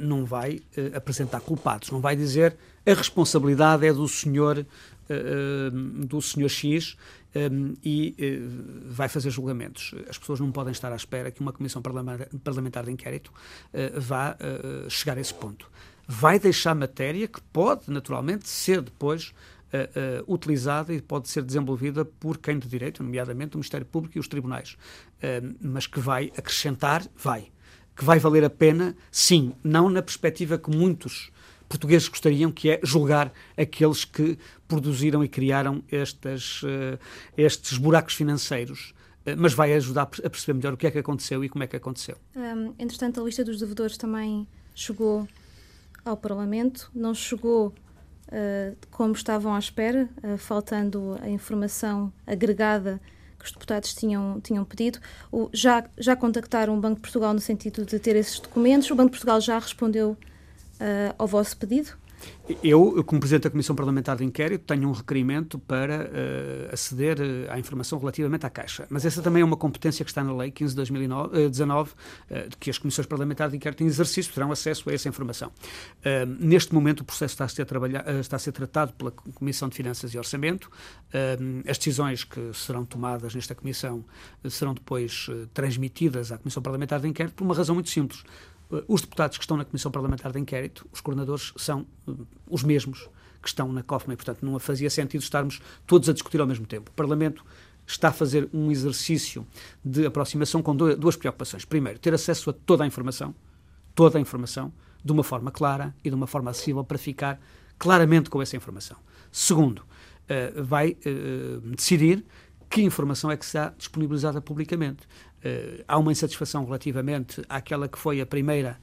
não 0.00 0.24
vai 0.24 0.60
apresentar 0.92 1.40
culpados, 1.40 1.92
não 1.92 2.00
vai 2.00 2.16
dizer 2.16 2.56
a 2.84 2.94
responsabilidade 2.94 3.86
é 3.86 3.92
do 3.92 4.08
senhor 4.08 4.66
do 6.08 6.20
senhor 6.20 6.48
X 6.48 6.96
um, 7.34 7.74
e 7.84 8.14
uh, 8.18 8.92
vai 8.92 9.08
fazer 9.08 9.30
julgamentos. 9.30 9.94
As 10.08 10.18
pessoas 10.18 10.40
não 10.40 10.50
podem 10.50 10.72
estar 10.72 10.92
à 10.92 10.96
espera 10.96 11.30
que 11.30 11.40
uma 11.40 11.52
comissão 11.52 11.82
parlamentar 11.82 12.84
de 12.84 12.90
inquérito 12.90 13.32
uh, 13.72 14.00
vá 14.00 14.36
uh, 14.36 14.90
chegar 14.90 15.16
a 15.16 15.20
esse 15.20 15.34
ponto. 15.34 15.70
Vai 16.06 16.38
deixar 16.38 16.74
matéria 16.74 17.28
que 17.28 17.40
pode, 17.52 17.90
naturalmente, 17.90 18.48
ser 18.48 18.80
depois 18.80 19.34
utilizada 20.26 20.94
e 20.94 21.02
pode 21.02 21.28
ser 21.28 21.42
desenvolvida 21.42 22.02
por 22.02 22.38
quem 22.38 22.58
de 22.58 22.66
direito, 22.66 23.02
nomeadamente 23.02 23.54
o 23.54 23.58
Ministério 23.58 23.84
Público 23.84 24.16
e 24.16 24.18
os 24.18 24.26
tribunais, 24.26 24.78
mas 25.60 25.86
que 25.86 26.00
vai 26.00 26.32
acrescentar, 26.38 27.06
vai. 27.14 27.52
Que 27.94 28.02
vai 28.02 28.18
valer 28.18 28.42
a 28.44 28.48
pena, 28.48 28.96
sim, 29.12 29.52
não 29.62 29.90
na 29.90 30.00
perspectiva 30.00 30.56
que 30.56 30.74
muitos 30.74 31.30
portugueses 31.68 32.08
gostariam, 32.08 32.50
que 32.50 32.70
é 32.70 32.80
julgar 32.82 33.32
aqueles 33.56 34.04
que 34.04 34.38
produziram 34.66 35.22
e 35.22 35.28
criaram 35.28 35.82
estas, 35.90 36.62
uh, 36.62 36.98
estes 37.36 37.76
buracos 37.78 38.14
financeiros. 38.14 38.94
Uh, 39.26 39.36
mas 39.36 39.52
vai 39.52 39.74
ajudar 39.74 40.02
a 40.02 40.30
perceber 40.30 40.54
melhor 40.54 40.72
o 40.72 40.76
que 40.76 40.86
é 40.86 40.90
que 40.90 40.98
aconteceu 40.98 41.44
e 41.44 41.48
como 41.48 41.64
é 41.64 41.66
que 41.66 41.76
aconteceu. 41.76 42.16
Um, 42.34 42.74
entretanto, 42.78 43.20
a 43.20 43.24
lista 43.24 43.44
dos 43.44 43.58
devedores 43.58 43.96
também 43.96 44.46
chegou 44.74 45.28
ao 46.04 46.16
Parlamento, 46.16 46.90
não 46.94 47.14
chegou 47.14 47.68
uh, 47.68 48.76
como 48.90 49.12
estavam 49.12 49.54
à 49.54 49.58
espera, 49.58 50.08
faltando 50.38 51.18
a 51.20 51.28
informação 51.28 52.12
agregada 52.26 53.00
que 53.38 53.44
os 53.44 53.52
deputados 53.52 53.94
tinham, 53.94 54.40
tinham 54.40 54.64
pedido. 54.64 54.98
O, 55.30 55.48
já, 55.52 55.84
já 55.96 56.16
contactaram 56.16 56.76
o 56.76 56.80
Banco 56.80 56.96
de 56.96 57.02
Portugal 57.02 57.32
no 57.32 57.40
sentido 57.40 57.84
de 57.84 57.98
ter 57.98 58.16
esses 58.16 58.40
documentos. 58.40 58.90
O 58.90 58.94
Banco 58.96 59.10
de 59.10 59.12
Portugal 59.12 59.40
já 59.40 59.58
respondeu 59.58 60.16
uh, 60.80 61.14
ao 61.18 61.26
vosso 61.26 61.56
pedido? 61.56 61.96
Eu, 62.64 63.04
como 63.04 63.20
Presidente 63.20 63.44
da 63.44 63.50
Comissão 63.50 63.76
Parlamentar 63.76 64.16
de 64.16 64.24
Inquérito, 64.24 64.64
tenho 64.64 64.88
um 64.88 64.92
requerimento 64.92 65.58
para 65.58 66.04
uh, 66.04 66.72
aceder 66.72 67.18
uh, 67.20 67.52
à 67.52 67.58
informação 67.58 67.98
relativamente 67.98 68.46
à 68.46 68.50
Caixa. 68.50 68.86
Mas 68.88 69.04
essa 69.04 69.20
também 69.20 69.42
é 69.42 69.44
uma 69.44 69.56
competência 69.56 70.02
que 70.02 70.10
está 70.10 70.24
na 70.24 70.34
Lei 70.34 70.50
15 70.50 70.72
de 70.72 70.76
2019, 70.76 71.90
uh, 71.90 71.94
que 72.58 72.70
as 72.70 72.78
Comissões 72.78 73.06
Parlamentares 73.06 73.52
de 73.52 73.58
Inquérito 73.58 73.82
em 73.82 73.86
exercício 73.86 74.32
terão 74.32 74.50
acesso 74.50 74.88
a 74.88 74.94
essa 74.94 75.08
informação. 75.08 75.52
neste 76.40 76.72
momento, 76.72 77.00
o 77.00 77.04
processo 77.04 77.34
está 77.34 77.44
a, 77.44 77.48
ser 77.48 77.66
está 78.20 78.36
a 78.36 78.38
ser 78.38 78.52
tratado 78.52 78.92
pela 78.94 79.10
Comissão 79.10 79.68
de 79.68 79.74
Finanças 79.76 80.14
e 80.14 80.18
Orçamento. 80.18 80.70
as 81.68 81.78
decisões 81.78 82.24
que 82.24 82.50
serão 82.54 82.84
tomadas 82.84 83.34
nesta 83.34 83.54
Comissão 83.54 84.04
serão 84.48 84.74
depois 84.74 85.28
transmitidas 85.52 86.32
à 86.32 86.38
Comissão 86.38 86.62
Parlamentar 86.62 87.00
de 87.00 87.08
Inquérito 87.08 87.34
por 87.34 87.44
uma 87.44 87.54
razão 87.54 87.74
muito 87.74 87.90
simples 87.90 88.24
eh, 88.24 88.57
os 88.86 89.00
deputados 89.00 89.38
que 89.38 89.44
estão 89.44 89.56
na 89.56 89.64
Comissão 89.64 89.90
Parlamentar 89.90 90.32
de 90.32 90.38
Inquérito, 90.38 90.86
os 90.92 91.00
coordenadores, 91.00 91.52
são 91.56 91.86
eh, 92.06 92.12
os 92.48 92.62
mesmos 92.62 93.08
que 93.40 93.48
estão 93.48 93.72
na 93.72 93.82
COFMA 93.82 94.14
e, 94.14 94.16
portanto, 94.16 94.44
não 94.44 94.58
fazia 94.58 94.90
sentido 94.90 95.22
estarmos 95.22 95.60
todos 95.86 96.08
a 96.08 96.12
discutir 96.12 96.40
ao 96.40 96.46
mesmo 96.46 96.66
tempo. 96.66 96.90
O 96.90 96.94
Parlamento 96.94 97.44
está 97.86 98.08
a 98.08 98.12
fazer 98.12 98.48
um 98.52 98.70
exercício 98.70 99.46
de 99.82 100.04
aproximação 100.04 100.62
com 100.62 100.76
duas 100.76 101.16
preocupações. 101.16 101.64
Primeiro, 101.64 101.98
ter 101.98 102.12
acesso 102.12 102.50
a 102.50 102.52
toda 102.52 102.84
a 102.84 102.86
informação, 102.86 103.34
toda 103.94 104.18
a 104.18 104.20
informação, 104.20 104.72
de 105.02 105.12
uma 105.12 105.22
forma 105.22 105.50
clara 105.50 105.94
e 106.04 106.10
de 106.10 106.14
uma 106.14 106.26
forma 106.26 106.50
acessível 106.50 106.84
para 106.84 106.98
ficar 106.98 107.40
claramente 107.78 108.28
com 108.28 108.42
essa 108.42 108.56
informação. 108.56 108.98
Segundo, 109.32 109.78
uh, 109.78 110.62
vai 110.62 110.90
uh, 110.90 111.60
decidir 111.70 112.24
que 112.68 112.82
informação 112.82 113.30
é 113.30 113.36
que 113.36 113.46
será 113.46 113.72
disponibilizada 113.78 114.40
publicamente. 114.40 115.08
Uh, 115.38 115.84
há 115.86 115.98
uma 115.98 116.12
insatisfação 116.12 116.64
relativamente 116.64 117.42
àquela 117.48 117.88
que 117.88 117.98
foi 117.98 118.20
a 118.20 118.26
primeira 118.26 118.78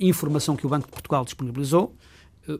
informação 0.00 0.56
que 0.56 0.66
o 0.66 0.68
Banco 0.68 0.86
de 0.86 0.92
Portugal 0.92 1.24
disponibilizou, 1.24 1.94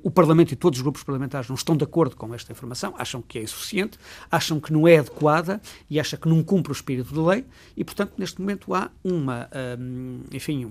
o 0.03 0.11
Parlamento 0.11 0.53
e 0.53 0.57
todos 0.57 0.78
os 0.78 0.83
grupos 0.83 1.03
parlamentares 1.03 1.49
não 1.49 1.57
estão 1.57 1.76
de 1.76 1.85
acordo 1.85 2.14
com 2.14 2.33
esta 2.35 2.53
informação, 2.53 2.95
acham 2.99 3.22
que 3.22 3.39
é 3.39 3.43
insuficiente, 3.43 3.99
acham 4.31 4.61
que 4.61 4.72
não 4.72 4.87
é 4.87 4.99
adequada 4.99 5.61
e 5.89 5.99
acham 5.99 6.18
que 6.18 6.28
não 6.28 6.43
cumpre 6.43 6.70
o 6.70 6.74
espírito 6.74 7.14
da 7.14 7.31
lei. 7.31 7.45
E, 7.76 7.83
portanto, 7.83 8.12
neste 8.18 8.41
momento 8.41 8.74
há 8.74 8.91
uma, 9.03 9.49
um, 9.78 10.20
enfim, 10.33 10.70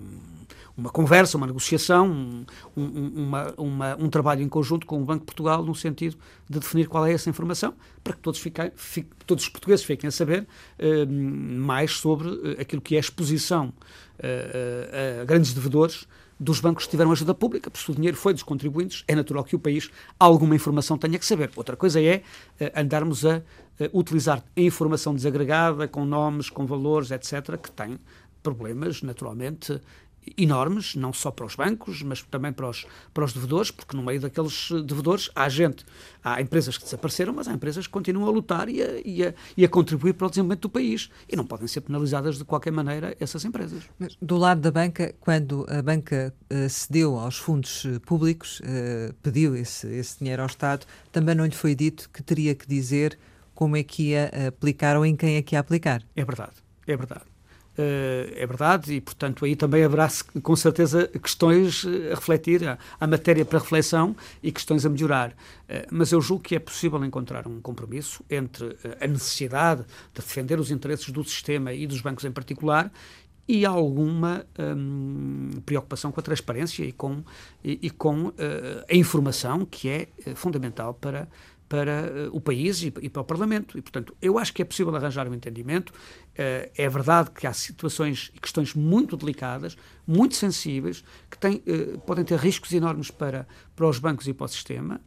uma 0.79 0.89
conversa, 0.89 1.37
uma 1.37 1.45
negociação, 1.45 2.45
um, 2.75 2.85
uma, 3.15 3.53
uma, 3.57 3.95
um 3.97 4.09
trabalho 4.09 4.41
em 4.41 4.49
conjunto 4.49 4.85
com 4.85 5.01
o 5.01 5.05
Banco 5.05 5.19
de 5.19 5.25
Portugal 5.25 5.63
no 5.63 5.75
sentido 5.75 6.17
de 6.49 6.59
definir 6.59 6.87
qual 6.87 7.05
é 7.05 7.13
essa 7.13 7.29
informação 7.29 7.73
para 8.03 8.13
que 8.13 8.19
todos, 8.19 8.39
fiquem, 8.39 8.71
fique, 8.75 9.09
todos 9.25 9.43
os 9.43 9.49
portugueses 9.49 9.85
fiquem 9.85 10.07
a 10.07 10.11
saber 10.11 10.47
um, 10.79 11.59
mais 11.59 11.91
sobre 11.91 12.29
uh, 12.29 12.61
aquilo 12.61 12.81
que 12.81 12.95
é 12.95 12.97
a 12.97 13.01
exposição 13.01 13.73
uh, 14.19 15.21
a 15.21 15.25
grandes 15.25 15.53
devedores 15.53 16.07
dos 16.39 16.61
bancos 16.61 16.85
que 16.85 16.91
tiveram 16.91 17.11
ajuda 17.11 17.33
pública, 17.33 17.69
porque 17.69 17.83
se 17.83 17.91
o 17.91 17.95
dinheiro 17.95 18.15
foi 18.15 18.33
dos 18.33 18.43
contribuintes, 18.43 19.03
é 19.09 19.13
natural 19.13 19.43
que 19.43 19.57
o 19.57 19.59
país 19.59 19.91
alguma 20.17 20.55
informação 20.55 20.97
tenha 20.97 21.19
que 21.19 21.25
saber. 21.25 21.51
Outra 21.53 21.75
coisa 21.75 22.01
é 22.01 22.23
andarmos 22.73 23.25
a 23.25 23.41
utilizar 23.91 24.41
informação 24.55 25.13
desagregada, 25.13 25.85
com 25.85 26.05
nomes, 26.05 26.49
com 26.49 26.65
valores, 26.65 27.11
etc., 27.11 27.57
que 27.57 27.69
tem 27.69 27.99
problemas, 28.41 29.01
naturalmente, 29.01 29.81
enormes, 30.37 30.95
não 30.95 31.11
só 31.13 31.31
para 31.31 31.45
os 31.45 31.55
bancos, 31.55 32.01
mas 32.01 32.21
também 32.23 32.51
para 32.51 32.69
os, 32.69 32.85
para 33.13 33.25
os 33.25 33.33
devedores, 33.33 33.71
porque 33.71 33.95
no 33.95 34.03
meio 34.03 34.19
daqueles 34.19 34.69
devedores 34.85 35.29
há 35.35 35.47
gente, 35.49 35.85
há 36.23 36.41
empresas 36.41 36.77
que 36.77 36.83
desapareceram, 36.83 37.33
mas 37.33 37.47
há 37.47 37.53
empresas 37.53 37.87
que 37.87 37.93
continuam 37.93 38.27
a 38.27 38.31
lutar 38.31 38.69
e 38.69 38.81
a, 38.81 39.01
e 39.03 39.23
a, 39.25 39.33
e 39.55 39.65
a 39.65 39.69
contribuir 39.69 40.13
para 40.13 40.27
o 40.27 40.29
desenvolvimento 40.29 40.61
do 40.61 40.69
país. 40.69 41.09
E 41.27 41.35
não 41.35 41.45
podem 41.45 41.67
ser 41.67 41.81
penalizadas 41.81 42.37
de 42.37 42.45
qualquer 42.45 42.71
maneira 42.71 43.15
essas 43.19 43.43
empresas. 43.45 43.83
Mas 43.97 44.15
do 44.21 44.37
lado 44.37 44.61
da 44.61 44.71
banca, 44.71 45.13
quando 45.19 45.65
a 45.69 45.81
banca 45.81 46.33
uh, 46.51 46.69
cedeu 46.69 47.17
aos 47.17 47.37
fundos 47.37 47.85
uh, 47.85 47.99
públicos, 48.01 48.59
uh, 48.59 49.13
pediu 49.21 49.55
esse, 49.55 49.87
esse 49.87 50.19
dinheiro 50.19 50.41
ao 50.41 50.47
Estado, 50.47 50.85
também 51.11 51.35
não 51.35 51.45
lhe 51.45 51.55
foi 51.55 51.75
dito 51.75 52.09
que 52.09 52.21
teria 52.21 52.53
que 52.55 52.67
dizer 52.67 53.17
como 53.55 53.75
é 53.75 53.83
que 53.83 54.11
ia 54.11 54.31
aplicar 54.47 54.95
ou 54.95 55.05
em 55.05 55.15
quem 55.15 55.35
é 55.35 55.41
que 55.41 55.55
ia 55.55 55.59
aplicar. 55.59 56.01
É 56.15 56.23
verdade, 56.23 56.53
é 56.87 56.95
verdade. 56.95 57.28
Uh, 57.79 58.33
é 58.35 58.45
verdade, 58.45 58.95
e 58.95 58.99
portanto 58.99 59.45
aí 59.45 59.55
também 59.55 59.85
haverá 59.85 60.09
com 60.43 60.53
certeza 60.53 61.07
questões 61.07 61.85
a 61.85 62.15
refletir, 62.15 62.77
a 62.99 63.07
matéria 63.07 63.45
para 63.45 63.57
reflexão 63.57 64.13
e 64.43 64.51
questões 64.51 64.85
a 64.85 64.89
melhorar. 64.89 65.29
Uh, 65.29 65.87
mas 65.89 66.11
eu 66.11 66.19
julgo 66.19 66.43
que 66.43 66.57
é 66.57 66.59
possível 66.59 67.01
encontrar 67.05 67.47
um 67.47 67.61
compromisso 67.61 68.21
entre 68.29 68.75
a 68.99 69.07
necessidade 69.07 69.83
de 70.13 70.21
defender 70.21 70.59
os 70.59 70.71
interesses 70.71 71.09
do 71.09 71.23
sistema 71.23 71.71
e 71.71 71.87
dos 71.87 72.01
bancos 72.01 72.25
em 72.25 72.31
particular 72.31 72.91
e 73.47 73.65
alguma 73.65 74.45
hum, 74.59 75.49
preocupação 75.65 76.11
com 76.11 76.19
a 76.19 76.23
transparência 76.23 76.83
e 76.83 76.91
com, 76.91 77.23
e, 77.63 77.79
e 77.83 77.89
com 77.89 78.25
uh, 78.25 78.33
a 78.91 78.93
informação 78.93 79.65
que 79.65 79.87
é 79.87 80.07
fundamental 80.35 80.93
para 80.93 81.29
para 81.69 82.11
uh, 82.31 82.35
o 82.35 82.41
país 82.41 82.81
e, 82.81 82.89
para 82.89 83.21
o 83.21 83.23
Parlamento. 83.23 83.77
E, 83.77 83.81
portanto, 83.81 84.17
eu 84.19 84.39
acho 84.39 84.51
que 84.51 84.63
é 84.63 84.65
possível 84.65 84.93
arranjar 84.95 85.27
um 85.27 85.33
entendimento. 85.35 85.91
Uh, 85.91 86.69
é 86.75 86.89
verdade 86.89 87.29
que 87.29 87.45
há 87.45 87.53
situações 87.53 88.31
e 88.35 88.39
questões 88.39 88.73
muito 88.73 89.15
delicadas, 89.15 89.77
muito 90.05 90.35
sensíveis, 90.35 91.03
que 91.29 91.37
têm, 91.37 91.57
uh, 91.57 91.99
podem 91.99 92.25
ter 92.25 92.39
riscos 92.39 92.73
enormes 92.73 93.11
para, 93.11 93.47
para 93.75 93.87
os 93.87 93.99
bancos 93.99 94.27
e 94.27 94.33
para 94.33 94.45
o 94.45 94.47
sistema, 94.47 94.99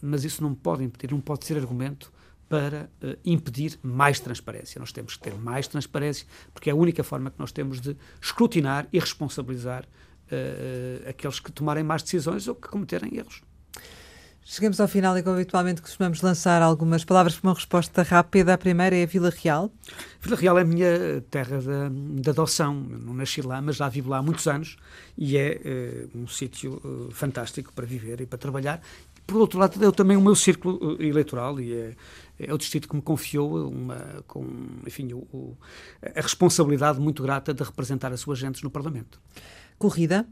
mas 0.00 0.24
isso 0.24 0.42
não 0.42 0.54
pode 0.54 0.82
impedir, 0.82 1.12
não 1.12 1.20
pode 1.20 1.44
ser 1.44 1.58
argumento 1.58 2.10
para 2.48 2.88
impedir 3.22 3.78
mais 3.82 4.18
transparência. 4.18 4.78
Nós 4.78 4.92
temos 4.92 5.14
que 5.14 5.22
ter 5.24 5.34
mais 5.34 5.68
transparência, 5.68 6.26
porque 6.54 6.70
é 6.70 6.72
a 6.72 6.76
única 6.76 7.04
forma 7.04 7.30
que 7.30 7.38
nós 7.38 7.52
temos 7.52 7.78
de 7.78 7.94
escrutinar 8.18 8.88
e 8.90 8.98
responsabilizar 8.98 9.86
aqueles 11.06 11.38
que 11.38 11.52
tomarem 11.52 11.84
más 11.84 12.02
decisões 12.02 12.48
ou 12.48 12.54
que 12.54 12.66
cometerem 12.66 13.14
erros. 13.14 13.42
Chegamos 14.44 14.80
ao 14.80 14.88
final 14.88 15.16
e, 15.16 15.22
como 15.22 15.36
habitualmente, 15.36 15.80
costumamos 15.80 16.20
lançar 16.20 16.60
algumas 16.62 17.04
palavras 17.04 17.36
para 17.36 17.48
uma 17.48 17.54
resposta 17.54 18.02
rápida. 18.02 18.54
A 18.54 18.58
primeira 18.58 18.96
é 18.96 19.04
a 19.04 19.06
Vila 19.06 19.30
Real. 19.30 19.70
Vila 20.20 20.36
Real 20.36 20.58
é 20.58 20.62
a 20.62 20.64
minha 20.64 21.22
terra 21.30 21.58
de, 21.58 22.20
de 22.20 22.28
adoção. 22.28 22.84
Eu 22.90 22.98
não 22.98 23.14
nasci 23.14 23.40
lá, 23.40 23.62
mas 23.62 23.76
já 23.76 23.88
vivo 23.88 24.10
lá 24.10 24.18
há 24.18 24.22
muitos 24.22 24.48
anos 24.48 24.76
e 25.16 25.36
é 25.36 26.08
uh, 26.14 26.18
um 26.18 26.26
sítio 26.26 26.80
uh, 26.84 27.12
fantástico 27.12 27.72
para 27.72 27.86
viver 27.86 28.20
e 28.20 28.26
para 28.26 28.36
trabalhar. 28.36 28.82
Por 29.24 29.40
outro 29.40 29.60
lado, 29.60 29.82
é 29.82 29.92
também 29.92 30.16
o 30.16 30.20
meu 30.20 30.34
círculo 30.34 30.76
uh, 30.84 31.00
eleitoral 31.00 31.60
e 31.60 31.72
é, 31.72 31.94
é, 32.40 32.52
o 32.52 32.58
distrito 32.58 32.88
que 32.88 32.96
me 32.96 33.02
confiou 33.02 33.70
uma, 33.70 34.24
com, 34.26 34.44
enfim, 34.84 35.12
o, 35.12 35.18
o, 35.32 35.56
a 36.02 36.20
responsabilidade 36.20 36.98
muito 36.98 37.22
grata 37.22 37.54
de 37.54 37.62
representar 37.62 38.12
as 38.12 38.18
suas 38.18 38.40
gentes 38.40 38.60
no 38.60 38.70
Parlamento. 38.70 39.20
Corrida? 39.78 40.26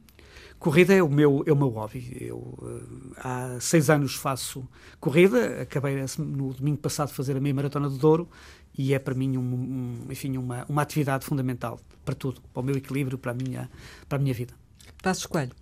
Corrida 0.61 0.93
é 0.93 1.03
o 1.03 1.09
meu, 1.09 1.43
é 1.47 1.53
o 1.53 1.57
meu 1.57 1.71
hobby. 1.71 2.19
Eu 2.21 2.37
uh, 2.37 3.13
há 3.17 3.59
seis 3.59 3.89
anos 3.89 4.15
faço 4.15 4.69
corrida, 5.01 5.63
acabei 5.63 5.97
no 6.19 6.53
domingo 6.53 6.77
passado 6.77 7.09
de 7.09 7.15
fazer 7.15 7.35
a 7.35 7.41
meia 7.41 7.55
maratona 7.55 7.89
do 7.89 7.97
Douro 7.97 8.29
e 8.77 8.93
é 8.93 8.99
para 8.99 9.15
mim 9.15 9.39
um, 9.39 9.41
um, 9.41 10.07
enfim, 10.11 10.37
uma, 10.37 10.67
uma 10.69 10.83
atividade 10.83 11.25
fundamental 11.25 11.81
para 12.05 12.15
tudo, 12.15 12.43
para 12.53 12.61
o 12.61 12.63
meu 12.63 12.77
equilíbrio, 12.77 13.17
para 13.17 13.33
a 13.33 13.35
minha, 13.35 13.71
para 14.07 14.19
a 14.19 14.21
minha 14.21 14.35
vida. 14.35 14.53
Passos 15.03 15.25
Coelho? 15.25 15.53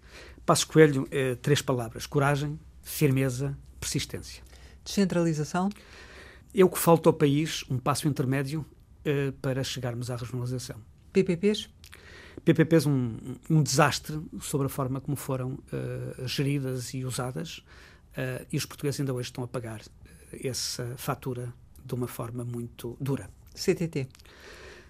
Passos 0.45 0.65
Coelho, 0.65 1.07
é 1.13 1.37
três 1.37 1.63
palavras: 1.63 2.05
coragem, 2.05 2.59
firmeza, 2.83 3.57
persistência. 3.79 4.43
Descentralização? 4.85 5.69
É 6.53 6.65
o 6.65 6.69
que 6.69 6.79
falta 6.79 7.09
ao 7.09 7.13
país, 7.13 7.65
um 7.71 7.79
passo 7.79 8.09
intermédio 8.09 8.67
uh, 9.07 9.33
para 9.35 9.63
chegarmos 9.63 10.11
à 10.11 10.17
regionalização. 10.17 10.77
PPPs? 11.13 11.69
PPPs 12.49 12.87
um, 12.87 13.19
um 13.51 13.63
desastre 13.63 14.19
sobre 14.41 14.69
a 14.69 14.71
forma 14.71 15.03
como 15.03 15.19
foram 15.19 15.59
uh, 15.71 16.27
geridas 16.27 16.95
e 16.95 17.05
usadas 17.05 17.59
uh, 17.59 18.47
e 18.51 18.57
os 18.57 18.65
portugueses 18.65 18.99
ainda 19.01 19.13
hoje 19.13 19.29
estão 19.29 19.45
a 19.45 19.47
pagar 19.47 19.83
eh, 20.33 20.49
essa 20.49 20.95
fatura 20.97 21.53
de 21.85 21.95
uma 21.95 22.09
forma 22.09 22.45
muito 22.45 22.97
dura. 22.99 23.29
CTT. 23.55 24.09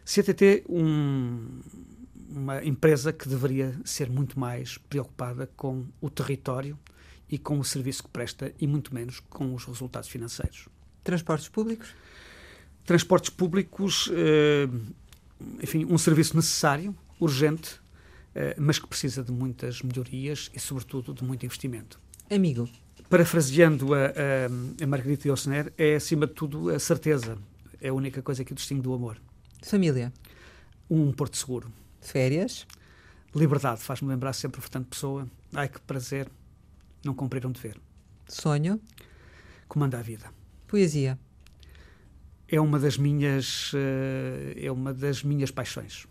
CTT, 0.05 0.67
um, 0.69 1.61
uma 2.29 2.65
empresa 2.65 3.13
que 3.13 3.29
deveria 3.29 3.75
ser 3.85 4.09
muito 4.09 4.39
mais 4.39 4.79
preocupada 4.79 5.51
com 5.57 5.85
o 6.01 6.09
território 6.09 6.79
e 7.29 7.39
com 7.39 7.59
o 7.59 7.65
serviço 7.65 8.05
que 8.05 8.11
presta 8.11 8.55
e 8.61 8.69
muito 8.69 8.95
menos 8.95 9.19
com 9.19 9.53
os 9.53 9.65
resultados 9.65 10.09
financeiros. 10.09 10.69
Transportes 11.03 11.49
públicos? 11.49 11.93
Transportes 12.85 13.31
públicos, 13.31 14.11
enfim, 15.61 15.85
um 15.85 15.99
serviço 15.99 16.35
necessário, 16.37 16.95
urgente, 17.21 17.81
eh, 18.35 18.55
mas 18.59 18.79
que 18.79 18.87
precisa 18.87 19.23
de 19.23 19.33
muitas 19.33 19.83
melhorias 19.83 20.51
e, 20.55 20.61
sobretudo, 20.61 21.13
de 21.13 21.25
muito 21.25 21.45
investimento. 21.45 22.01
Amigo. 22.31 22.69
Parafraseando 23.09 23.95
a, 23.95 24.07
a, 24.07 24.85
a 24.85 24.87
Margarita 24.87 25.27
Yourcenar, 25.29 25.73
é 25.79 25.95
acima 25.95 26.27
de 26.27 26.35
tudo 26.35 26.71
a 26.71 26.79
certeza. 26.79 27.39
É 27.81 27.89
a 27.89 27.95
única 27.95 28.21
coisa 28.23 28.45
que 28.45 28.53
o 28.53 28.55
distingue 28.55 28.83
do 28.83 28.93
amor. 28.93 29.21
Família. 29.63 30.13
Um 30.91 31.13
porto 31.13 31.37
seguro. 31.37 31.73
Férias. 32.01 32.67
Liberdade. 33.35 33.81
Faz-me 33.81 34.09
lembrar 34.09 34.33
sempre, 34.33 34.61
portanto, 34.61 34.89
pessoa. 34.89 35.29
Ai, 35.53 35.69
que 35.69 35.81
prazer 35.81 36.29
não 37.05 37.15
cumprir 37.15 37.47
um 37.47 37.53
dever. 37.53 37.79
Sonho. 38.27 38.81
Comanda 39.67 39.99
a 39.99 40.03
vida. 40.03 40.31
Poesia. 40.67 41.19
É 42.47 42.61
uma 42.61 42.79
das 42.79 42.97
minhas, 42.97 43.73
eh, 43.75 44.65
é 44.65 44.73
uma 44.73 44.93
das 44.93 45.23
minhas 45.23 45.51
paixões. 45.51 46.07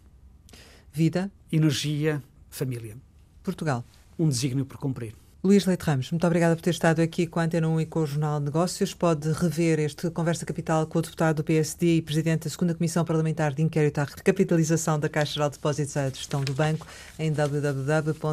Vida. 0.97 1.31
Energia, 1.51 2.23
família. 2.49 2.97
Portugal. 3.43 3.85
Um 4.17 4.27
desígnio 4.27 4.65
por 4.65 4.77
cumprir. 4.77 5.13
Luís 5.43 5.63
Leite 5.67 5.83
Ramos, 5.83 6.09
muito 6.09 6.25
obrigada 6.25 6.55
por 6.55 6.63
ter 6.63 6.71
estado 6.71 6.99
aqui 6.99 7.27
com 7.27 7.39
a 7.39 7.43
Antena 7.43 7.69
1 7.69 7.81
e 7.81 7.85
com 7.85 7.99
o 7.99 8.05
Jornal 8.07 8.39
de 8.39 8.45
Negócios. 8.45 8.95
Pode 8.95 9.31
rever 9.31 9.77
este 9.77 10.09
Conversa 10.09 10.43
Capital 10.43 10.87
com 10.87 10.97
o 10.97 11.01
deputado 11.03 11.35
do 11.35 11.43
PSD 11.43 11.97
e 11.97 12.01
presidente 12.01 12.49
da 12.49 12.55
2 12.55 12.75
Comissão 12.75 13.05
Parlamentar 13.05 13.53
de 13.53 13.61
Inquérito 13.61 13.99
à 13.99 14.05
Recapitalização 14.05 14.99
da 14.99 15.07
Caixa 15.07 15.35
Geral 15.35 15.51
de 15.51 15.57
Depósitos 15.57 15.95
à 15.95 16.09
Gestão 16.09 16.43
do 16.43 16.53
Banco 16.53 16.87
em 17.19 17.31
www.rtp.pt. 17.31 18.23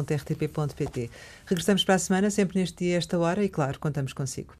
Regressamos 1.45 1.83
para 1.83 1.93
a 1.93 1.99
semana, 1.99 2.31
sempre 2.31 2.59
neste 2.59 2.83
dia, 2.83 2.97
esta 2.97 3.19
hora, 3.19 3.43
e 3.43 3.49
claro, 3.49 3.79
contamos 3.79 4.11
consigo. 4.11 4.55